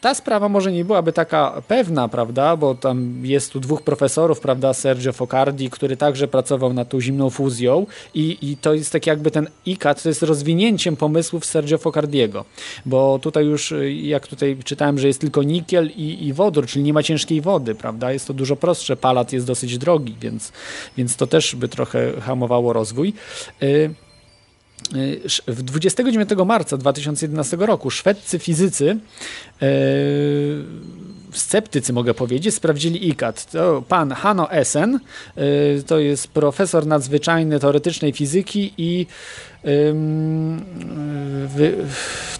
[0.00, 4.74] Ta sprawa może nie byłaby taka pewna, prawda, bo tam jest tu dwóch profesorów, prawda,
[4.74, 9.30] Sergio Focardi, który także pracował nad tą zimną fuzją i, i to jest tak jakby
[9.30, 12.44] ten ICAT, to jest rozwinięciem pomysłów Sergio Focardiego,
[12.86, 16.92] bo tutaj już, jak tutaj czytałem, że jest tylko nikiel i, i wodór, czyli nie
[16.92, 20.52] ma ciężkiej wody, prawda, jest to dużo prostsze, palat jest dosyć drogi, więc,
[20.96, 23.12] więc to też by trochę hamowało rozwój.
[23.62, 23.94] Y,
[25.46, 28.98] w 29 marca 2011 roku szwedzcy fizycy,
[29.62, 29.66] e,
[31.32, 33.50] sceptycy mogę powiedzieć, sprawdzili ICAT.
[33.50, 35.00] To pan Hanno Essen,
[35.36, 35.42] e,
[35.86, 39.06] to jest profesor nadzwyczajny teoretycznej fizyki i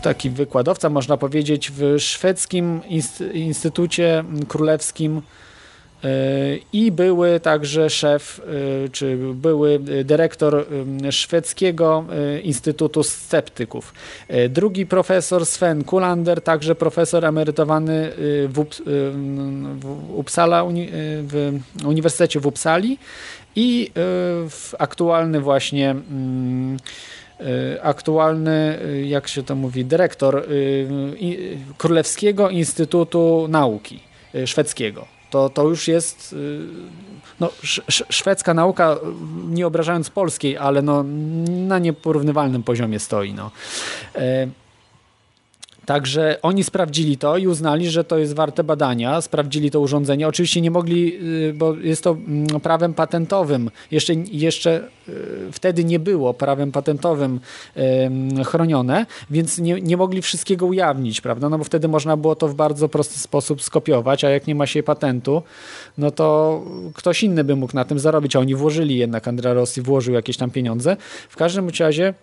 [0.03, 2.81] taki wykładowca, można powiedzieć, w szwedzkim
[3.33, 5.23] Instytucie Królewskim
[6.73, 8.41] i były także szef,
[8.87, 10.67] y, czy były dyrektor
[11.11, 12.05] szwedzkiego
[12.37, 13.95] y, Instytutu Sceptyków.
[14.31, 18.11] Y, drugi profesor Sven Kulander, także profesor emerytowany
[18.49, 18.65] w,
[19.81, 20.65] w Uppsala,
[21.23, 22.99] w Uniwersytecie w Uppsali
[23.57, 23.91] i
[24.79, 26.77] aktualny właśnie mm,
[27.83, 30.47] aktualny, jak się to mówi, dyrektor
[31.79, 34.01] Królewskiego Instytutu Nauki
[34.47, 36.61] Szwedzkiego to, to już jest y,
[37.41, 37.51] no,
[37.89, 38.97] szwedzka nauka,
[39.49, 41.05] nie obrażając polskiej, ale no,
[41.49, 43.35] na nieporównywalnym poziomie stoi.
[43.35, 43.51] No.
[45.87, 50.29] Także oni sprawdzili to i uznali, że to jest warte badania, sprawdzili to urządzenie.
[50.29, 51.19] Oczywiście nie mogli,
[51.49, 53.71] y, bo jest to mm, prawem patentowym.
[53.91, 55.13] Jeszcze, jeszcze y,
[55.53, 57.41] wtedy nie było prawem patentowym
[58.47, 61.49] chronione, więc nie, nie mogli wszystkiego ujawnić, prawda?
[61.49, 64.67] No bo wtedy można było to w bardzo prosty sposób skopiować, a jak nie ma
[64.67, 65.43] się patentu,
[65.99, 66.63] no to
[66.95, 70.37] ktoś inny by mógł na tym zarobić, a oni włożyli jednak, Andrea Rossi włożył jakieś
[70.37, 70.97] tam pieniądze.
[71.29, 72.15] W każdym razie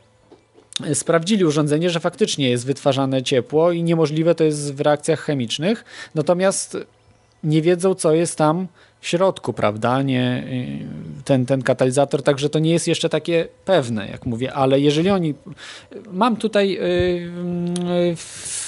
[0.93, 5.85] sprawdzili urządzenie, że faktycznie jest wytwarzane ciepło i niemożliwe to jest w reakcjach chemicznych,
[6.15, 6.77] natomiast
[7.43, 8.67] nie wiedzą, co jest tam
[9.07, 10.47] środku, prawda, nie,
[11.25, 15.33] ten, ten katalizator, także to nie jest jeszcze takie pewne, jak mówię, ale jeżeli oni,
[16.11, 18.15] mam tutaj yy,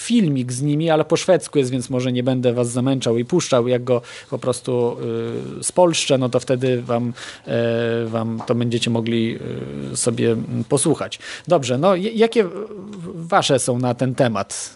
[0.06, 3.68] filmik z nimi, ale po szwedzku jest, więc może nie będę was zamęczał i puszczał,
[3.68, 4.98] jak go po prostu
[5.62, 7.14] spolszczę, no to wtedy wam,
[7.48, 7.54] yy,
[8.08, 9.40] wam to będziecie mogli
[9.94, 10.36] y, sobie
[10.70, 11.20] posłuchać.
[11.48, 12.46] Dobrze, no jakie
[13.16, 14.76] wasze są na ten temat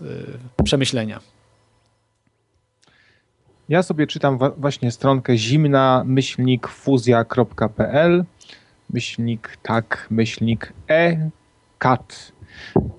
[0.59, 1.19] y, przemyślenia?
[3.69, 8.25] Ja sobie czytam właśnie stronkę zimna myślnik fuzja.pl
[8.89, 11.29] myślnik tak myślnik e
[11.77, 12.31] kat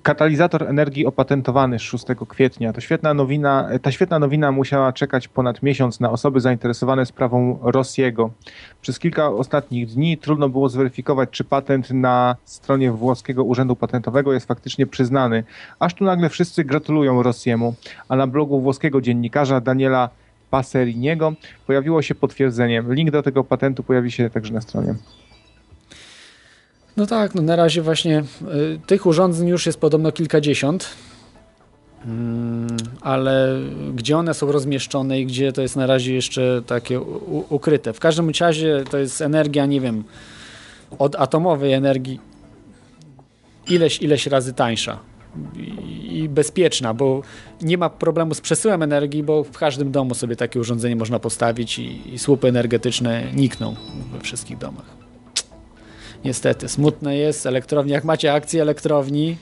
[0.03, 2.73] Katalizator energii opatentowany 6 kwietnia.
[2.73, 8.29] To świetna nowina, ta świetna nowina musiała czekać ponad miesiąc na osoby zainteresowane sprawą Rosjego.
[8.81, 14.47] Przez kilka ostatnich dni trudno było zweryfikować, czy patent na stronie włoskiego Urzędu Patentowego jest
[14.47, 15.43] faktycznie przyznany.
[15.79, 17.75] Aż tu nagle wszyscy gratulują Rosjemu,
[18.09, 20.09] a na blogu włoskiego dziennikarza Daniela
[20.51, 21.33] Passeriniego
[21.67, 22.83] pojawiło się potwierdzenie.
[22.89, 24.95] Link do tego patentu pojawi się także na stronie.
[26.97, 30.89] No tak, no na razie właśnie y, tych urządzeń już jest podobno kilkadziesiąt,
[32.05, 32.67] mm,
[33.01, 33.59] ale
[33.95, 37.01] gdzie one są rozmieszczone i gdzie to jest na razie jeszcze takie
[37.49, 37.93] ukryte.
[37.93, 40.03] W każdym razie to jest energia, nie wiem,
[40.99, 42.19] od atomowej energii
[43.67, 45.10] ileś, ileś razy tańsza
[46.03, 47.21] i bezpieczna, bo
[47.61, 51.79] nie ma problemu z przesyłem energii, bo w każdym domu sobie takie urządzenie można postawić
[51.79, 53.75] i, i słupy energetyczne nikną
[54.13, 54.85] we wszystkich domach.
[56.25, 59.37] Niestety, smutne jest, elektrownia, jak macie akcje elektrowni,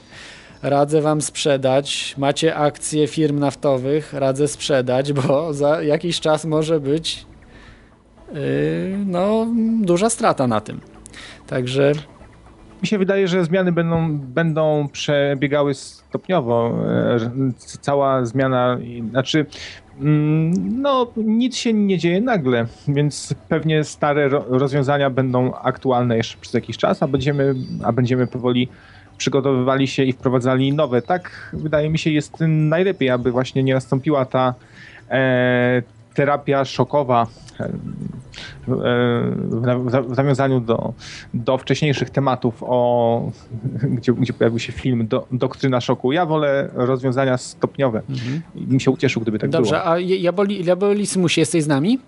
[0.61, 2.15] radzę wam sprzedać.
[2.17, 7.25] Macie akcje firm naftowych, radzę sprzedać, bo za jakiś czas może być
[8.33, 8.39] yy,
[9.05, 9.47] no,
[9.81, 10.81] duża strata na tym.
[11.47, 11.91] Także
[12.81, 16.73] mi się wydaje, że zmiany będą, będą przebiegały stopniowo.
[17.15, 17.19] E,
[17.81, 18.77] cała zmiana,
[19.09, 19.45] znaczy,
[20.01, 26.53] mm, no, nic się nie dzieje nagle, więc pewnie stare rozwiązania będą aktualne jeszcze przez
[26.53, 28.67] jakiś czas, a będziemy, a będziemy powoli
[29.17, 31.01] przygotowywali się i wprowadzali nowe.
[31.01, 34.53] Tak, wydaje mi się, jest najlepiej, aby właśnie nie nastąpiła ta
[35.09, 35.81] e,
[36.13, 37.27] terapia szokowa
[38.67, 40.93] w nawiązaniu do,
[41.33, 43.31] do wcześniejszych tematów, o,
[43.83, 46.11] gdzie, gdzie pojawił się film do, Doktryna Szoku.
[46.11, 48.01] Ja wolę rozwiązania stopniowe.
[48.09, 48.41] Mhm.
[48.55, 49.83] Mi się ucieszył, gdyby tak Dobrze, było.
[49.83, 51.99] Dobrze, a Jaboli, Jabolissimus jesteś z nami?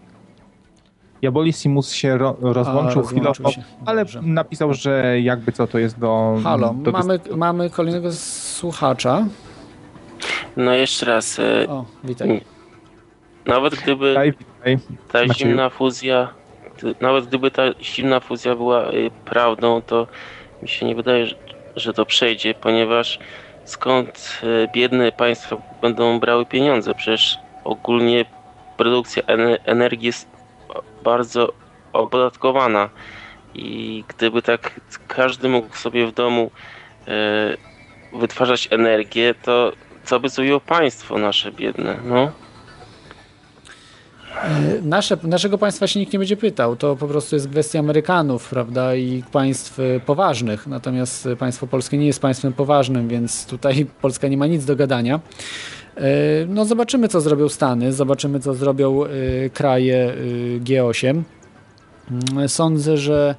[1.21, 3.49] Jabolissimus się ro, rozłączył chwilowo,
[3.85, 6.39] ale napisał, że jakby co to jest do...
[6.43, 9.25] Halo, do mamy, mamy kolejnego słuchacza.
[10.57, 11.39] No jeszcze raz.
[11.39, 12.41] E, o, witaj.
[13.45, 14.15] Nawet gdyby
[15.11, 16.33] ta zimna fuzja,
[17.01, 20.07] nawet gdyby ta zimna fuzja była y, prawdą, to
[20.61, 21.27] mi się nie wydaje,
[21.75, 23.19] że to przejdzie, ponieważ
[23.65, 26.93] skąd y, biedne państwa będą brały pieniądze?
[26.95, 28.25] Przecież ogólnie
[28.77, 29.23] produkcja
[29.65, 30.27] energii jest
[31.03, 31.53] bardzo
[31.93, 32.89] opodatkowana
[33.53, 36.51] i gdyby tak każdy mógł sobie w domu
[38.13, 39.71] y, wytwarzać energię, to
[40.03, 42.31] co by zrobiło państwo nasze biedne, no?
[44.35, 46.75] E, nasze, naszego państwa się nikt nie będzie pytał.
[46.75, 50.67] To po prostu jest kwestia Amerykanów, prawda, i państw e, poważnych.
[50.67, 55.19] Natomiast państwo polskie nie jest państwem poważnym, więc tutaj Polska nie ma nic do gadania.
[55.97, 56.01] E,
[56.47, 58.99] no zobaczymy, co zrobią Stany, zobaczymy, co zrobią
[59.53, 60.13] kraje
[60.59, 61.21] G8.
[62.11, 63.35] Mm, sądzę, że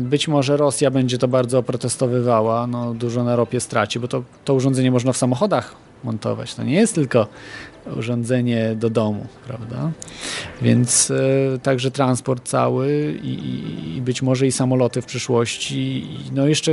[0.00, 4.54] być może Rosja będzie to bardzo protestowywała, no, dużo na ropie straci, bo to, to
[4.54, 5.74] urządzenie można w samochodach
[6.04, 6.54] montować.
[6.54, 7.26] To nie jest tylko
[7.96, 9.90] urządzenie do domu, prawda?
[10.62, 16.08] Więc e, także transport cały i, i, być może i samoloty w przyszłości.
[16.32, 16.72] No jeszcze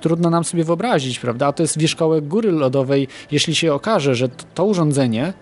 [0.00, 1.46] trudno nam sobie wyobrazić, prawda?
[1.46, 3.08] A to jest wierzchołek góry lodowej.
[3.30, 5.32] Jeśli się okaże, że to urządzenie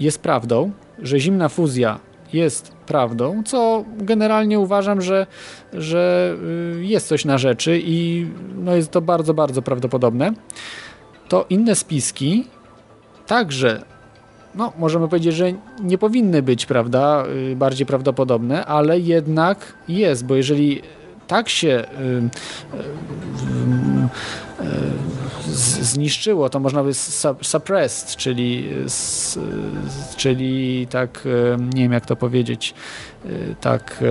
[0.00, 0.70] jest prawdą,
[1.02, 2.00] że zimna fuzja
[2.32, 5.26] jest prawdą, co generalnie uważam, że,
[5.72, 6.34] że
[6.78, 8.26] y, jest coś na rzeczy i
[8.56, 10.32] no jest to bardzo, bardzo prawdopodobne,
[11.28, 12.44] to inne spiski
[13.26, 13.82] także,
[14.54, 15.52] no możemy powiedzieć, że
[15.82, 20.82] nie powinny być, prawda, y, bardziej prawdopodobne, ale jednak jest, bo jeżeli
[21.26, 21.84] tak się y,
[24.64, 26.94] y, zniszczyło, to można by
[27.42, 28.70] suppressed, czyli,
[30.16, 31.28] czyli tak,
[31.74, 32.74] nie wiem jak to powiedzieć,
[33.60, 34.04] tak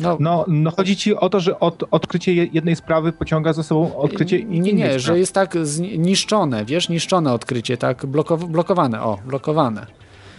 [0.00, 3.96] no, no, no chodzi ci o to, że od, odkrycie jednej sprawy pociąga za sobą
[3.96, 8.06] odkrycie innej Nie, nie, że jest tak zniszczone, wiesz, niszczone odkrycie, tak
[8.48, 9.86] blokowane, o, blokowane.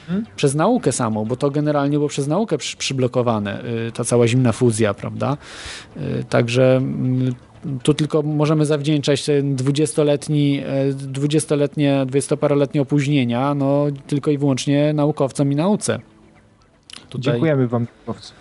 [0.07, 0.26] Hmm?
[0.36, 4.52] Przez naukę samą, bo to generalnie było przez naukę przy, przyblokowane, y, ta cała zimna
[4.52, 5.38] fuzja, prawda?
[5.98, 7.34] Y, także mm,
[7.84, 15.52] tu tylko możemy zawdzięczać ten dwudziestoletni, e, dwudziestoletnie, dwudziestoparoletnie opóźnienia, no tylko i wyłącznie naukowcom
[15.52, 15.99] i nauce.
[17.10, 17.34] Tutaj...
[17.34, 18.34] Dziękujemy wam, naukowcy.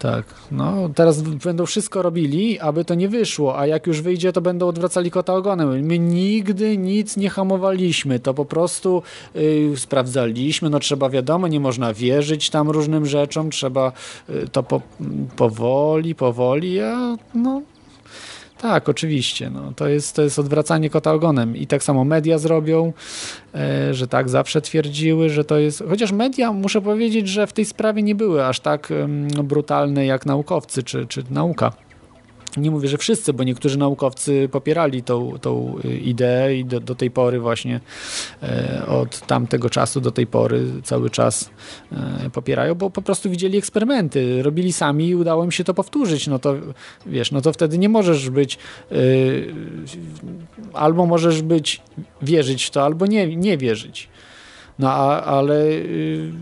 [0.00, 4.40] Tak, no teraz będą wszystko robili, aby to nie wyszło, a jak już wyjdzie, to
[4.40, 5.86] będą odwracali kota ogonem.
[5.86, 9.02] My nigdy nic nie hamowaliśmy, to po prostu
[9.34, 13.92] yy, sprawdzaliśmy, no trzeba wiadomo, nie można wierzyć tam różnym rzeczom, trzeba
[14.28, 14.80] yy, to po,
[15.36, 17.62] powoli, powoli, a no
[18.60, 19.50] tak, oczywiście.
[19.50, 21.56] No, to, jest, to jest odwracanie kota ogonem.
[21.56, 22.92] I tak samo media zrobią,
[23.54, 25.82] e, że tak zawsze twierdziły, że to jest.
[25.88, 28.88] Chociaż media, muszę powiedzieć, że w tej sprawie nie były aż tak
[29.44, 31.72] brutalne jak naukowcy czy, czy nauka
[32.56, 36.94] nie mówię, że wszyscy, bo niektórzy naukowcy popierali tą, tą y, ideę i do, do
[36.94, 37.80] tej pory właśnie
[38.42, 41.50] e, od tamtego czasu do tej pory cały czas
[41.92, 46.26] e, popierają, bo po prostu widzieli eksperymenty, robili sami i udało im się to powtórzyć,
[46.26, 46.54] no to
[47.06, 48.58] wiesz, no to wtedy nie możesz być
[48.92, 48.96] e,
[50.72, 51.82] albo możesz być
[52.22, 54.08] wierzyć w to, albo nie, nie wierzyć.
[54.78, 56.32] No a, ale y,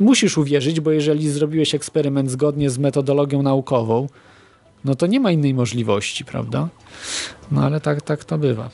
[0.00, 4.08] musisz uwierzyć, bo jeżeli zrobiłeś eksperyment zgodnie z metodologią naukową,
[4.88, 6.68] no to nie ma innej możliwości, prawda?
[7.50, 8.70] No ale tak, tak to bywa.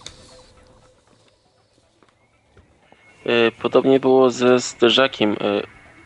[3.26, 5.36] E, podobnie było ze zderzakiem e,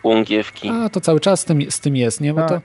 [0.04, 0.68] łągiewki.
[0.68, 2.34] A, to cały czas z tym, z tym jest, nie?
[2.34, 2.48] Bo tak.
[2.48, 2.60] to...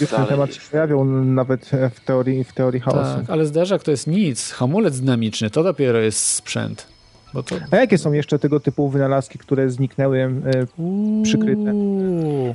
[0.00, 3.16] Już ten temat się pojawiał nawet w teorii, w teorii chaosu.
[3.20, 4.52] Tak, ale zderzak to jest nic.
[4.52, 6.86] Hamulec dynamiczny to dopiero jest sprzęt.
[7.32, 7.56] To...
[7.70, 10.32] A jakie są jeszcze tego typu wynalazki, które zniknęły e,
[11.22, 11.72] przykryte?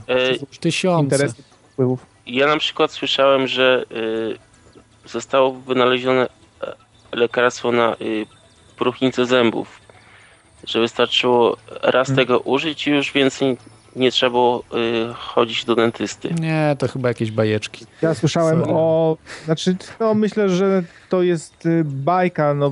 [0.08, 1.28] E, tysiące.
[1.72, 2.13] Wpływów?
[2.26, 6.28] Ja na przykład słyszałem, że y, zostało wynalezione
[6.62, 6.76] e,
[7.12, 8.26] lekarstwo na y,
[8.78, 9.82] próchnicę zębów.
[10.64, 12.26] Że wystarczyło raz hmm.
[12.26, 13.58] tego użyć i już więcej
[13.96, 16.34] nie trzeba było y, chodzić do dentysty.
[16.40, 17.86] Nie, to chyba jakieś bajeczki.
[18.02, 18.74] Ja słyszałem Sorry.
[18.74, 19.18] o...
[19.46, 22.54] Znaczy, no myślę, że to jest y, bajka.
[22.54, 22.70] No,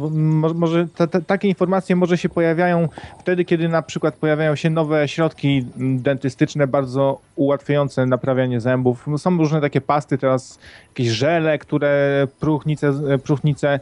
[0.55, 2.89] może ta, ta, takie informacje może się pojawiają
[3.19, 9.07] wtedy, kiedy na przykład pojawiają się nowe środki dentystyczne, bardzo ułatwiające naprawianie zębów.
[9.07, 12.93] No, są różne takie pasty teraz, jakieś żele, które próchnice,
[13.23, 13.79] próchnice E,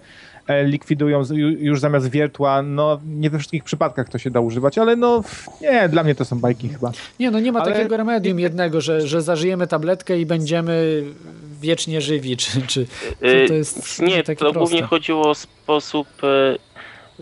[0.63, 1.23] likwidują
[1.59, 2.61] już zamiast wiertła.
[2.61, 5.23] No, nie we wszystkich przypadkach to się da używać, ale no,
[5.61, 6.91] nie, dla mnie to są bajki chyba.
[7.19, 7.71] Nie, no nie ma ale...
[7.71, 11.03] takiego remedium jednego, że, że zażyjemy tabletkę i będziemy
[11.61, 12.85] wiecznie żywi, czy, czy,
[13.47, 14.59] to jest Nie, to proste.
[14.59, 16.55] głównie chodziło o sposób e,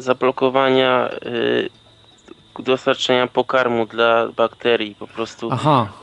[0.02, 4.96] zablokowania e, dostarczenia pokarmu dla bakterii.
[4.96, 5.94] Po prostu Aha,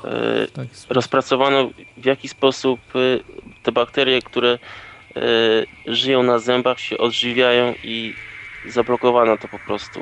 [0.52, 2.80] tak rozpracowano w jaki sposób
[3.62, 4.58] te bakterie, które
[5.86, 8.14] żyją na zębach, się odżywiają i
[8.68, 10.00] zablokowano to po prostu.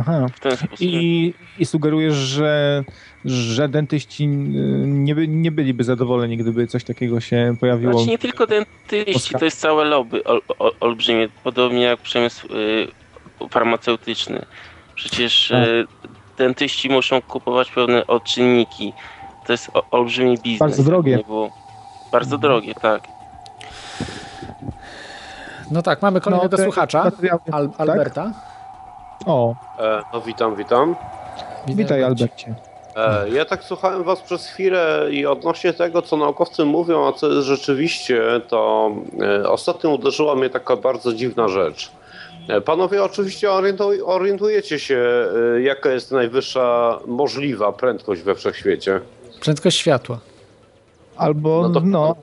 [0.00, 0.26] Aha.
[0.34, 0.80] W ten sposób.
[0.80, 2.84] I, i sugerujesz, że,
[3.24, 7.92] że dentyści nie, by, nie byliby zadowoleni, gdyby coś takiego się pojawiło?
[7.92, 13.48] Znaczy nie tylko dentyści, to jest całe lobby ol, ol, olbrzymie, podobnie jak przemysł y,
[13.50, 14.46] farmaceutyczny.
[14.94, 15.86] Przecież y,
[16.38, 18.92] dentyści muszą kupować pewne odczynniki.
[19.46, 20.58] To jest o, olbrzymi biznes.
[20.58, 21.18] Bardzo drogie.
[22.12, 23.02] Bardzo drogie, tak.
[25.70, 27.02] No tak, mamy kolejnego no, słuchacza,
[27.52, 27.80] Al tak?
[27.80, 28.32] Alberta.
[29.26, 29.54] O.
[29.78, 30.96] E, no witam, witam.
[31.68, 32.54] Witaj Albercie.
[32.96, 37.32] E, ja tak słuchałem was przez chwilę i odnośnie tego, co naukowcy mówią, a co
[37.32, 38.90] jest rzeczywiście, to
[39.20, 41.92] e, ostatnio uderzyła mnie taka bardzo dziwna rzecz.
[42.48, 43.50] E, panowie oczywiście
[44.04, 45.26] orientujecie się,
[45.56, 49.00] e, jaka jest najwyższa możliwa prędkość we wszechświecie.
[49.40, 50.18] Prędkość światła.
[51.16, 52.16] Albo, no, to, no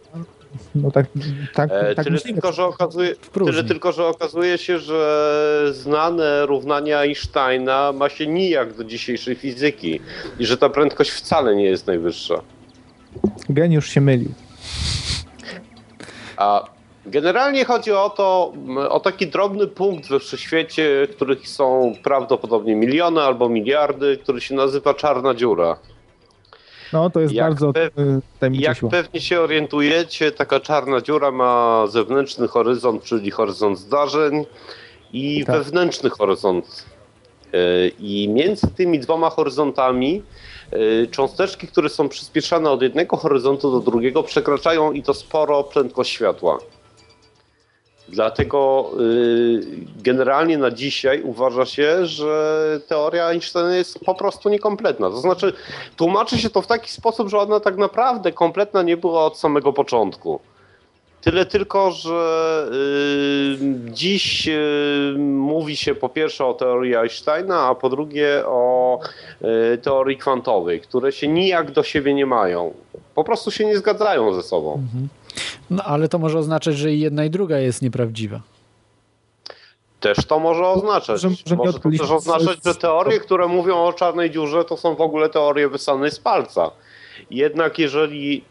[0.76, 1.06] no tak,
[1.54, 7.00] tak, e, tak tyle, tylko, że okazuje, tyle tylko, że okazuje się, że znane równania
[7.00, 10.00] Einsteina ma się nijak do dzisiejszej fizyki
[10.40, 12.42] i że ta prędkość wcale nie jest najwyższa.
[13.50, 14.32] Geniusz się mylił.
[16.38, 16.64] A
[17.06, 18.54] generalnie chodzi o to,
[18.90, 24.94] o taki drobny punkt we wszechświecie, których są prawdopodobnie miliony albo miliardy, który się nazywa
[24.94, 25.78] czarna dziura.
[26.94, 27.74] No, to jest jak bardzo
[28.52, 34.46] Jak pewnie się orientujecie, taka czarna dziura ma zewnętrzny horyzont, czyli horyzont zdarzeń
[35.14, 35.56] i tak.
[35.56, 36.86] wewnętrzny horyzont.
[37.54, 40.24] E, I między tymi dwoma horyzontami
[40.72, 46.12] e, cząsteczki, które są przyspieszane od jednego horyzontu do drugiego, przekraczają i to sporo prędkość
[46.12, 46.58] światła.
[48.10, 49.62] Dlatego y,
[50.04, 55.10] generalnie na dzisiaj uważa się, że teoria Einsteina jest po prostu niekompletna.
[55.10, 55.54] To znaczy,
[55.98, 59.74] tłumaczy się to w taki sposób, że ona tak naprawdę kompletna nie była od samego
[59.74, 60.40] początku.
[61.22, 63.58] Tyle tylko, że y,
[63.92, 69.00] dziś y, mówi się po pierwsze o teorii Einsteina, a po drugie o
[69.82, 72.74] teorii kwantowej, które się nijak do siebie nie mają.
[73.16, 74.74] Po prostu się nie zgadzają ze sobą.
[74.74, 75.08] Mhm.
[75.70, 78.42] No ale to może oznaczać, że i jedna i druga jest nieprawdziwa.
[80.00, 81.22] Też to może oznaczać.
[81.22, 84.96] Że, że może to też oznaczać, że teorie, które mówią o czarnej dziurze, to są
[84.96, 86.72] w ogóle teorie wysane z palca.
[87.32, 88.44] Jednak jeżeli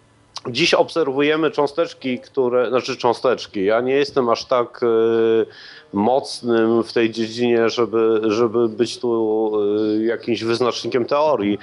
[0.50, 5.46] dziś obserwujemy cząsteczki, które, znaczy cząsteczki, ja nie jestem aż tak y,
[5.92, 9.52] mocnym w tej dziedzinie, żeby, żeby być tu
[10.00, 11.58] y, jakimś wyznacznikiem teorii,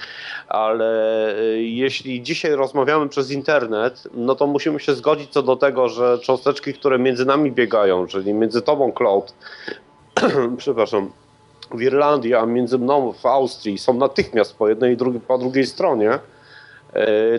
[0.48, 5.90] ale y, jeśli dzisiaj rozmawiamy przez internet, no to musimy się zgodzić co do tego,
[5.90, 9.34] że cząsteczki, które między nami biegają, czyli między tobą, Cloud,
[10.58, 11.12] przepraszam,
[11.72, 15.66] w Irlandii, a między mną w Austrii są natychmiast po jednej i drugiej, po drugiej
[15.66, 16.20] stronie,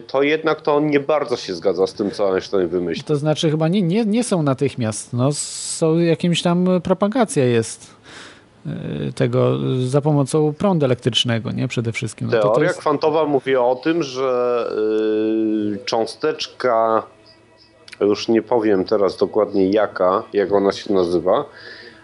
[0.06, 3.05] to jednak to nie bardzo się zgadza z tym, co Einstein wymyślił.
[3.06, 7.90] To znaczy chyba nie, nie, nie są natychmiast, no, są jakimś tam propagacja jest
[8.66, 8.70] e,
[9.12, 11.68] tego za pomocą prądu elektrycznego, nie?
[11.68, 12.26] Przede wszystkim.
[12.26, 12.78] No Teoria to to jest...
[12.78, 14.66] kwantowa mówi o tym, że
[15.70, 17.02] yy, cząsteczka,
[18.01, 21.44] już nie powiem teraz dokładnie jaka, jak ona się nazywa,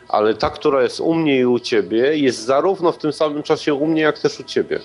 [0.09, 3.75] ale ta, która jest u mnie i u ciebie, jest zarówno w tym samym czasie
[3.75, 4.81] u mnie, jak też u ciebie.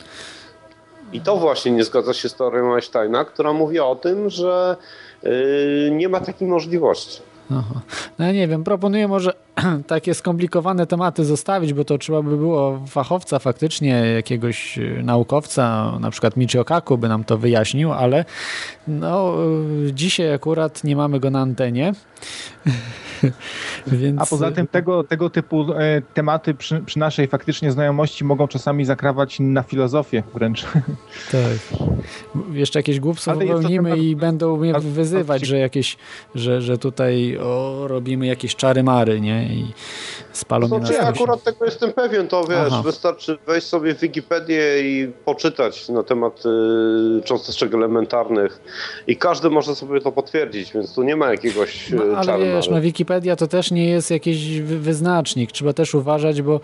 [1.13, 4.75] I to właśnie nie zgadza się z teorią Einsteina, która mówi o tym, że
[5.23, 7.21] yy, nie ma takiej możliwości.
[7.51, 7.81] Aha.
[8.19, 9.33] No ja nie wiem, proponuję może
[9.87, 16.11] takie skomplikowane tematy zostawić, bo to trzeba by było fachowca faktycznie, jakiegoś y, naukowca, na
[16.11, 18.25] przykład Michio Kaku by nam to wyjaśnił, ale
[18.87, 19.33] no,
[19.87, 21.93] y, dzisiaj akurat nie mamy go na antenie.
[23.87, 24.21] Więc...
[24.21, 28.85] A poza tym tego, tego typu e, tematy przy, przy, naszej faktycznie znajomości mogą czasami
[28.85, 30.65] zakrawać na filozofię wręcz.
[31.31, 31.79] Tak.
[32.51, 35.97] Jeszcze jakieś głupstwo popełnimy i będą mnie wyzywać, że jakieś,
[36.35, 39.43] że, że tutaj o, robimy jakieś czary mary, nie?
[39.43, 39.73] I
[40.31, 42.81] spalą to znaczy, ja akurat tego jestem pewien, to wiesz, Aha.
[42.81, 48.61] wystarczy wejść sobie w Wikipedię i poczytać na temat y, cząsteczek elementarnych
[49.07, 52.69] i każdy może sobie to potwierdzić, więc tu nie ma jakiegoś no, ale czarna, wiesz,
[52.69, 56.59] no Wikipedia to też nie jest jakiś wyznacznik, trzeba też uważać, bo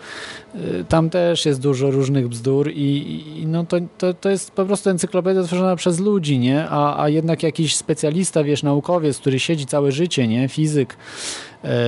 [0.54, 4.64] y, tam też jest dużo różnych bzdur i, i no to, to, to jest po
[4.64, 6.68] prostu encyklopedia tworzona przez ludzi, nie?
[6.68, 10.48] A, a jednak jakiś specjalista, wiesz, naukowiec, który siedzi całe życie, nie?
[10.48, 10.96] Fizyk,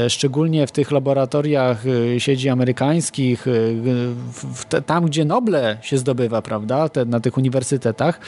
[0.08, 3.46] szczególnie w tych laboratoriach e, siedzi amerykańskich,
[4.72, 8.20] e, tam gdzie Noble się zdobywa, prawda, Te, na tych uniwersytetach,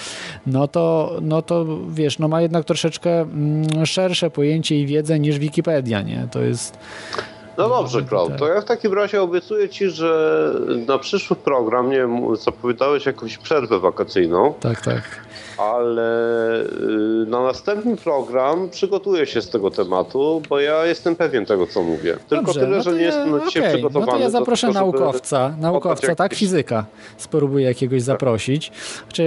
[0.47, 5.39] no to, no to wiesz, no ma jednak troszeczkę mm, szersze pojęcie i wiedzę niż
[5.39, 6.28] Wikipedia, nie?
[6.31, 6.78] To jest...
[7.59, 10.52] No dobrze, Klaud, to ja w takim razie obiecuję Ci, że
[10.86, 14.55] na przyszły program, nie wiem, zapowiadałeś jakąś przerwę wakacyjną.
[14.60, 15.02] Tak, tak
[15.59, 21.66] ale y, na następny program przygotuję się z tego tematu, bo ja jestem pewien tego,
[21.66, 22.16] co mówię.
[22.28, 23.47] Tylko Dobrze, tyle, no że nie ja, jestem okay.
[23.47, 24.07] dzisiaj przygotowany.
[24.07, 26.87] No to ja zaproszę naukowca, naukowca, tak, fizyka.
[27.16, 28.07] Spróbuję jakiegoś tak.
[28.07, 28.73] zaprosić.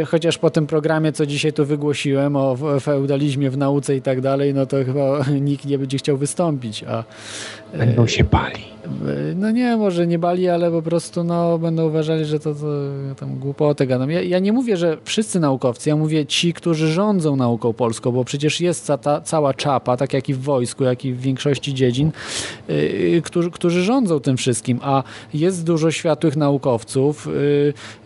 [0.07, 4.53] Chociaż po tym programie, co dzisiaj tu wygłosiłem o feudalizmie w nauce i tak dalej,
[4.53, 7.03] no to chyba nikt nie będzie chciał wystąpić, a
[7.77, 8.69] Będą się bali.
[9.35, 12.65] No nie, może nie bali, ale po prostu no, będą uważali, że to, to
[13.19, 14.11] tam głupotę gadam.
[14.11, 18.25] Ja, ja nie mówię, że wszyscy naukowcy, ja mówię ci, którzy rządzą nauką polską, bo
[18.25, 22.11] przecież jest ta, cała czapa, tak jak i w wojsku, jak i w większości dziedzin,
[22.67, 27.27] yy, którzy, którzy rządzą tym wszystkim, a jest dużo światłych naukowców,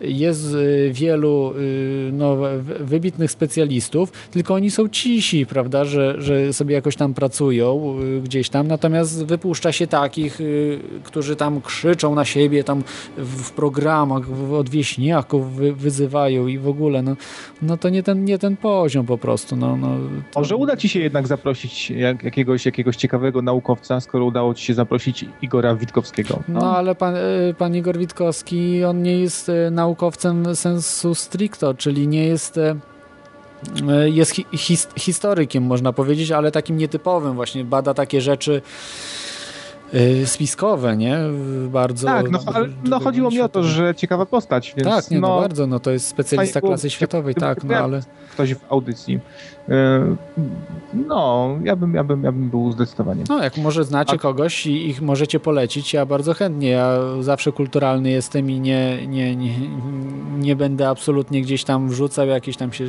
[0.00, 0.56] yy, jest
[0.90, 2.36] wielu y, no,
[2.80, 8.48] wybitnych specjalistów, tylko oni są cisi, prawda, że, że sobie jakoś tam pracują y, gdzieś
[8.48, 9.24] tam, natomiast
[9.54, 12.82] wypuszcza się takich, y, którzy tam krzyczą na siebie, tam
[13.16, 14.22] w programach
[14.52, 17.16] od wieśniaków wyzywają i w ogóle, no,
[17.62, 19.56] no to nie ten, nie ten poziom po prostu.
[19.56, 19.88] No, no,
[20.32, 20.40] to...
[20.40, 24.74] Może uda ci się jednak zaprosić jak, jakiegoś, jakiegoś ciekawego naukowca, skoro udało ci się
[24.74, 26.42] zaprosić Igora Witkowskiego.
[26.48, 31.74] No, no ale pan, y, pan Igor Witkowski, on nie jest y, naukowcem sensu stricto,
[31.74, 32.60] czyli nie jest
[34.06, 38.62] jest his historykiem, można powiedzieć, ale takim nietypowym, właśnie bada takie rzeczy
[40.24, 41.18] spiskowe, nie?
[41.68, 42.06] Bardzo.
[42.06, 44.88] Tak, no, ale, no chodziło mi o to, że ciekawa postać, więc.
[44.88, 48.00] Tak, nie, no, no bardzo, no to jest specjalista klasy światowej, tak, no ale.
[48.32, 49.20] Ktoś w audycji.
[49.68, 50.16] E,
[50.94, 53.24] no, ja bym, ja, bym, ja bym był zdecydowanie.
[53.28, 54.18] No, jak może znacie A...
[54.18, 56.68] kogoś i ich możecie polecić, ja bardzo chętnie.
[56.68, 59.54] Ja zawsze kulturalny jestem i nie, nie, nie,
[60.38, 62.84] nie będę absolutnie gdzieś tam wrzucał, jakiś tam się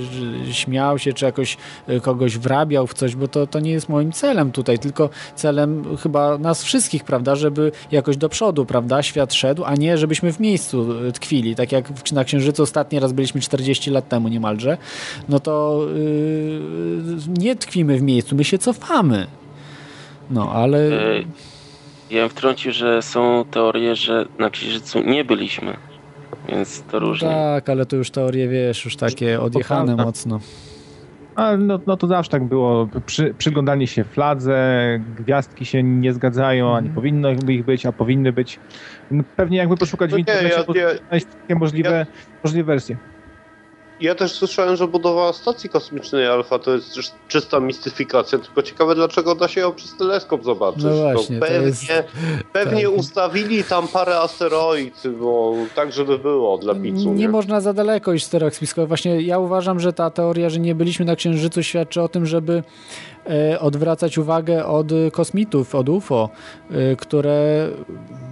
[0.52, 1.58] śmiał się, czy jakoś
[1.88, 5.98] e, kogoś wrabiał w coś, bo to, to nie jest moim celem tutaj, tylko celem
[5.98, 10.40] chyba nas wszystkich, prawda, żeby jakoś do przodu, prawda, świat szedł, a nie żebyśmy w
[10.40, 11.56] miejscu e, tkwili.
[11.56, 14.78] Tak jak na Księżycu ostatni raz byliśmy 40 lat temu niemalże,
[15.30, 19.28] no to yy, nie tkwimy w miejscu, my się cofamy.
[20.30, 20.78] No, ale...
[20.78, 21.24] E,
[22.10, 25.78] ja bym wtrącił, że są teorie, że na Księżycu nie byliśmy,
[26.50, 27.28] więc to różnie.
[27.28, 30.40] Tak, ale to już teorie, wiesz, już takie odjechane mocno.
[31.36, 32.88] A, no, no to zawsze tak było.
[33.06, 36.96] Przy, przyglądanie się fladze, gwiazdki się nie zgadzają, a nie mhm.
[36.96, 38.60] powinno ich być, a powinny być.
[39.12, 42.06] No, pewnie jakby poszukać no w internecie, ja, ja, wszystkie możliwe, ja,
[42.44, 42.98] możliwe wersje.
[44.00, 49.36] Ja też słyszałem, że budowa stacji kosmicznej Alfa to jest czysta mistyfikacja, tylko ciekawe dlaczego
[49.36, 50.84] da się ją przez teleskop zobaczyć.
[50.84, 51.84] No właśnie, pewnie jest...
[52.54, 52.98] pewnie tak.
[52.98, 56.98] ustawili tam parę asteroid, bo tak żeby było dla picu.
[56.98, 58.88] Nie, nie, można za daleko iść z spiskowych.
[58.88, 62.64] Właśnie ja uważam, że ta teoria, że nie byliśmy na Księżycu świadczy o tym, żeby
[63.60, 66.30] odwracać uwagę od kosmitów, od UFO,
[66.72, 67.70] e, które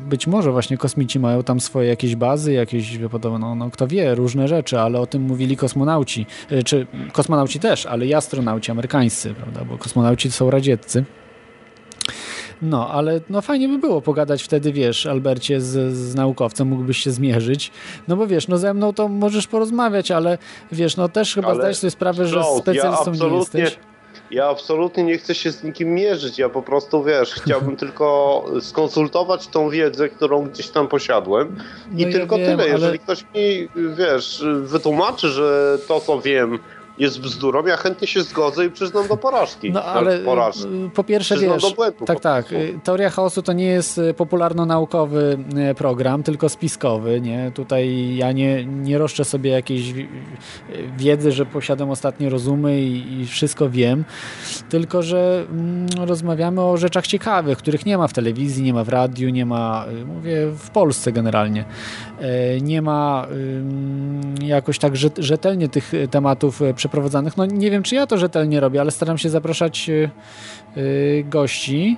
[0.10, 4.48] być może właśnie kosmici mają tam swoje jakieś bazy, jakieś, podobno, no, kto wie, różne
[4.48, 9.66] rzeczy, ale o tym mówili kosmonauci, e, czy kosmonauci też, ale i astronauci amerykańscy, prawda,
[9.66, 11.06] bo kosmonauci są radzieccy.
[12.62, 17.12] No, ale no fajnie by było pogadać wtedy, wiesz, Albercie, z, z naukowcem, mógłbyś się
[17.12, 17.72] zmierzyć.
[18.08, 20.38] No bo wiesz, no ze mną to możesz porozmawiać, ale
[20.72, 23.78] wiesz, no też chyba ale zdajesz sobie sprawę, że specjalistą ja nie jesteś.
[24.34, 26.40] Ja absolutnie nie chcę się z nikim mierzyć.
[26.40, 31.56] Ja po prostu, wiesz, chciałbym tylko skonsultować tą wiedzę, którą gdzieś tam posiadłem.
[31.98, 32.70] I no tylko ja wiem, tyle.
[32.70, 32.98] Jeżeli ale...
[32.98, 36.60] ktoś mi, wiesz, wytłumaczy, że to, co wiem,
[36.98, 39.72] jest bzdurą, ja chętnie się zgodzę i przyznam do porażki.
[39.72, 40.68] No ale porażki.
[40.94, 42.46] po pierwsze przyznam wiesz, błędu, tak, tak,
[42.84, 45.38] Teoria Chaosu to nie jest popularno-naukowy
[45.78, 47.52] program, tylko spiskowy, nie?
[47.56, 49.94] Tutaj ja nie, nie roszczę sobie jakiejś
[50.98, 54.06] wiedzy, że posiadam ostatnie rozumy i, i wszystko wiem,
[54.70, 58.90] tylko, że mm, rozmawiamy o rzeczach ciekawych, których nie ma w telewizji, nie ma w
[58.90, 61.66] radiu, nie ma, mówię, w Polsce generalnie.
[62.62, 63.28] Nie ma
[64.42, 67.38] jakoś tak rzetelnie tych tematów przeprowadzanych.
[67.38, 70.10] No nie wiem, czy ja to rzetelnie robię, ale staram się zapraszać e,
[71.24, 71.98] gości.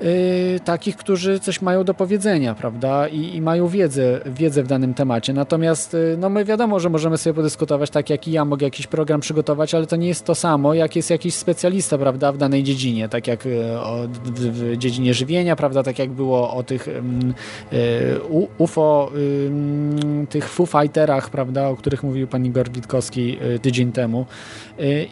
[0.00, 4.94] Yy, takich, którzy coś mają do powiedzenia, prawda, I, i, mają wiedzę, wiedzę w danym
[4.94, 5.32] temacie.
[5.32, 8.86] Natomiast, yy, no my wiadomo, że możemy sobie podyskutować, tak jak i ja mogę jakiś
[8.86, 12.62] program przygotować, ale to nie jest to samo, jak jest jakiś specjalista, prawda, w danej
[12.62, 16.86] dziedzinie, tak jak yy, o, w, w, dziedzinie żywienia, prawda, tak jak było o tych
[16.86, 23.92] yy, UFO, yy, tych Foo Fighterach, prawda, o których mówił pan Igor Witkowski yy, tydzień
[23.92, 24.26] temu.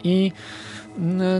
[0.03, 0.31] I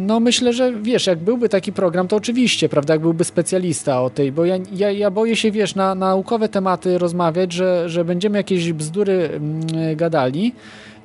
[0.02, 4.10] no myślę, że wiesz, jak byłby taki program, to oczywiście, prawda, jak byłby specjalista o
[4.10, 8.38] tej, bo ja, ja, ja boję się, wiesz, na naukowe tematy rozmawiać, że, że będziemy
[8.38, 10.54] jakieś bzdury mm, gadali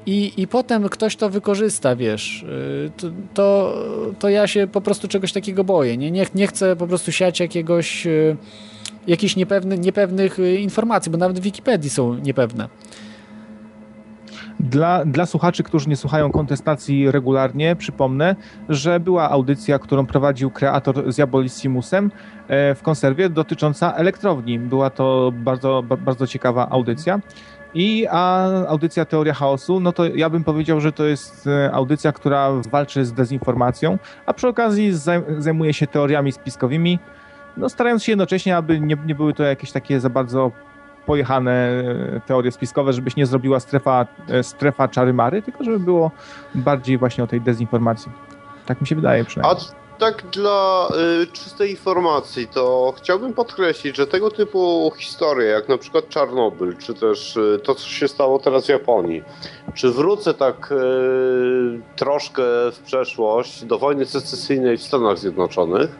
[0.06, 3.74] i, i potem ktoś to wykorzysta, wiesz, y, to, to,
[4.18, 7.40] to ja się po prostu czegoś takiego boję, nie, nie, nie chcę po prostu siać
[7.40, 8.36] jakiegoś y,
[9.06, 12.68] jakichś niepewny, niepewnych y, informacji, bo nawet w Wikipedii są niepewne.
[14.60, 18.36] Dla, dla słuchaczy, którzy nie słuchają kontestacji regularnie, przypomnę,
[18.68, 22.10] że była audycja, którą prowadził kreator z Jabolissimusem
[22.48, 24.58] e, w konserwie dotycząca elektrowni.
[24.58, 27.20] Była to bardzo, bardzo ciekawa audycja.
[27.74, 32.12] I a audycja Teoria Chaosu, no to ja bym powiedział, że to jest e, audycja,
[32.12, 34.92] która walczy z dezinformacją, a przy okazji
[35.38, 36.98] zajmuje się teoriami spiskowymi,
[37.56, 40.52] no starając się jednocześnie, aby nie, nie były to jakieś takie za bardzo
[41.06, 46.10] pojechane e, teorie spiskowe, żebyś nie zrobiła strefa, e, strefa czary-mary, tylko żeby było
[46.54, 48.12] bardziej właśnie o tej dezinformacji.
[48.66, 49.56] Tak mi się wydaje przynajmniej.
[49.56, 50.88] A tak dla
[51.22, 56.94] y, czystej informacji, to chciałbym podkreślić, że tego typu historie, jak na przykład Czarnobyl, czy
[56.94, 59.22] też y, to, co się stało teraz w Japonii,
[59.74, 60.76] czy wrócę tak y,
[61.96, 65.90] troszkę w przeszłość do wojny secesyjnej w Stanach Zjednoczonych,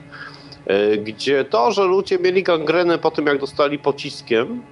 [1.05, 4.63] gdzie to, że ludzie mieli gangrenę po tym, jak dostali pociskiem,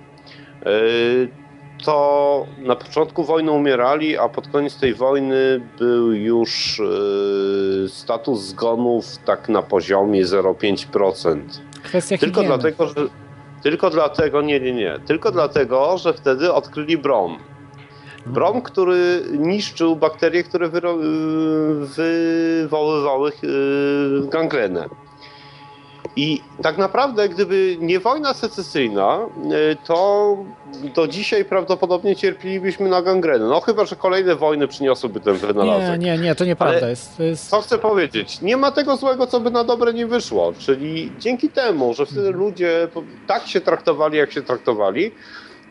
[1.85, 9.05] to na początku wojny umierali, a pod koniec tej wojny był już e, status zgonów
[9.25, 11.41] tak na poziomie 0,5%.
[11.83, 12.59] Kwestia tylko higieny.
[12.59, 12.95] dlatego, że
[13.63, 14.99] tylko dlatego, nie, nie, nie.
[15.07, 17.39] Tylko dlatego, że wtedy odkryli brom.
[18.27, 20.71] Brom, który niszczył bakterie, które e,
[21.97, 23.33] wywoływały
[24.31, 24.89] gangrenę.
[26.19, 29.19] I tak naprawdę, gdyby nie wojna secesyjna,
[29.73, 30.37] y, to
[30.95, 33.45] do dzisiaj prawdopodobnie cierpielibyśmy na gangrenę.
[33.45, 36.01] No chyba, że kolejne wojny przyniosłyby ten wynalazek.
[36.01, 36.89] Nie, nie, nie, to nieprawda.
[36.89, 37.49] jest, jest...
[37.49, 38.41] Co chcę powiedzieć?
[38.41, 40.53] Nie ma tego złego, co by na dobre nie wyszło.
[40.59, 42.89] Czyli dzięki temu, że wtedy ludzie
[43.27, 45.13] tak się traktowali, jak się traktowali,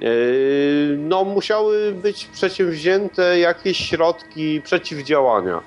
[0.01, 5.61] y, no musiały być przedsięwzięte jakieś środki przeciwdziałania.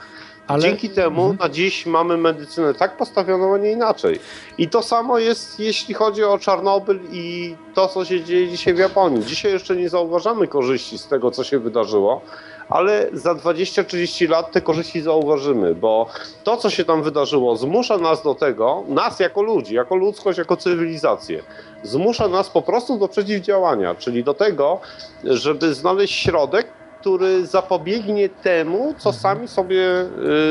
[0.51, 0.63] Ale...
[0.63, 1.39] Dzięki temu mhm.
[1.39, 4.21] na dziś mamy medycynę tak postawioną, a nie inaczej.
[4.59, 8.79] I to samo jest, jeśli chodzi o Czarnobyl i to, co się dzieje dzisiaj w
[8.79, 9.25] Japonii.
[9.25, 12.21] Dzisiaj jeszcze nie zauważamy korzyści z tego, co się wydarzyło,
[12.69, 16.07] ale za 20-30 lat te korzyści zauważymy, bo
[16.45, 20.57] to, co się tam wydarzyło, zmusza nas do tego, nas jako ludzi, jako ludzkość, jako
[20.57, 21.43] cywilizację,
[21.83, 24.81] zmusza nas po prostu do przeciwdziałania, czyli do tego,
[25.25, 29.15] żeby znaleźć środek, który zapobiegnie temu, co mhm.
[29.15, 30.07] sami sobie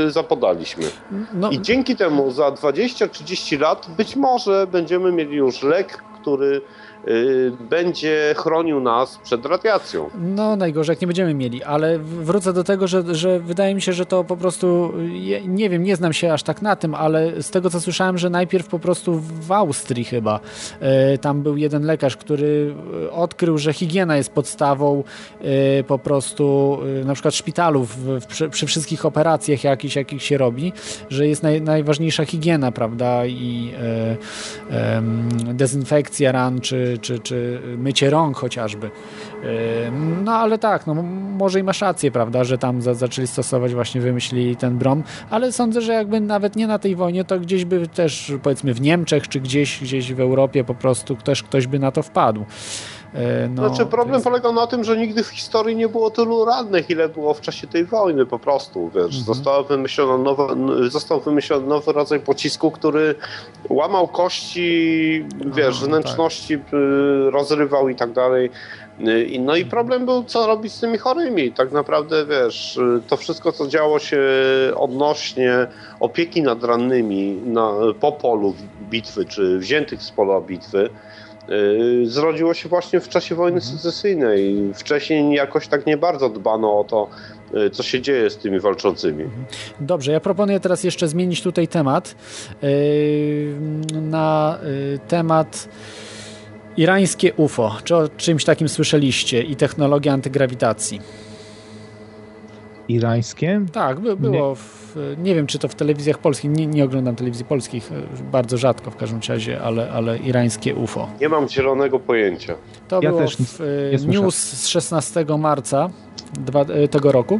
[0.07, 0.83] y, zapodaliśmy.
[1.33, 1.49] No.
[1.49, 6.61] I dzięki temu za 20-30 lat być może będziemy mieli już lek, który
[7.69, 10.09] będzie chronił nas przed radiacją.
[10.19, 13.93] No najgorzej jak nie będziemy mieli, ale wrócę do tego, że, że wydaje mi się,
[13.93, 14.93] że to po prostu,
[15.47, 18.29] nie wiem, nie znam się aż tak na tym, ale z tego co słyszałem, że
[18.29, 20.39] najpierw po prostu w Austrii chyba,
[21.13, 22.75] y, tam był jeden lekarz, który
[23.11, 25.03] odkrył, że higiena jest podstawą
[25.79, 27.97] y, po prostu na przykład szpitalów
[28.27, 30.73] przy, przy wszystkich operacjach jakich się robi,
[31.09, 33.73] że jest naj, najważniejsza higiena, prawda, i
[35.53, 38.91] dezynfekcja ran, czy czy, czy mycie rąk chociażby.
[40.23, 40.93] No ale tak, no,
[41.37, 45.51] może i masz rację, prawda, że tam za, zaczęli stosować, właśnie wymyślili ten brom, ale
[45.51, 49.27] sądzę, że jakby nawet nie na tej wojnie, to gdzieś by też powiedzmy w Niemczech,
[49.27, 52.45] czy gdzieś, gdzieś w Europie po prostu ktoś, ktoś by na to wpadł.
[53.55, 54.25] No, znaczy problem jest...
[54.25, 57.67] polega na tym, że nigdy w historii nie było tylu rannych, ile było w czasie
[57.67, 59.17] tej wojny po prostu, wiesz.
[59.17, 59.23] Mhm.
[59.23, 60.55] Została wymyślona nowa,
[60.89, 63.15] został wymyślony nowy rodzaj pocisku, który
[63.69, 65.89] łamał kości, wiesz, tak.
[65.89, 66.65] wnętrzności, tak.
[67.31, 68.49] rozrywał i tak dalej.
[69.07, 71.51] Y, no i problem był, co robić z tymi chorymi.
[71.51, 74.21] Tak naprawdę, wiesz, y, to wszystko, co działo się
[74.75, 75.67] odnośnie
[75.99, 78.53] opieki nad rannymi na, po polu
[78.89, 80.89] bitwy, czy wziętych z pola bitwy,
[82.03, 83.77] zrodziło się właśnie w czasie wojny mhm.
[83.77, 84.71] secesyjnej.
[84.73, 87.09] Wcześniej jakoś tak nie bardzo dbano o to,
[87.53, 89.23] yy, co się dzieje z tymi walczącymi.
[89.23, 89.45] Mhm.
[89.79, 92.15] Dobrze, ja proponuję teraz jeszcze zmienić tutaj temat
[92.61, 93.55] yy,
[94.01, 94.59] na
[95.07, 95.69] temat
[96.77, 97.75] Irańskie UFO.
[97.83, 99.41] Czy o czymś takim słyszeliście?
[99.41, 101.01] I technologia antygrawitacji.
[102.87, 103.65] Irańskie?
[103.73, 104.55] Tak, by, było.
[104.55, 104.78] W,
[105.17, 106.51] nie wiem, czy to w telewizjach polskich.
[106.51, 107.91] Nie, nie, oglądam telewizji polskich.
[107.91, 111.09] E, bardzo rzadko w każdym razie, ale, ale irańskie UFO.
[111.21, 112.55] Nie mam zielonego pojęcia.
[112.87, 115.89] To ja było też w e, news z 16 marca
[116.33, 117.39] dwa, e, tego roku.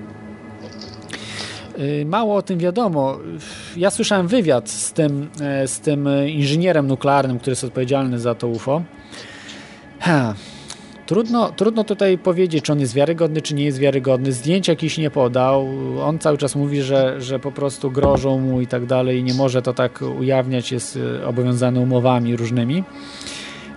[2.05, 3.17] Mało o tym wiadomo.
[3.77, 5.29] Ja słyszałem wywiad z tym,
[5.65, 8.81] z tym inżynierem nuklearnym, który jest odpowiedzialny za to UFO.
[9.99, 10.33] Ha.
[11.09, 14.31] Trudno, trudno tutaj powiedzieć, czy on jest wiarygodny, czy nie jest wiarygodny.
[14.31, 15.67] Zdjęć jakiś nie podał.
[16.03, 19.33] On cały czas mówi, że, że po prostu grożą mu i tak dalej i nie
[19.33, 22.83] może to tak ujawniać, jest e, obowiązany umowami różnymi.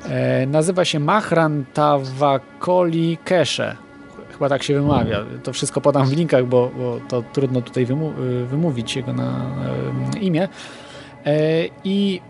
[0.09, 3.77] E, nazywa się Mahran Tawakoli Keshe.
[4.33, 5.25] Chyba tak się wymawia.
[5.43, 8.13] To wszystko podam w linkach, bo, bo to trudno tutaj wymu
[8.47, 9.31] wymówić jego na,
[10.13, 10.49] na imię.
[11.27, 12.21] E, I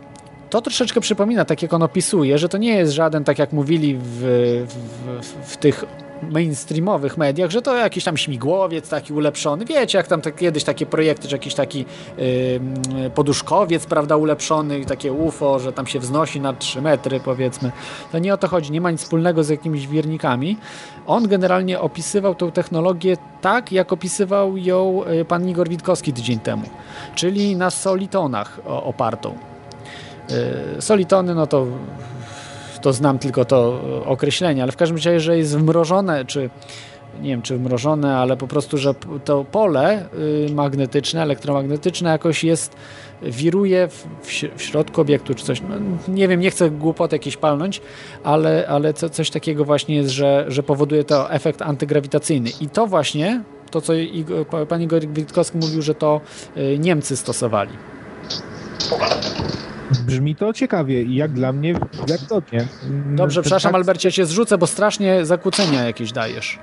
[0.53, 3.99] to troszeczkę przypomina, tak jak on opisuje, że to nie jest żaden, tak jak mówili
[3.99, 4.21] w,
[5.23, 5.85] w, w tych
[6.23, 9.65] mainstreamowych mediach, że to jakiś tam śmigłowiec taki ulepszony.
[9.65, 11.85] Wiecie, jak tam tak, kiedyś takie projekty, czy jakiś taki
[12.19, 17.73] yy, poduszkowiec, prawda, ulepszony, takie UFO, że tam się wznosi na 3 metry, powiedzmy.
[18.13, 20.57] To nie o to chodzi, nie ma nic wspólnego z jakimiś wiernikami.
[21.07, 26.65] On generalnie opisywał tą technologię tak, jak opisywał ją y, pan Igor Witkowski tydzień temu,
[27.15, 29.52] czyli na solitonach opartą.
[30.31, 31.67] Y, solitony, no to,
[32.83, 36.51] to znam tylko to określenie, ale w każdym razie, że jest wmrożone, czy
[37.21, 38.95] nie wiem, czy wmrożone, ale po prostu, że
[39.25, 40.07] to pole
[40.49, 42.77] y, magnetyczne, elektromagnetyczne jakoś jest,
[43.23, 44.07] wiruje w,
[44.57, 45.69] w środku obiektu, czy coś, no,
[46.09, 47.81] nie wiem, nie chcę głupot jakieś palnąć,
[48.25, 52.87] ale, ale co, coś takiego właśnie jest, że, że powoduje to efekt antygrawitacyjny i to
[52.87, 53.93] właśnie, to co
[54.69, 56.21] pan Igor Witkowski mówił, że to
[56.57, 57.73] y, Niemcy stosowali.
[60.07, 61.75] Brzmi to ciekawie i jak dla mnie
[62.09, 62.67] wiarygodnie.
[63.07, 63.79] Dobrze, Ten przepraszam tak...
[63.79, 66.59] Albercie, cię zrzucę, bo strasznie zakłócenia jakieś dajesz.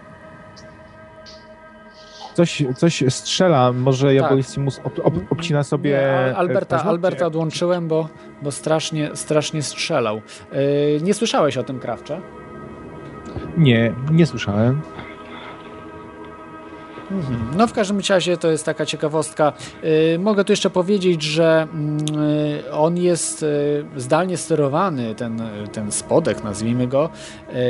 [2.34, 4.86] Coś, coś strzela, może Jabolissimus tak.
[4.86, 5.90] ob, ob, obcina sobie...
[5.91, 8.10] Nie, Alberta, Alberta odłączyłem, bo,
[8.41, 10.22] bo strasznie, strasznie strzelał.
[10.52, 12.22] Yy, nie słyszałeś o tym, Krawcze?
[13.58, 14.82] Nie, nie słyszałem.
[17.11, 17.57] Mhm.
[17.57, 19.53] No w każdym razie to jest taka ciekawostka.
[19.84, 21.68] Y, mogę tu jeszcze powiedzieć, że
[22.65, 25.41] y, on jest y, zdalnie sterowany, ten,
[25.72, 27.10] ten spodek, nazwijmy go,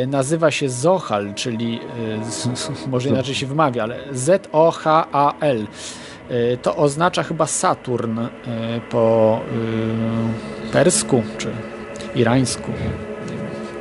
[0.07, 1.79] nazywa się Zohal, czyli
[2.87, 5.67] może inaczej się wymawia, ale Z-O-H-A-L.
[6.61, 8.19] To oznacza chyba Saturn
[8.89, 9.39] po
[10.71, 11.51] persku czy
[12.15, 12.71] irańsku.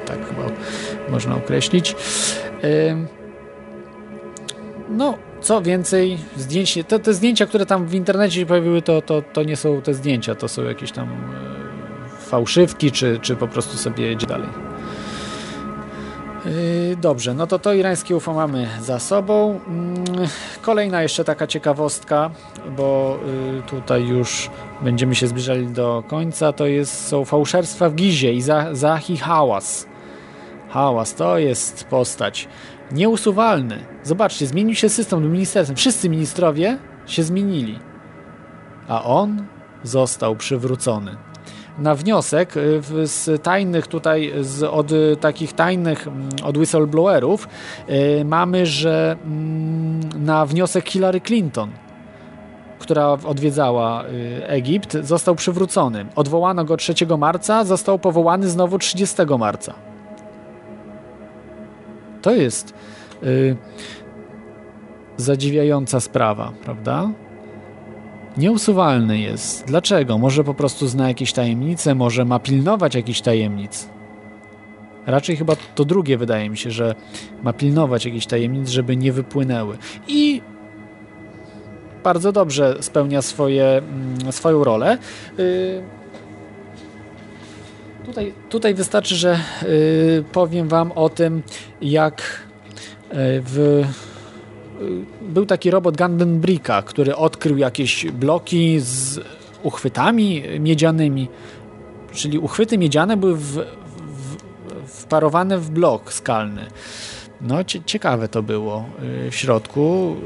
[0.06, 0.43] Tak chyba
[1.10, 1.97] można określić.
[4.89, 9.43] No, co więcej, zdjęć, te, zdjęcia, które tam w internecie się pojawiły, to, to, to
[9.43, 14.06] nie są te zdjęcia, to są jakieś tam e, fałszywki, czy, czy po prostu sobie
[14.06, 14.48] jedzie dalej.
[16.47, 19.60] E, dobrze, no to to irańskie UFO mamy za sobą.
[19.69, 20.05] Mm,
[20.62, 22.31] kolejna jeszcze taka ciekawostka,
[22.77, 23.19] bo
[23.59, 24.51] e, tutaj już
[24.82, 28.43] będziemy się zbliżali do końca, to jest, są fałszerstwa w Gizie i
[28.73, 29.86] Zahi Hałas.
[30.69, 32.48] Hałas to jest postać
[32.93, 33.78] Nieusuwalny.
[34.05, 35.77] Zobaczcie, zmienił się system do ministerstwa.
[35.77, 37.78] Wszyscy ministrowie się zmienili.
[38.89, 39.44] A on
[39.82, 41.16] został przywrócony.
[41.78, 47.48] Na wniosek y, z tajnych tutaj, z, od takich tajnych, mm, od whistleblowerów,
[47.89, 51.70] yy, mamy, że yy, na wniosek Hillary Clinton,
[52.78, 56.06] która odwiedzała yy, Egipt, został przywrócony.
[56.16, 59.88] Odwołano go 3 marca, został powołany znowu 30 marca.
[62.23, 62.74] To jest
[63.23, 63.57] y,
[65.16, 67.11] zadziwiająca sprawa, prawda?
[68.36, 69.65] Nieusuwalny jest.
[69.66, 70.19] Dlaczego?
[70.19, 73.89] Może po prostu zna jakieś tajemnice, może ma pilnować jakichś tajemnic.
[75.07, 76.95] Raczej chyba to drugie wydaje mi się, że
[77.43, 79.78] ma pilnować jakichś tajemnic, żeby nie wypłynęły.
[80.09, 80.43] I
[82.05, 84.99] bardzo dobrze spełnia swoje, mm, swoją rolę.
[85.39, 85.98] Y,
[88.09, 91.43] Tutaj, tutaj wystarczy, że y, powiem Wam o tym,
[91.80, 93.14] jak y,
[93.47, 93.85] w
[95.22, 99.20] był taki robot Gandenbricka, który odkrył jakieś bloki z
[99.62, 101.28] uchwytami miedzianymi,
[102.12, 104.36] czyli uchwyty miedziane były w, w,
[104.86, 106.66] wparowane w blok skalny.
[107.40, 108.85] No, ciekawe to było
[109.26, 110.16] y, w środku.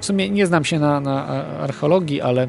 [0.00, 1.26] W sumie nie znam się na, na
[1.58, 2.48] archeologii, ale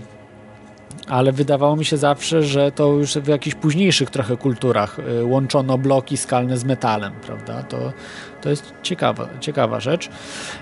[1.07, 5.77] ale wydawało mi się zawsze, że to już w jakichś późniejszych trochę kulturach y, łączono
[5.77, 7.63] bloki skalne z metalem, prawda?
[7.63, 7.93] To,
[8.41, 10.09] to jest ciekawa, ciekawa rzecz.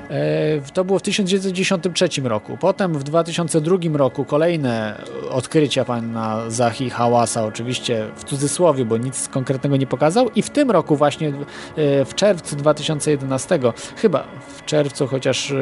[0.09, 2.57] E, to było w 1993 roku.
[2.57, 9.77] Potem w 2002 roku kolejne odkrycia pana Zahi Hałasa, oczywiście w cudzysłowie, bo nic konkretnego
[9.77, 10.29] nie pokazał.
[10.35, 13.59] I w tym roku właśnie e, w czerwcu 2011,
[13.95, 14.23] chyba
[14.57, 15.55] w czerwcu, chociaż e,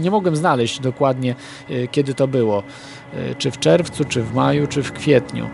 [0.00, 1.34] nie mogłem znaleźć dokładnie
[1.90, 2.62] kiedy to było,
[3.38, 5.48] czy w czerwcu, czy w maju, czy w kwietniu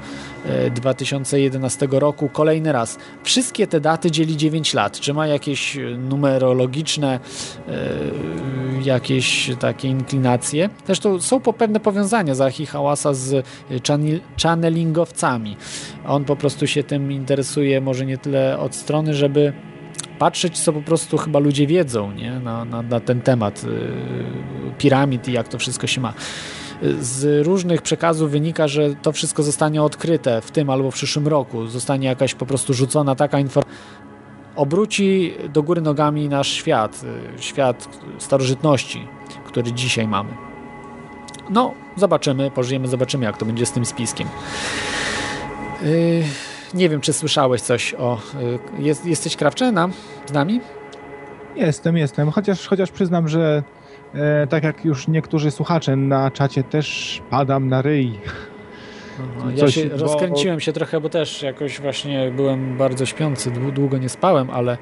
[0.74, 2.98] 2011 roku kolejny raz.
[3.22, 5.00] Wszystkie te daty dzieli 9 lat.
[5.00, 7.20] Czy ma jakieś numerologiczne
[7.68, 7.72] e,
[8.82, 10.70] jakieś takie inklinacje?
[10.86, 13.46] Zresztą są pewne powiązania Zahi Hałasa z
[14.42, 15.56] channelingowcami.
[16.06, 19.52] On po prostu się tym interesuje może nie tyle od strony, żeby
[20.18, 22.40] patrzeć, co po prostu chyba ludzie wiedzą nie?
[22.40, 26.14] Na, na, na ten temat e, piramid i jak to wszystko się ma
[27.00, 31.66] z różnych przekazów wynika, że to wszystko zostanie odkryte w tym albo w przyszłym roku.
[31.66, 33.72] Zostanie jakaś po prostu rzucona taka informacja.
[34.56, 37.04] Obróci do góry nogami nasz świat,
[37.38, 37.88] y, świat
[38.18, 39.08] starożytności,
[39.44, 40.30] który dzisiaj mamy.
[41.50, 44.28] No, zobaczymy, pożyjemy, zobaczymy, jak to będzie z tym spiskiem.
[45.82, 46.24] Yy,
[46.74, 48.20] nie wiem, czy słyszałeś coś o.
[48.78, 49.88] Yy, jest, jesteś Krawczena
[50.26, 50.60] z nami?
[51.56, 52.30] Jestem, jestem.
[52.30, 53.62] Chociaż, chociaż przyznam, że
[54.14, 58.18] e, tak jak już niektórzy słuchacze na czacie też padam na ryj.
[59.38, 59.96] No, ja się bo...
[59.96, 64.78] rozkręciłem się trochę, bo też jakoś właśnie byłem bardzo śpiący, długo nie spałem, ale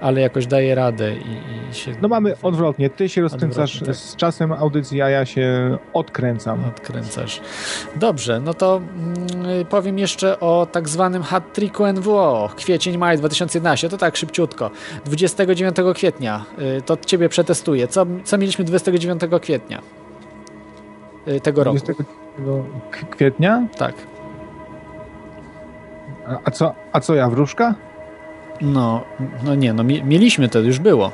[0.00, 1.92] ale jakoś daje radę i, i się...
[2.02, 3.94] No mamy odwrotnie, ty się rozkręcasz tak.
[3.94, 6.64] z czasem audycji, a ja się odkręcam.
[6.64, 7.40] Odkręcasz.
[7.96, 13.96] Dobrze, no to mm, powiem jeszcze o tak zwanym hat-tricku NWO, kwiecień, maj 2011, to
[13.96, 14.70] tak szybciutko.
[15.04, 16.44] 29 kwietnia,
[16.78, 17.88] y, to ciebie przetestuję.
[17.88, 19.82] Co, co mieliśmy 29 kwietnia
[21.28, 21.78] y, tego roku?
[21.78, 22.66] 29
[23.10, 23.66] kwietnia?
[23.78, 23.94] Tak.
[26.26, 27.74] A, a co, a co ja, wróżka?
[28.60, 29.04] No,
[29.44, 31.12] no nie, no mieliśmy to, już było.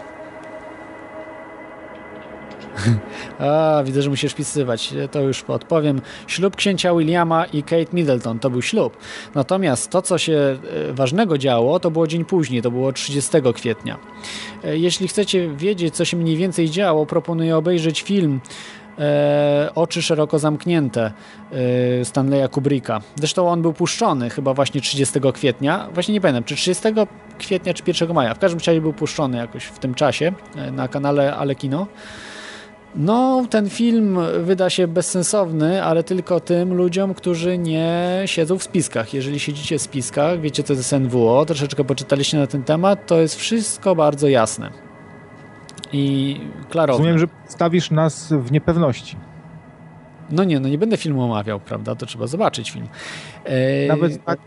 [3.38, 4.94] A, widzę, że musisz pisywać.
[5.10, 6.00] To już podpowiem.
[6.26, 8.96] Ślub księcia Williama i Kate Middleton to był ślub.
[9.34, 13.98] Natomiast to, co się e, ważnego działo, to było dzień później, to było 30 kwietnia.
[14.64, 18.40] E, jeśli chcecie wiedzieć, co się mniej więcej działo, proponuję obejrzeć film
[18.98, 21.12] e, Oczy szeroko zamknięte
[22.00, 23.00] e, Stanleya Kubricka.
[23.16, 25.88] Zresztą on był puszczony chyba właśnie 30 kwietnia.
[25.94, 26.84] Właśnie nie pamiętam, czy 30
[27.38, 28.34] kwietnia, czy 1 maja.
[28.34, 31.86] W każdym razie był puszczony jakoś w tym czasie e, na kanale Alekino.
[32.96, 39.14] No, ten film wyda się bezsensowny, ale tylko tym ludziom, którzy nie siedzą w spiskach.
[39.14, 43.20] Jeżeli siedzicie w spiskach, wiecie co to jest NWO, troszeczkę poczytaliście na ten temat, to
[43.20, 44.83] jest wszystko bardzo jasne
[45.94, 46.40] i
[46.70, 46.98] klarowne.
[46.98, 49.16] Rozumiem, że stawisz nas w niepewności.
[50.30, 51.94] No nie, no nie będę filmu omawiał, prawda?
[51.94, 52.88] To trzeba zobaczyć film.
[53.44, 53.86] E...
[53.88, 54.38] Nawet tak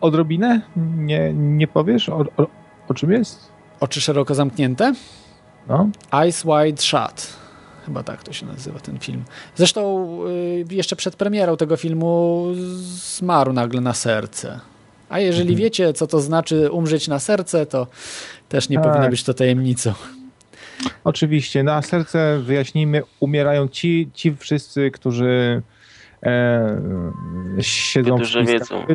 [0.00, 0.60] odrobinę
[0.96, 2.46] nie, nie powiesz o, o,
[2.88, 3.52] o czym jest?
[3.80, 4.94] Oczy szeroko zamknięte?
[5.68, 5.88] No.
[6.12, 7.26] Eyes Wide Shut.
[7.86, 9.24] Chyba tak to się nazywa ten film.
[9.56, 12.46] Zresztą y, jeszcze przed premierą tego filmu
[13.16, 14.60] zmarł nagle na serce.
[15.08, 15.58] A jeżeli mhm.
[15.58, 17.86] wiecie, co to znaczy umrzeć na serce, to
[18.48, 18.84] też nie tak.
[18.84, 19.92] powinno być to tajemnicą.
[21.04, 25.62] Oczywiście, na serce wyjaśnijmy, umierają ci, ci wszyscy, którzy
[26.22, 26.76] e,
[27.60, 28.86] siedzą którzy w wiedzą.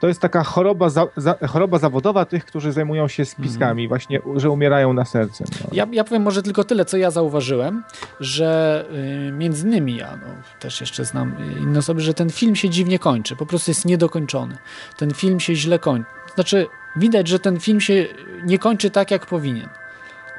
[0.00, 3.88] To jest taka choroba, za, za, choroba zawodowa tych, którzy zajmują się spiskami, mm.
[3.88, 5.44] właśnie, że umierają na serce.
[5.50, 5.70] No.
[5.72, 7.84] Ja, ja powiem może tylko tyle, co ja zauważyłem,
[8.20, 8.84] że
[9.28, 10.26] y, między innymi ja no,
[10.60, 14.56] też jeszcze znam inne osoby, że ten film się dziwnie kończy, po prostu jest niedokończony.
[14.96, 16.10] Ten film się źle kończy.
[16.34, 16.66] Znaczy,
[16.96, 18.06] widać, że ten film się
[18.44, 19.68] nie kończy tak, jak powinien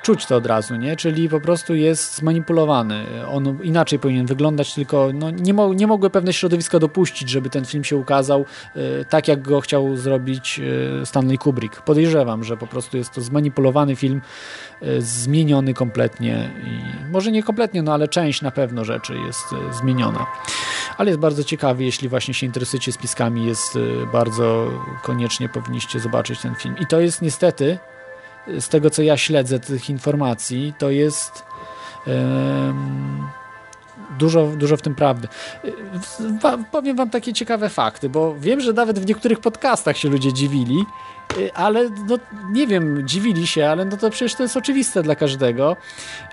[0.01, 0.95] czuć to od razu, nie?
[0.95, 3.05] Czyli po prostu jest zmanipulowany.
[3.27, 7.65] On inaczej powinien wyglądać, tylko no, nie, mo nie mogły pewne środowiska dopuścić, żeby ten
[7.65, 8.45] film się ukazał
[8.75, 10.59] y, tak, jak go chciał zrobić
[11.01, 11.81] y, Stanley Kubrick.
[11.81, 14.21] Podejrzewam, że po prostu jest to zmanipulowany film,
[14.83, 20.25] y, zmieniony kompletnie i może nie kompletnie, no ale część na pewno rzeczy jest zmieniona.
[20.97, 23.77] Ale jest bardzo ciekawy, jeśli właśnie się interesujecie spiskami, jest
[24.13, 24.71] bardzo
[25.03, 26.75] koniecznie powinniście zobaczyć ten film.
[26.79, 27.77] I to jest niestety
[28.59, 31.43] z tego co ja śledzę tych informacji, to jest
[34.19, 35.27] dużo, dużo w tym prawdy.
[36.71, 40.85] Powiem wam takie ciekawe fakty, bo wiem, że nawet w niektórych podcastach się ludzie dziwili,
[41.37, 42.17] y, ale no,
[42.51, 45.77] nie wiem, dziwili się, ale no to przecież to jest oczywiste dla każdego,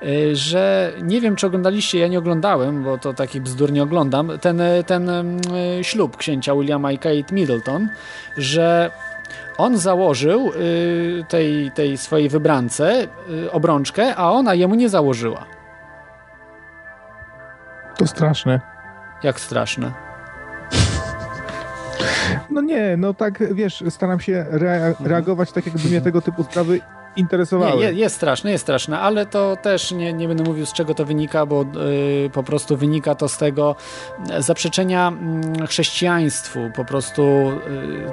[0.03, 4.33] y, że nie wiem, czy oglądaliście, ja nie oglądałem, bo to taki bzdur nie oglądam,
[4.41, 5.41] ten, ten mm,
[5.83, 7.89] ślub księcia Williama i Kate Middleton,
[8.37, 8.91] że
[9.59, 10.53] on założył
[11.29, 13.07] tej, tej swojej wybrance
[13.53, 15.47] obrączkę, a ona jemu nie założyła.
[17.99, 18.61] To straszne.
[19.23, 19.93] Jak straszne?
[22.51, 26.81] No nie, no tak wiesz, staram się rea reagować tak, jakby mnie tego typu sprawy
[27.17, 27.81] interesowały.
[27.81, 31.05] Nie, jest straszne, jest straszne, ale to też nie, nie będę mówił z czego to
[31.05, 31.65] wynika, bo
[32.23, 33.77] yy, po prostu wynika to z tego
[34.39, 35.13] zaprzeczenia
[35.61, 38.13] yy, chrześcijaństwu, po prostu yy,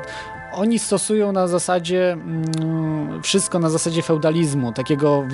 [0.53, 5.25] oni stosują na zasadzie mm, wszystko na zasadzie feudalizmu, takiego,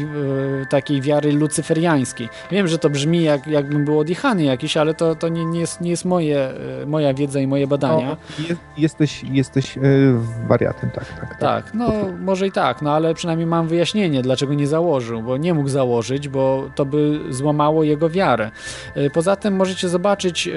[0.61, 2.29] e, takiej wiary lucyferiańskiej.
[2.51, 5.81] Wiem, że to brzmi jak, jakbym był odjechany jakiś, ale to, to nie, nie, jest,
[5.81, 6.39] nie jest moje,
[6.81, 8.17] e, moja wiedza i moje badania.
[8.39, 10.15] No, jest, jesteś jesteś yy,
[10.47, 11.39] wariatem, tak, tak, tak.
[11.39, 15.53] Tak, no może i tak, no ale przynajmniej mam wyjaśnienie, dlaczego nie założył, bo nie
[15.53, 18.51] mógł założyć, bo to by złamało jego wiarę.
[19.13, 20.49] Poza tym możecie zobaczyć,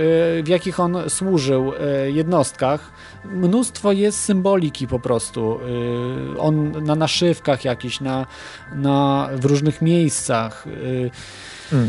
[0.42, 1.72] w jakich on służył
[2.06, 2.92] jednostkach.
[3.24, 5.58] Mnóstwo jest symbolów symboliki po prostu.
[6.34, 8.26] Y, on na naszywkach jakiś, na,
[8.74, 10.66] na, w różnych miejscach.
[10.66, 11.10] Y,
[11.72, 11.88] mm.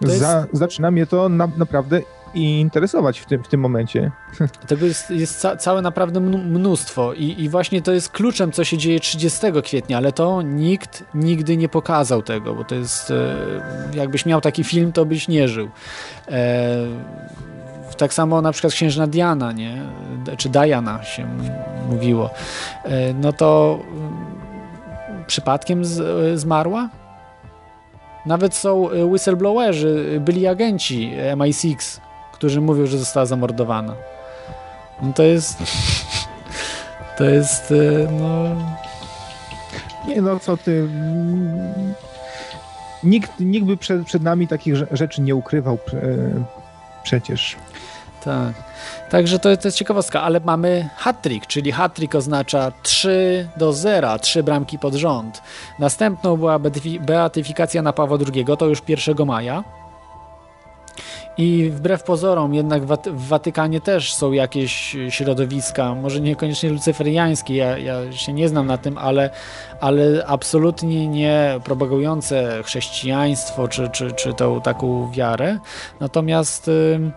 [0.00, 0.18] Jest...
[0.18, 2.00] Za, zaczyna mnie to na, naprawdę
[2.34, 4.10] interesować w tym, w tym momencie.
[4.68, 8.78] Tego jest, jest ca całe naprawdę mnóstwo I, i właśnie to jest kluczem, co się
[8.78, 13.36] dzieje 30 kwietnia, ale to nikt nigdy nie pokazał tego, bo to jest, e,
[13.94, 15.70] jakbyś miał taki film, to byś nie żył.
[16.28, 16.76] E,
[17.98, 19.82] tak samo na przykład księżna Diana, nie?
[20.36, 21.28] czy Diana się
[21.88, 22.30] mówiło,
[22.84, 26.88] e, no to mm, przypadkiem z, zmarła?
[28.26, 32.00] Nawet są e, whistleblowerzy, byli agenci MI6,
[32.32, 33.94] którzy mówią, że została zamordowana.
[35.02, 35.58] No to jest...
[37.18, 38.56] To jest, e, no...
[40.08, 40.88] Nie no, co ty...
[43.04, 45.78] Nikt, nikt by przed, przed nami takich rzeczy nie ukrywał
[47.02, 47.56] przecież.
[48.28, 48.54] Tak.
[49.10, 54.42] Także to, to jest ciekawostka, ale mamy hat-trick, czyli hat-trick oznacza 3 do 0, 3
[54.42, 55.42] bramki pod rząd.
[55.78, 56.58] Następną była
[57.00, 59.64] beatyfikacja na Pawła II, to już 1 maja.
[61.38, 68.12] I wbrew pozorom, jednak w Watykanie też są jakieś środowiska, może niekoniecznie lucyferiańskie, ja, ja
[68.12, 69.30] się nie znam na tym, ale,
[69.80, 75.58] ale absolutnie nie propagujące chrześcijaństwo czy, czy, czy tą taką wiarę.
[76.00, 76.66] Natomiast.
[76.66, 77.12] Yy,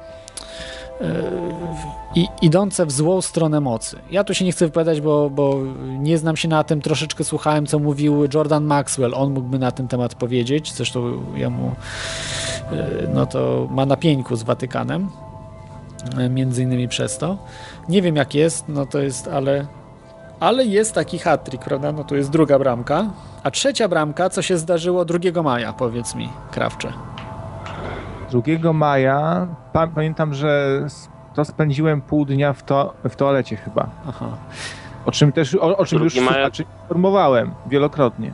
[2.16, 4.00] i idące w złą stronę mocy.
[4.12, 5.60] Ja tu się nie chcę wypowiadać, bo, bo
[6.00, 9.88] nie znam się na tym, troszeczkę słuchałem, co mówił Jordan Maxwell, on mógłby na ten
[9.88, 11.72] temat powiedzieć, zresztą ja mu
[12.72, 13.98] e, no to ma na
[14.32, 15.10] z Watykanem,
[16.18, 17.38] e, między innymi przez to.
[17.90, 19.66] Nie wiem jak jest, no to jest, ale
[20.40, 21.92] ale jest taki hat-trick, prawda?
[21.92, 23.10] No to jest druga bramka.
[23.44, 26.94] A trzecia bramka, co się zdarzyło 2 maja, powiedz mi, Krawcze.
[28.32, 30.82] 2 maja pa pamiętam, że
[31.34, 33.90] to spędziłem pół dnia w, to w toalecie chyba.
[34.10, 34.28] Aha.
[35.06, 36.48] O czym też, o, o czym już maja...
[36.48, 38.32] informowałem wielokrotnie.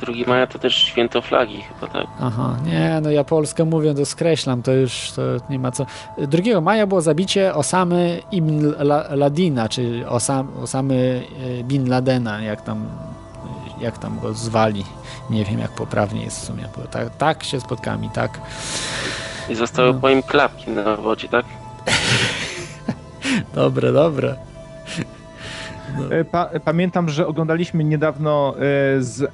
[0.00, 2.06] 2 maja to też święto flagi chyba, tak?
[2.20, 5.86] Aha, nie, no ja Polskę mówię, to skreślam, to już to nie ma co.
[6.18, 8.72] 2 maja było zabicie Osamy Ibn
[9.10, 11.22] Ladina, czy Osam, Osamy
[11.60, 12.86] e, Bin Ladena, jak tam,
[13.80, 14.84] jak tam go zwali.
[15.30, 18.40] Nie wiem, jak poprawnie jest w sumie, bo tak, tak się spotkałem i tak.
[19.48, 20.00] I zostały no.
[20.00, 21.46] po nim klapki na wodzie, tak?
[23.54, 24.36] dobre, dobre.
[25.98, 26.14] No.
[26.14, 28.60] E, pa pamiętam, że oglądaliśmy niedawno e,
[29.02, 29.28] z, e,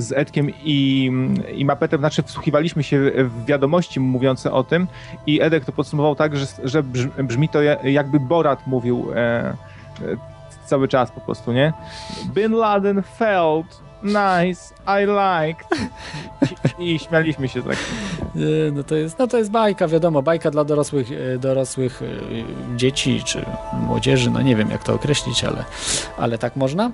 [0.00, 1.10] z Edkiem i,
[1.54, 4.86] i Mapetem, znaczy wsłuchiwaliśmy się w wiadomości mówiące o tym
[5.26, 6.82] i Edek to podsumował tak, że, że
[7.18, 9.06] brzmi to jakby Borat mówił
[10.66, 11.72] cały czas po prostu, nie?
[12.34, 15.66] Bin Laden felt nice, I liked.
[16.78, 17.76] I, I śmialiśmy się tak.
[18.72, 23.22] No to, jest, no to jest bajka, wiadomo, bajka dla dorosłych, e, dorosłych e, dzieci
[23.24, 25.64] czy młodzieży, no nie wiem jak to określić, ale,
[26.18, 26.90] ale tak można.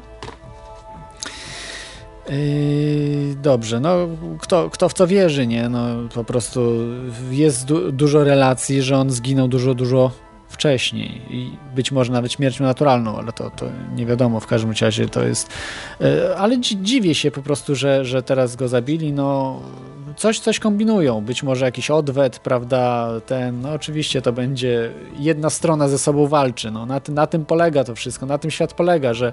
[2.28, 3.97] Yy, dobrze, no
[4.40, 5.68] kto, kto w to wierzy, nie?
[5.68, 6.60] No po prostu
[7.30, 10.10] jest du dużo relacji, że on zginął dużo, dużo
[10.61, 15.09] wcześniej i być może nawet śmiercią naturalną, ale to, to nie wiadomo, w każdym razie
[15.09, 15.49] to jest...
[16.01, 19.61] E, ale dziwię się po prostu, że, że teraz go zabili, no
[20.16, 25.89] coś, coś kombinują, być może jakiś odwet, prawda, ten, no oczywiście to będzie, jedna strona
[25.89, 29.32] ze sobą walczy, no na, na tym polega to wszystko, na tym świat polega, że,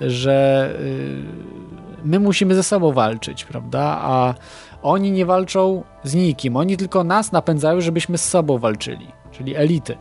[0.00, 4.34] że y, my musimy ze sobą walczyć, prawda, a
[4.82, 9.96] Oni nie walczą z nikim, oni tylko nas napędzają, żebyśmy z sobą walczyli, czyli elity.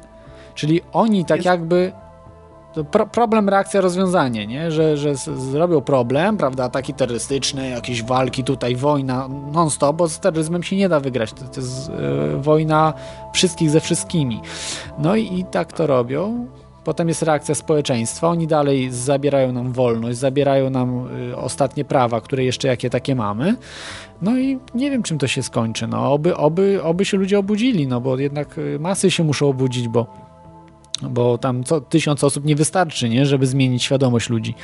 [0.60, 1.45] Czyli oni tak jest...
[1.45, 1.91] jakby
[2.91, 4.72] Pro, problem, reakcja, rozwiązanie, nie?
[4.72, 10.64] Że, że zrobią problem, prawda, ataki terrorystyczne, jakieś walki tutaj, wojna non-stop, bo z terroryzmem
[10.64, 12.94] się nie da wygrać, to, to jest e, wojna
[13.34, 14.41] wszystkich ze wszystkimi.
[14.99, 16.48] No i, i tak to robią.
[16.84, 22.44] Potem jest reakcja społeczeństwa, oni dalej zabierają nam wolność, zabierają nam y, ostatnie prawa, które
[22.44, 23.56] jeszcze jakie takie mamy.
[24.22, 25.88] No i nie wiem, czym to się skończy.
[25.88, 29.88] No, oby, oby, oby się ludzie obudzili, no bo jednak y, masy się muszą obudzić,
[29.88, 30.28] bo
[31.02, 34.56] bo tam co, tysiąc osób nie wystarczy, nie, żeby zmienić świadomość ludzi.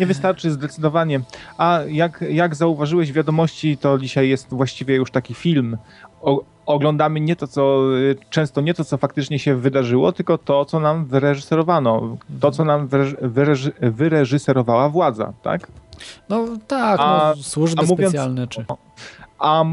[0.00, 1.20] Nie wystarczy zdecydowanie.
[1.58, 5.78] A jak, jak zauważyłeś w wiadomości, to dzisiaj jest właściwie już taki film.
[6.22, 7.82] O, oglądamy nie to, co
[8.30, 12.16] często nie to, co faktycznie się wydarzyło, tylko to, co nam wyreżyserowano.
[12.40, 12.88] To, co nam
[13.20, 15.66] wyreży, wyreżyserowała władza, tak?
[16.28, 18.64] No tak, a, no, służby a mówiąc, specjalne czy.
[19.44, 19.64] A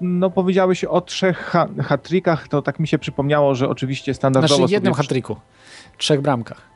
[0.00, 1.54] no powiedziałeś o trzech
[1.84, 4.56] hat-trickach, to tak mi się przypomniało, że oczywiście standardowo...
[4.56, 5.36] Znaczy jednym hat-tricku,
[5.98, 6.75] trzech bramkach.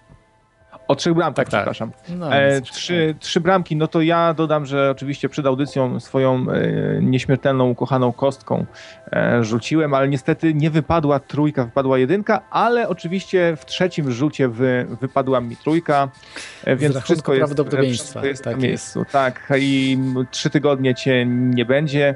[0.90, 1.60] O trzech bramkach, tak, tak.
[1.60, 1.92] przepraszam.
[2.08, 7.02] No, e, trzy, trzy bramki, no to ja dodam, że oczywiście przed audycją swoją e,
[7.02, 8.66] nieśmiertelną, ukochaną kostką
[9.12, 14.86] e, rzuciłem, ale niestety nie wypadła trójka, wypadła jedynka, ale oczywiście w trzecim rzucie wy,
[15.00, 16.08] wypadła mi trójka,
[16.64, 18.26] e, więc wszystko jest, prawdopodobieństwa.
[18.26, 18.98] jest tak na miejscu.
[18.98, 19.12] Jest.
[19.12, 19.98] Tak, i
[20.30, 22.14] trzy tygodnie cię nie będzie.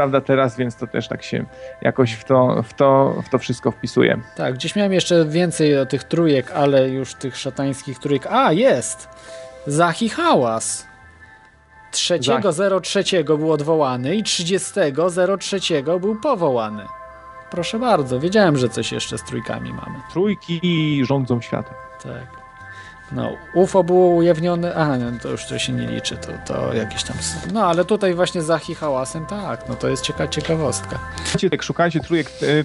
[0.00, 1.44] Prawda, teraz, więc to też tak się
[1.82, 4.20] jakoś w to, w to, w to wszystko wpisuje.
[4.36, 8.26] Tak, gdzieś miałem jeszcze więcej o tych trójek, ale już tych szatańskich trójek.
[8.30, 9.08] A, jest!
[9.66, 10.86] Zachi Hałas.
[11.92, 16.84] 3.03 był odwołany i 30.03 był powołany.
[17.50, 19.98] Proszę bardzo, wiedziałem, że coś jeszcze z trójkami mamy.
[20.12, 21.74] Trójki rządzą światem.
[22.02, 22.39] Tak.
[23.12, 27.04] No, UFO było ujawnione, a no, to już to się nie liczy, to, to jakieś
[27.04, 27.16] tam,
[27.52, 30.98] no ale tutaj właśnie za hałasem, tak, no to jest cieka ciekawostka.
[31.50, 32.64] Tak, szukajcie trójek, e,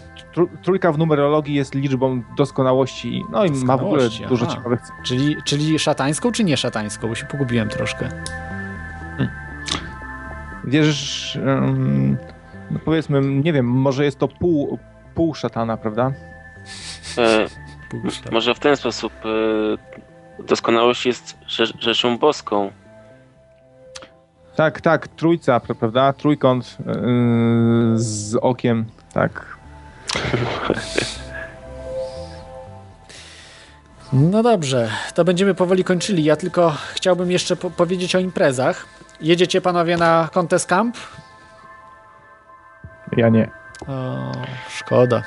[0.64, 4.56] trójka w numerologii jest liczbą doskonałości, no i ma w ogóle dużo aha.
[4.56, 4.80] ciekawych...
[5.04, 8.10] Czyli, czyli szatańską czy nie szatańską, bo się pogubiłem troszkę.
[9.18, 9.30] Hmm.
[10.64, 12.18] Wierzysz, um,
[12.72, 14.80] no powiedzmy, nie wiem, może jest to pół,
[15.16, 16.12] pół szatana, prawda?
[17.18, 17.48] E,
[18.32, 20.05] może w ten sposób e,
[20.40, 21.38] doskonałość jest
[21.80, 22.72] rzeczą boską.
[24.56, 26.14] Tak, tak, trójca, prawda?
[26.14, 26.94] Trójkąt yy,
[27.96, 29.58] z okiem, tak.
[34.14, 36.24] No dobrze, to będziemy powoli kończyli.
[36.24, 38.86] Ja tylko chciałbym jeszcze po powiedzieć o imprezach.
[39.22, 40.98] Jedziecie panowie na Contest Camp?
[43.18, 43.50] Ja nie.
[43.88, 44.32] O,
[44.70, 45.24] szkoda.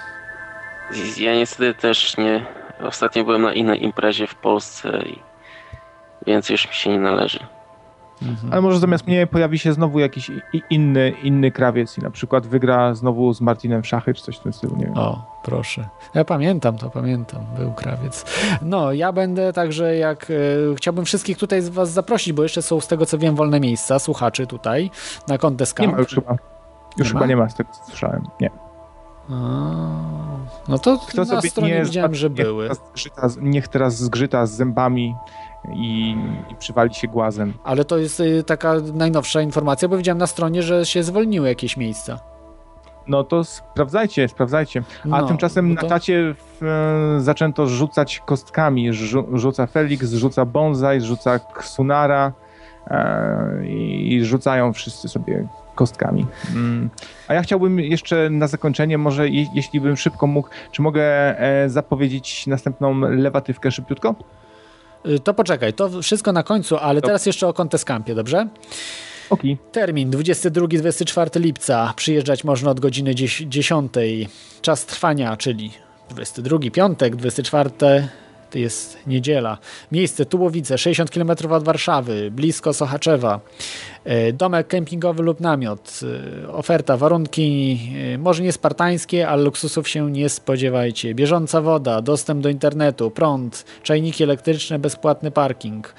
[1.17, 2.47] Ja niestety też nie.
[2.83, 5.19] Ostatnio byłem na innej imprezie w Polsce i
[6.27, 7.39] więcej już mi się nie należy.
[8.23, 8.53] Mhm.
[8.53, 10.31] Ale może zamiast mnie pojawi się znowu jakiś
[10.71, 14.41] inny, inny krawiec i na przykład wygra znowu z Martinem w szachy, czy coś w
[14.41, 14.99] tym stylu, nie wiem.
[14.99, 15.89] O, proszę.
[16.15, 18.25] Ja pamiętam to, pamiętam, był krawiec.
[18.63, 22.81] No, ja będę także jak, e, chciałbym wszystkich tutaj z was zaprosić, bo jeszcze są
[22.81, 24.91] z tego co wiem wolne miejsca, słuchaczy tutaj
[25.29, 25.89] na Contest Camp.
[25.89, 26.33] Nie ma już chyba.
[26.99, 27.27] Już nie chyba ma?
[27.27, 28.51] nie ma z tego co słyszałem, nie.
[30.69, 32.69] No to Kto na sobie stronie nie widziałem, że były.
[32.69, 35.15] Teraz zgrzyta, niech teraz zgrzyta z zębami
[35.75, 36.17] i,
[36.51, 37.53] i przywali się głazem.
[37.65, 41.77] Ale to jest y, taka najnowsza informacja, bo widziałem na stronie, że się zwolniły jakieś
[41.77, 42.21] miejsca.
[43.09, 44.83] No to sprawdzajcie, sprawdzajcie.
[45.05, 45.83] A no, tymczasem to...
[45.83, 48.93] na tacie w, e, zaczęto rzucać kostkami.
[48.93, 52.33] Rzu, rzuca Felix, rzuca Bonsai, rzuca Ksunara
[52.87, 55.49] e, i rzucają wszyscy sobie
[55.79, 56.27] kostkami.
[56.55, 56.91] Mm.
[57.29, 61.03] A ja chciałbym jeszcze na zakończenie, może je, jeśli bym szybko mógł, czy mogę
[61.41, 64.15] e, zapowiedzieć następną lewatywkę szybciutko?
[65.07, 68.49] Y, to poczekaj, to wszystko na końcu, ale teraz jeszcze o Conteskampie, dobrze?
[69.31, 69.57] Okay.
[69.73, 71.93] Termin 22-24 lipca.
[71.97, 73.93] Przyjeżdżać można od godziny 10.
[74.63, 75.71] Czas trwania, czyli
[76.11, 77.87] 22 piątek, 24 to
[78.55, 79.59] jest niedziela.
[79.93, 83.41] Miejsce Tułowice, 60 km od Warszawy, blisko Sochaczewa.
[84.05, 86.01] E, domek kempingowy lub namiot.
[86.45, 87.79] E, oferta, warunki
[88.15, 91.15] e, może nie spartańskie, ale luksusów się nie spodziewajcie.
[91.15, 95.95] Bieżąca woda, dostęp do internetu, prąd, czajniki elektryczne, bezpłatny parking.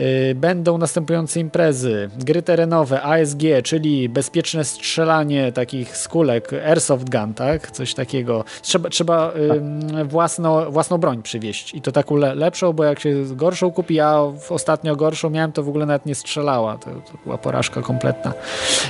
[0.00, 2.10] Y, będą następujące imprezy.
[2.18, 7.70] Gry terenowe, ASG, czyli bezpieczne strzelanie takich skulek, airsoft gun, tak?
[7.70, 8.44] Coś takiego.
[8.62, 10.06] Trzeba, trzeba tak.
[10.06, 14.20] własno, własną broń przywieźć i to taką le lepszą, bo jak się gorszą kupi, ja
[14.48, 16.78] ostatnio gorszą miałem, to w ogóle nawet nie strzelała.
[16.78, 18.32] To, to była porażka kompletna.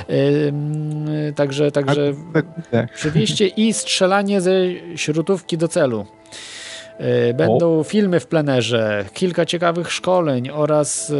[0.09, 2.13] Yy, także także
[2.95, 4.51] przywieźcie i strzelanie ze
[4.95, 6.05] śrutówki do celu.
[7.33, 7.83] Będą o.
[7.83, 11.13] filmy w plenerze, kilka ciekawych szkoleń oraz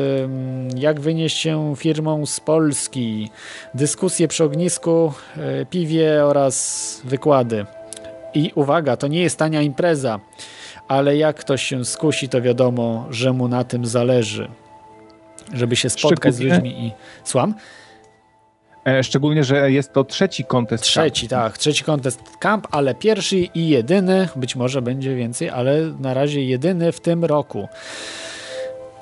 [0.76, 3.30] jak wynieść się firmą z Polski,
[3.74, 5.14] dyskusje przy ognisku,
[5.70, 7.66] piwie oraz wykłady.
[8.34, 10.20] I uwaga, to nie jest tania impreza,
[10.88, 14.48] ale jak ktoś się skusi, to wiadomo, że mu na tym zależy.
[15.54, 16.91] Żeby się spotkać z ludźmi i...
[17.24, 17.54] Słucham?
[18.88, 20.84] E, szczególnie, że jest to trzeci kontest.
[20.84, 21.44] Trzeci, camp.
[21.44, 26.46] tak, trzeci kontest camp, ale pierwszy i jedyny, być może będzie więcej, ale na razie
[26.46, 27.68] jedyny w tym roku.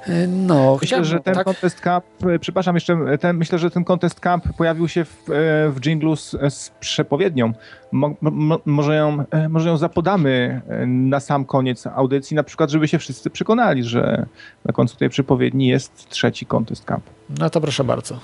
[0.07, 1.45] E, no, myślę, że ten tak?
[1.45, 5.23] contest camp, e, przepraszam jeszcze, ten, myślę, że ten contest camp pojawił się w,
[5.69, 7.53] w jinglu z, z przepowiednią.
[7.91, 12.99] Mo, mo, może, ją, może ją zapodamy na sam koniec audycji, na przykład, żeby się
[12.99, 14.25] wszyscy przekonali, że
[14.65, 17.03] na końcu tej przepowiedni jest trzeci contest camp.
[17.39, 18.19] No to proszę bardzo.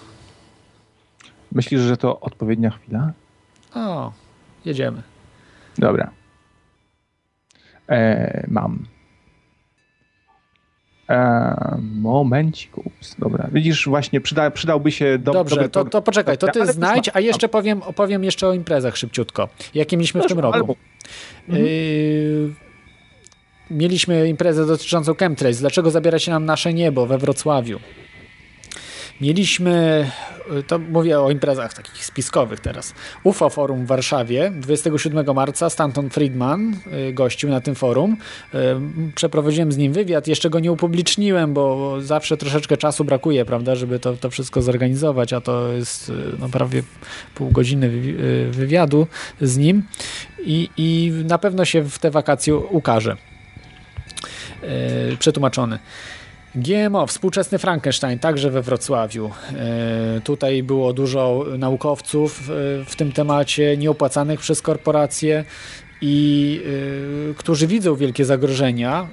[1.52, 3.11] Myślisz, że to odpowiednia chwila?
[3.76, 4.11] O,
[4.65, 5.03] jedziemy.
[5.78, 6.11] Dobra.
[7.90, 8.86] E, mam.
[11.10, 13.49] E, momencik, ups, dobra.
[13.52, 15.18] Widzisz, właśnie przyda, przydałby się...
[15.18, 18.98] Do, Dobrze, to, to poczekaj, to ty znajdź, a jeszcze powiem, opowiem jeszcze o imprezach
[18.98, 19.49] szybciutko.
[19.73, 20.76] Jakie mieliśmy w tym roku.
[21.49, 22.53] Y
[23.72, 25.60] mieliśmy imprezę dotyczącą chemtrails.
[25.60, 27.80] Dlaczego zabiera się nam nasze niebo we Wrocławiu?
[29.22, 30.06] Mieliśmy,
[30.68, 32.93] to mówię o imprezach takich spiskowych teraz,
[33.23, 36.76] UFO Forum w Warszawie 27 marca, Stanton Friedman
[37.10, 38.18] y, gościł na tym forum.
[38.53, 38.57] Y,
[39.15, 43.99] przeprowadziłem z nim wywiad, jeszcze go nie upubliczniłem, bo zawsze troszeczkę czasu brakuje, prawda, żeby
[43.99, 46.84] to, to wszystko zorganizować, a to jest no, prawie
[47.35, 47.89] pół godziny
[48.52, 49.07] wywiadu
[49.41, 49.84] z nim
[50.39, 53.18] i, i na pewno się w te wakacje ukaże.
[55.19, 55.80] Przetłumaczony.
[56.56, 59.32] GMO, współczesny Frankenstein, także we Wrocławiu.
[59.56, 62.44] E, tutaj było dużo naukowców e,
[62.86, 65.45] w tym temacie, nieopłacanych przez korporacje
[66.02, 66.61] i
[67.32, 69.07] y, którzy widzą wielkie zagrożenia,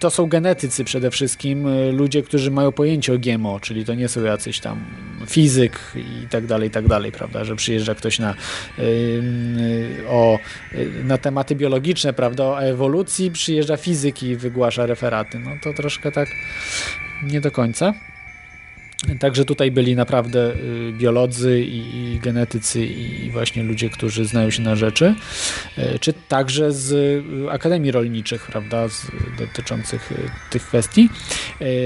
[0.00, 4.08] to są genetycy przede wszystkim, y, ludzie, którzy mają pojęcie o GMO, czyli to nie
[4.08, 4.84] są jacyś tam
[5.26, 8.34] fizyk i tak dalej, i tak dalej, prawda, że przyjeżdża ktoś na,
[8.78, 9.22] y,
[10.08, 10.38] o,
[11.04, 15.38] na tematy biologiczne, prawda, o ewolucji, przyjeżdża fizyk i wygłasza referaty.
[15.38, 16.28] No to troszkę tak
[17.22, 17.94] nie do końca.
[19.20, 24.76] Także tutaj byli naprawdę y, biolodzy i, genetycy i właśnie ludzie, którzy znają się na
[24.76, 25.14] rzeczy,
[25.78, 29.06] y, czy także z y, Akademii Rolniczych, prawda, z,
[29.38, 30.12] dotyczących
[30.50, 31.08] tych kwestii.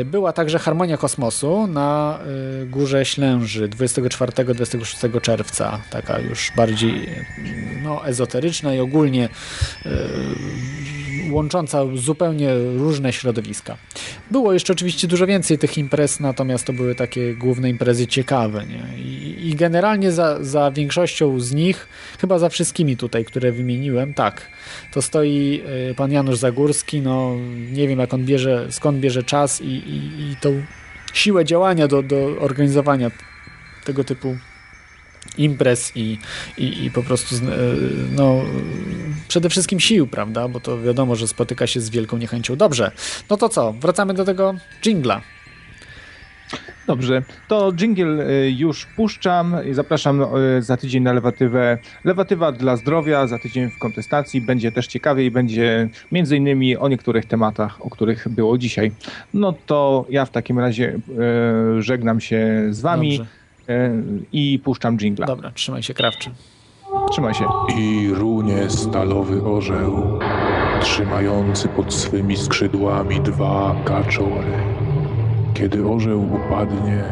[0.04, 2.18] Była także Harmonia Kosmosu na
[2.66, 7.08] Górze Ślęży 24-26 czerwca, taka już bardziej
[7.82, 9.28] no, ezoteryczna i ogólnie
[11.32, 13.76] łącząca zupełnie różne środowiska.
[14.30, 18.66] Było jeszcze oczywiście dużo więcej tych imprez, natomiast to były takie główne imprezy ciekawe.
[18.66, 18.98] Nie?
[19.02, 21.88] I, I, generalnie za, za większością z nich,
[22.20, 24.48] chyba za wszystkimi tutaj, które wymieniłem, tak,
[24.92, 27.36] to stoi y, pan Janusz Zagórski, no
[27.72, 30.62] nie wiem jak on bierze, skąd bierze czas i, i, i tą
[31.12, 33.10] siłę działania do, do organizowania
[33.84, 34.36] tego typu
[35.38, 36.18] imprez i,
[36.58, 37.38] i, i po prostu e,
[38.16, 38.40] no,
[39.28, 40.48] przede wszystkim sił, prawda?
[40.48, 42.56] Bo to wiadomo, że spotyka się z wielką niechęcią.
[42.56, 42.90] Dobrze,
[43.30, 43.72] no to co?
[43.72, 45.22] Wracamy do tego jingla.
[46.86, 51.78] Dobrze, to jingle e, już puszczam i zapraszam e, za tydzień na lewatywę.
[52.04, 54.40] Lewatywa dla zdrowia, za tydzień w kontestacji.
[54.40, 58.92] Będzie też ciekawie i będzie między innymi o niektórych tematach, o których było dzisiaj.
[59.34, 60.98] No to ja w takim razie
[61.78, 63.18] żegnam się z wami.
[63.18, 63.41] Dobrze.
[63.68, 63.90] E,
[64.32, 65.26] i puszczam jingla.
[65.26, 66.30] Dobra, trzymaj się krawczy.
[67.10, 67.44] Trzymaj się.
[67.78, 70.18] I runie stalowy orzeł,
[70.80, 74.52] trzymający pod swymi skrzydłami dwa kaczory.
[75.54, 77.04] Kiedy orzeł upadnie,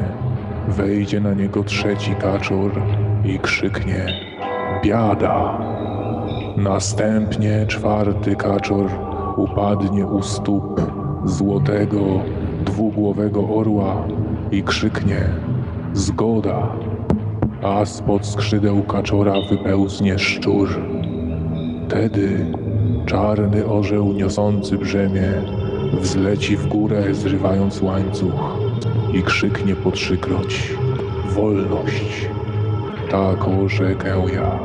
[0.68, 2.72] wejdzie na niego trzeci kaczor
[3.24, 4.06] i krzyknie
[4.84, 5.58] biada.
[6.56, 8.90] Następnie czwarty kaczor
[9.36, 10.80] upadnie u stóp
[11.24, 12.00] złotego,
[12.64, 14.06] dwugłowego orła
[14.52, 15.28] i krzyknie
[15.94, 16.72] Zgoda.
[17.62, 20.68] A spod skrzydeł kaczora wypełznie szczur.
[21.86, 22.46] Wtedy
[23.06, 25.32] czarny orzeł niosący brzemię
[26.00, 28.58] wzleci w górę, zrywając łańcuch
[29.14, 30.74] i krzyknie po trzykroć
[31.34, 32.28] wolność.
[33.10, 34.60] Taką rzekę ja,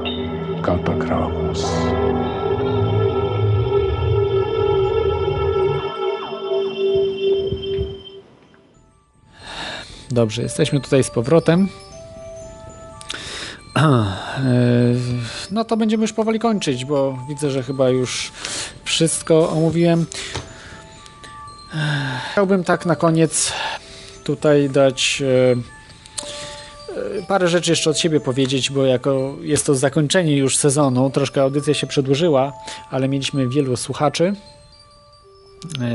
[0.61, 1.71] Katakramus.
[10.11, 11.67] Dobrze, jesteśmy tutaj z powrotem.
[13.77, 14.05] E,
[15.51, 18.31] no to będziemy już powoli kończyć, bo widzę, że chyba już
[18.83, 20.05] wszystko omówiłem.
[22.31, 23.53] Chciałbym tak na koniec
[24.23, 25.51] tutaj dać e,
[27.19, 31.41] e, parę rzeczy jeszcze od siebie powiedzieć, bo jako jest to zakończenie już sezonu, troszkę
[31.41, 32.53] audycja się przedłużyła,
[32.89, 34.35] ale mieliśmy wielu słuchaczy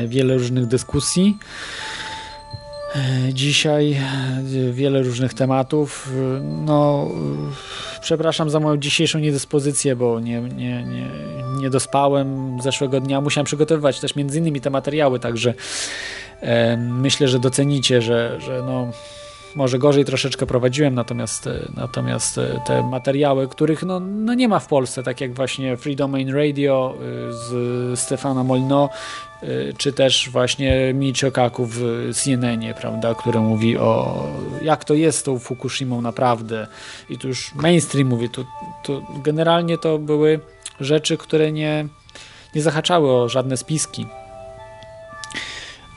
[0.08, 1.38] wiele różnych dyskusji.
[3.32, 3.96] Dzisiaj
[4.70, 6.12] wiele różnych tematów.
[6.40, 7.08] No,
[8.00, 11.10] przepraszam za moją dzisiejszą niedyspozycję, bo nie, nie, nie,
[11.60, 13.20] nie dospałem zeszłego dnia.
[13.20, 15.54] Musiałem przygotowywać też między innymi te materiały, także
[16.40, 18.90] e, myślę, że docenicie, że, że no,
[19.56, 24.58] może gorzej troszeczkę prowadziłem, natomiast, e, natomiast e, te materiały, których no, no nie ma
[24.58, 28.88] w Polsce, tak jak właśnie Free Domain Radio e, z Stefana Molino,
[29.78, 34.26] czy też właśnie Michio Kaku w CNN-ie, prawda, który mówi o
[34.62, 36.66] jak to jest z tą Fukushimą naprawdę.
[37.10, 38.44] I tu już mainstream mówi, to,
[38.82, 40.40] to generalnie to były
[40.80, 41.86] rzeczy, które nie,
[42.54, 44.06] nie zahaczały o żadne spiski.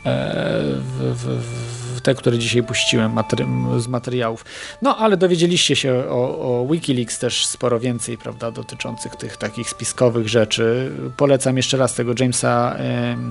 [0.06, 3.46] W, w, w te, które dzisiaj puściłem materi
[3.78, 4.46] z materiałów.
[4.82, 10.30] No, ale dowiedzieliście się o, o, Wikileaks też sporo więcej, prawda, dotyczących tych takich spiskowych
[10.30, 10.92] rzeczy.
[11.18, 12.78] Polecam jeszcze raz tego Jamesa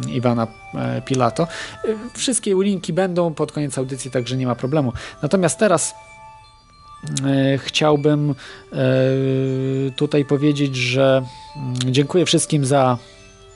[0.08, 1.42] Iwana e, Pilato.
[1.42, 1.48] E,
[2.14, 4.92] wszystkie linki będą pod koniec audycji, także nie ma problemu.
[5.22, 5.94] Natomiast teraz
[7.24, 8.34] e, chciałbym
[9.96, 11.22] tutaj powiedzieć, że
[11.56, 12.98] mm, dziękuję wszystkim za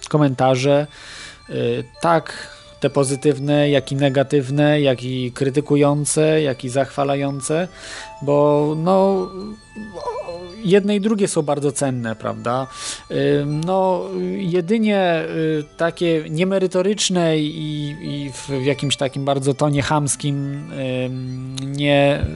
[0.09, 0.87] komentarze.
[2.01, 2.56] Tak,
[2.87, 7.69] te pozytywne, jak i negatywne, jak i krytykujące, jak i zachwalające,
[8.23, 9.29] bo no
[10.65, 12.67] jedne i drugie są bardzo cenne, prawda?
[13.47, 14.05] No,
[14.39, 20.69] jedynie y, takie niemerytoryczne i, i w jakimś takim bardzo tonie chamskim
[21.67, 22.27] nie,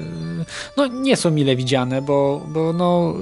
[0.76, 3.14] no, nie są mile widziane, bo, bo no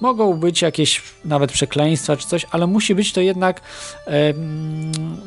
[0.00, 3.60] Mogą być jakieś nawet przekleństwa czy coś, ale musi być to jednak
[4.06, 4.34] e,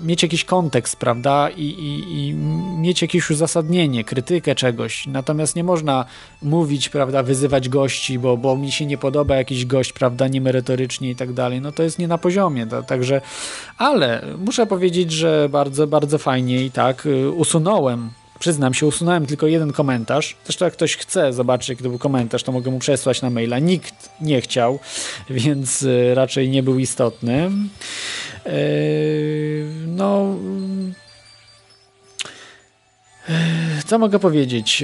[0.03, 1.49] mieć jakiś kontekst, prawda?
[1.49, 2.33] I, i, I,
[2.77, 5.07] mieć jakieś uzasadnienie, krytykę czegoś.
[5.07, 6.05] Natomiast nie można
[6.41, 11.15] mówić, prawda, wyzywać gości, bo, bo mi się nie podoba jakiś gość, prawda, niemerytorycznie i
[11.15, 11.61] tak dalej.
[11.61, 12.67] No to jest nie na poziomie.
[12.67, 13.21] To, także,
[13.77, 18.09] ale muszę powiedzieć, że bardzo, bardzo fajnie i tak y, usunąłem
[18.40, 20.36] Przyznam się, usunąłem tylko jeden komentarz.
[20.45, 23.60] Zresztą jak ktoś chce zobaczyć, jaki to był komentarz, to mogę mu przesłać na maila.
[23.60, 24.80] Nikt nie chciał,
[25.30, 27.52] więc e, raczej nie był istotny.
[28.45, 28.52] E,
[29.88, 30.36] no...
[33.30, 34.84] E, co mogę powiedzieć?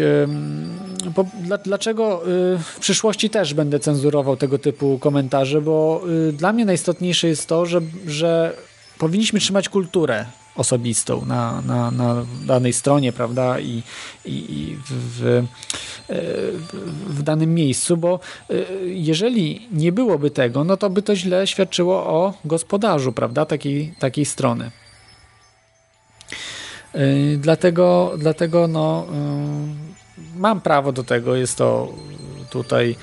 [1.65, 2.21] Dlaczego
[2.63, 5.61] w przyszłości też będę cenzurował tego typu komentarze?
[5.61, 6.03] Bo
[6.33, 8.53] dla mnie najistotniejsze jest to, że, że
[8.97, 10.25] powinniśmy trzymać kulturę
[10.55, 13.83] osobistą na, na, na danej stronie, prawda, i,
[14.25, 15.47] i, w, w,
[17.07, 18.19] w, danym miejscu, bo
[18.49, 18.53] e,
[18.85, 24.25] jeżeli nie byłoby tego, no to by to źle świadczyło o gospodarzu, prawda, takiej, takiej
[24.25, 24.71] strony.
[26.93, 31.93] E, dlatego, dlatego no, e, mam prawo do tego, jest to
[32.63, 32.95] tutaj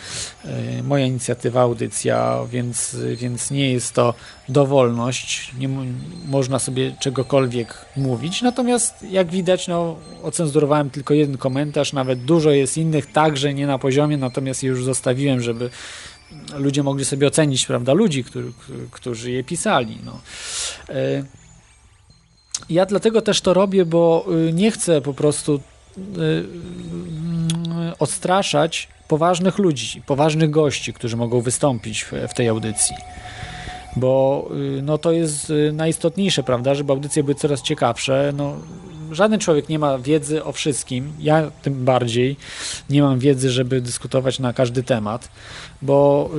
[0.44, 4.14] e, moja inicjatywa, audycja, więc, więc nie jest to
[4.48, 5.68] dowolność, nie
[6.26, 8.42] można sobie czegokolwiek mówić.
[8.42, 13.78] Natomiast jak widać, no, ocenzurowałem tylko jeden komentarz, nawet dużo jest innych, także nie na
[13.78, 15.70] poziomie, natomiast już zostawiłem, żeby
[16.58, 18.52] ludzie mogli sobie ocenić, prawda, ludzi, którzy,
[18.90, 19.98] którzy je pisali.
[20.04, 20.20] No.
[20.88, 21.24] E,
[22.70, 25.60] ja dlatego też to robię, bo y, nie chcę po prostu
[25.98, 32.96] y, y, odstraszać poważnych ludzi, poważnych gości, którzy mogą wystąpić w, w tej audycji.
[33.96, 34.48] Bo
[34.78, 38.32] y, no, to jest y, najistotniejsze, prawda, żeby audycje były coraz ciekawsze.
[38.36, 38.56] No,
[39.10, 42.36] żaden człowiek nie ma wiedzy o wszystkim, ja tym bardziej
[42.90, 45.28] nie mam wiedzy, żeby dyskutować na każdy temat,
[45.82, 46.30] bo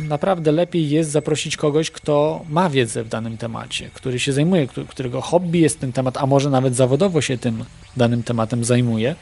[0.00, 4.66] yy, naprawdę lepiej jest zaprosić kogoś, kto ma wiedzę w danym temacie, który się zajmuje,
[4.88, 7.64] którego hobby jest ten temat, a może nawet zawodowo się tym
[7.96, 9.14] danym tematem zajmuje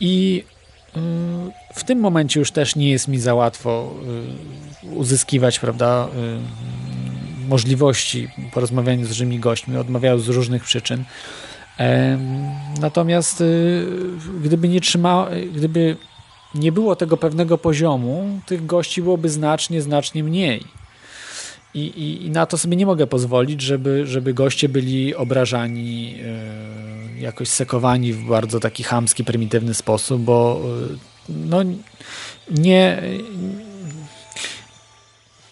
[0.00, 0.44] i
[0.96, 1.00] y,
[1.74, 3.94] w tym momencie już też nie jest mi za łatwo
[4.84, 6.08] y, uzyskiwać, prawda,
[7.44, 11.04] y, możliwości porozmawiania z różnymi gośćmi, odmawiają z różnych przyczyn.
[12.80, 13.42] Natomiast
[14.42, 15.96] gdyby nie trzyma, gdyby
[16.54, 20.64] nie było tego pewnego poziomu, tych gości byłoby znacznie, znacznie mniej.
[21.76, 27.20] I, i, I, na to sobie nie mogę pozwolić, żeby, żeby goście byli obrażani, yy,
[27.20, 30.60] jakoś sekowani w bardzo taki chamski, prymitywny sposób, bo
[31.28, 31.62] yy, no,
[32.50, 33.02] nie,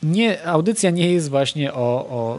[0.02, 2.38] nie, audycja nie jest właśnie o, o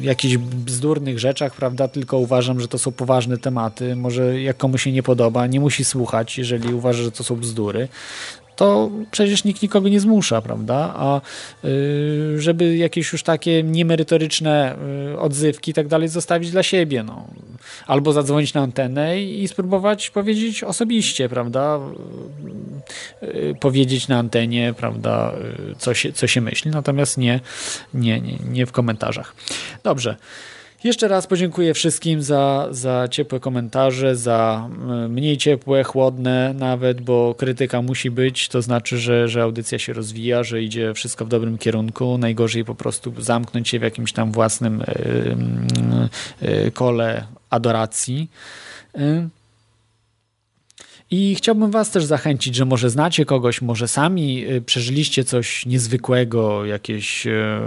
[0.00, 1.88] yy, jakichś bzdurnych rzeczach, prawda?
[1.88, 3.96] Tylko uważam, że to są poważne tematy.
[3.96, 7.88] Może jak komuś się nie podoba, nie musi słuchać, jeżeli uważa, że to są bzdury
[8.58, 10.94] to przecież nikt nikogo nie zmusza, prawda?
[10.96, 11.20] A
[11.64, 14.76] y, żeby jakieś już takie niemerytoryczne
[15.12, 17.26] y, odzywki i tak dalej zostawić dla siebie, no.
[17.86, 21.80] albo zadzwonić na antenę i spróbować powiedzieć osobiście, prawda?
[23.60, 25.32] Powiedzieć na antenie, prawda,
[25.78, 27.40] co się, co się myśli, natomiast nie,
[27.94, 29.34] nie, nie, nie w komentarzach.
[29.82, 30.16] Dobrze.
[30.84, 34.68] Jeszcze raz podziękuję wszystkim za, za ciepłe komentarze, za
[35.08, 40.42] mniej ciepłe, chłodne nawet, bo krytyka musi być, to znaczy, że, że audycja się rozwija,
[40.42, 42.18] że idzie wszystko w dobrym kierunku.
[42.18, 44.82] Najgorzej po prostu zamknąć się w jakimś tam własnym
[46.74, 48.30] kole adoracji.
[51.10, 56.64] I chciałbym Was też zachęcić, że może znacie kogoś, może sami y, przeżyliście coś niezwykłego,
[56.64, 57.60] jakieś e,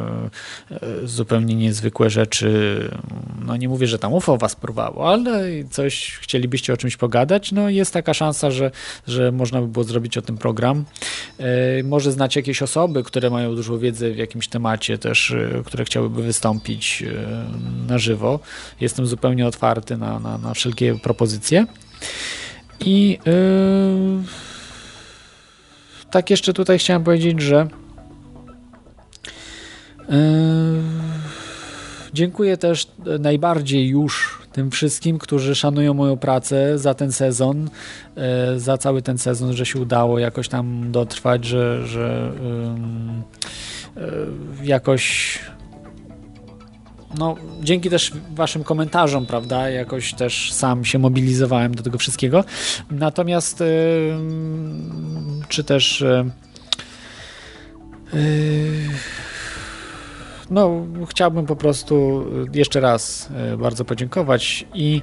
[0.72, 2.80] e, zupełnie niezwykłe rzeczy.
[3.46, 7.52] No nie mówię, że tam UFO Was porwało, ale coś chcielibyście o czymś pogadać.
[7.52, 8.72] No jest taka szansa, że,
[9.08, 10.86] że można by było zrobić o tym program.
[11.84, 15.36] Może znacie jakieś osoby, które mają dużo wiedzy w jakimś temacie też,
[15.66, 17.04] które chciałyby wystąpić
[17.88, 18.40] na żywo.
[18.82, 21.66] Jestem zupełnie otwarty na, na, na wszelkie propozycje.
[22.86, 24.24] I yy,
[26.12, 27.68] tak jeszcze tutaj chciałem powiedzieć, że
[30.10, 30.16] yy,
[32.14, 32.88] dziękuję też
[33.20, 37.70] najbardziej już tym wszystkim, którzy szanują moją pracę za ten sezon,
[38.16, 42.32] yy, za cały ten sezon, że się udało jakoś tam dotrwać, że, że
[43.96, 44.02] yy,
[44.64, 45.40] jakoś
[47.18, 52.44] no, dzięki też waszym komentarzom, prawda, jakoś też sam się mobilizowałem do tego wszystkiego.
[52.92, 53.68] Natomiast yy,
[55.48, 56.04] czy też
[58.14, 58.90] yy,
[60.50, 65.02] no, chciałbym po prostu jeszcze raz yy, bardzo podziękować i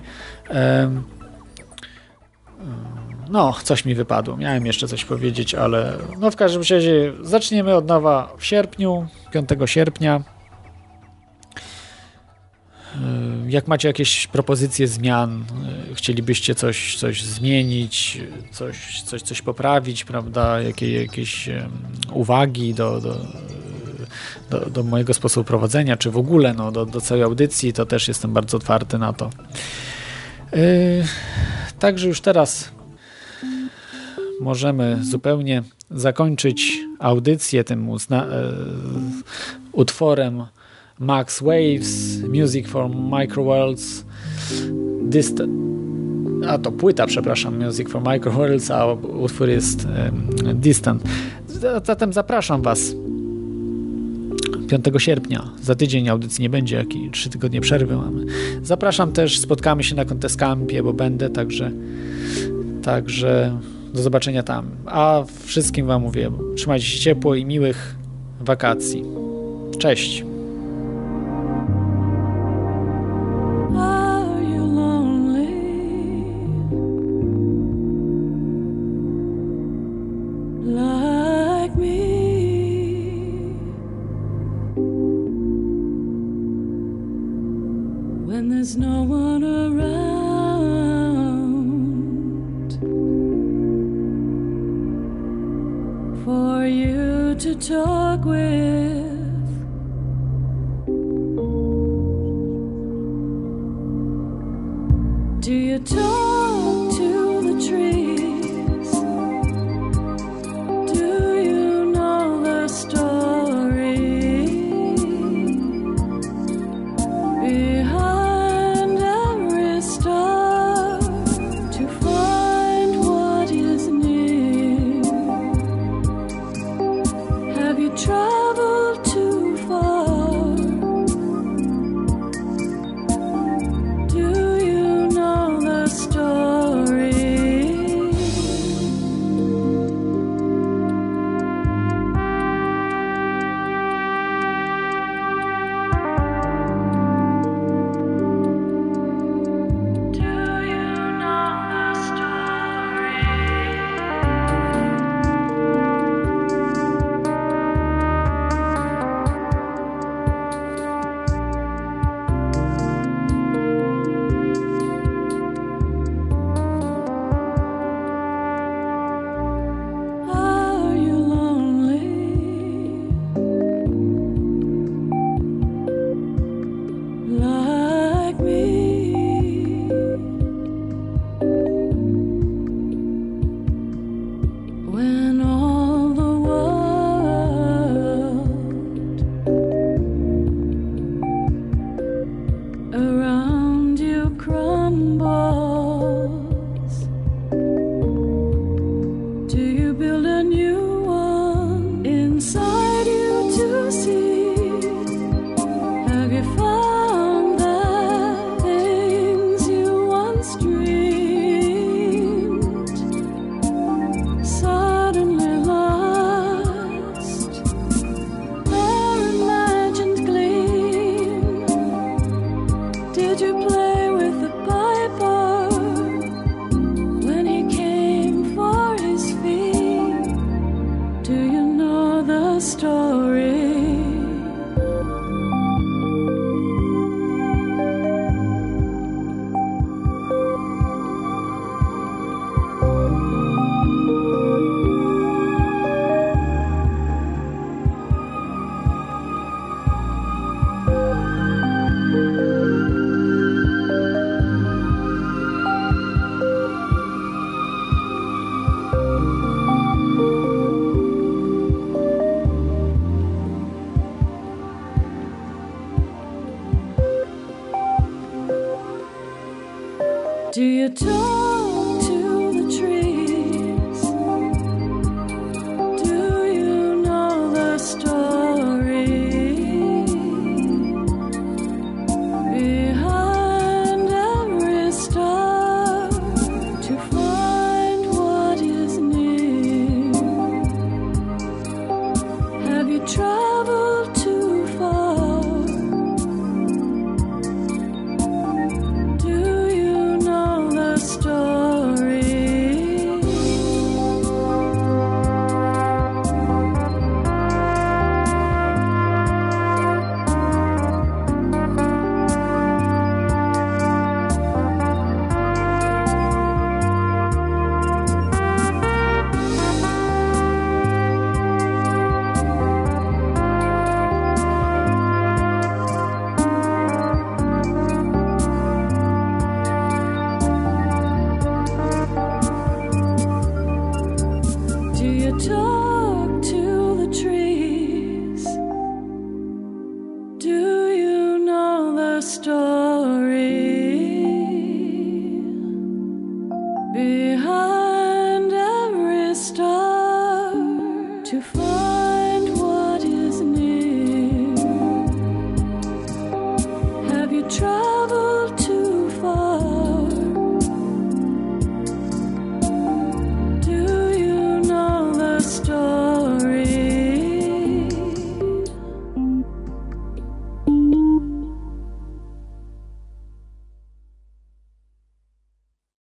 [3.31, 4.37] no, coś mi wypadło.
[4.37, 9.49] Miałem jeszcze coś powiedzieć, ale no w każdym razie zaczniemy od nowa w sierpniu, 5
[9.65, 10.38] sierpnia.
[12.97, 15.45] Y, jak macie jakieś propozycje zmian,
[15.91, 18.21] y, chcielibyście coś, coś zmienić,
[18.53, 20.61] coś, coś, coś poprawić, prawda?
[20.61, 21.49] Jakie, jakieś
[22.13, 23.17] uwagi do, do,
[24.51, 28.09] do, do mojego sposobu prowadzenia, czy w ogóle no, do, do całej audycji, to też
[28.09, 29.31] jestem bardzo otwarty na to.
[30.53, 30.61] Yy,
[31.79, 32.71] także już teraz
[34.41, 38.27] możemy zupełnie zakończyć audycję tym uzna-
[39.73, 40.45] utworem
[40.99, 44.05] Max Waves, Music for Microworlds,
[45.03, 45.43] Dist
[46.49, 51.03] a to płyta, przepraszam, Music for Microworlds, a utwór jest um, Distant.
[51.85, 52.95] Zatem zapraszam Was
[54.69, 55.51] 5 sierpnia.
[55.63, 58.25] Za tydzień audycji nie będzie, jak i 3 tygodnie przerwy mamy.
[58.63, 61.71] Zapraszam też, spotkamy się na Contescampie, bo będę, także
[62.83, 63.59] także
[63.95, 64.71] do zobaczenia tam.
[64.87, 67.97] A wszystkim Wam mówię, trzymajcie się ciepło i miłych
[68.41, 69.05] wakacji.
[69.79, 70.28] Cześć!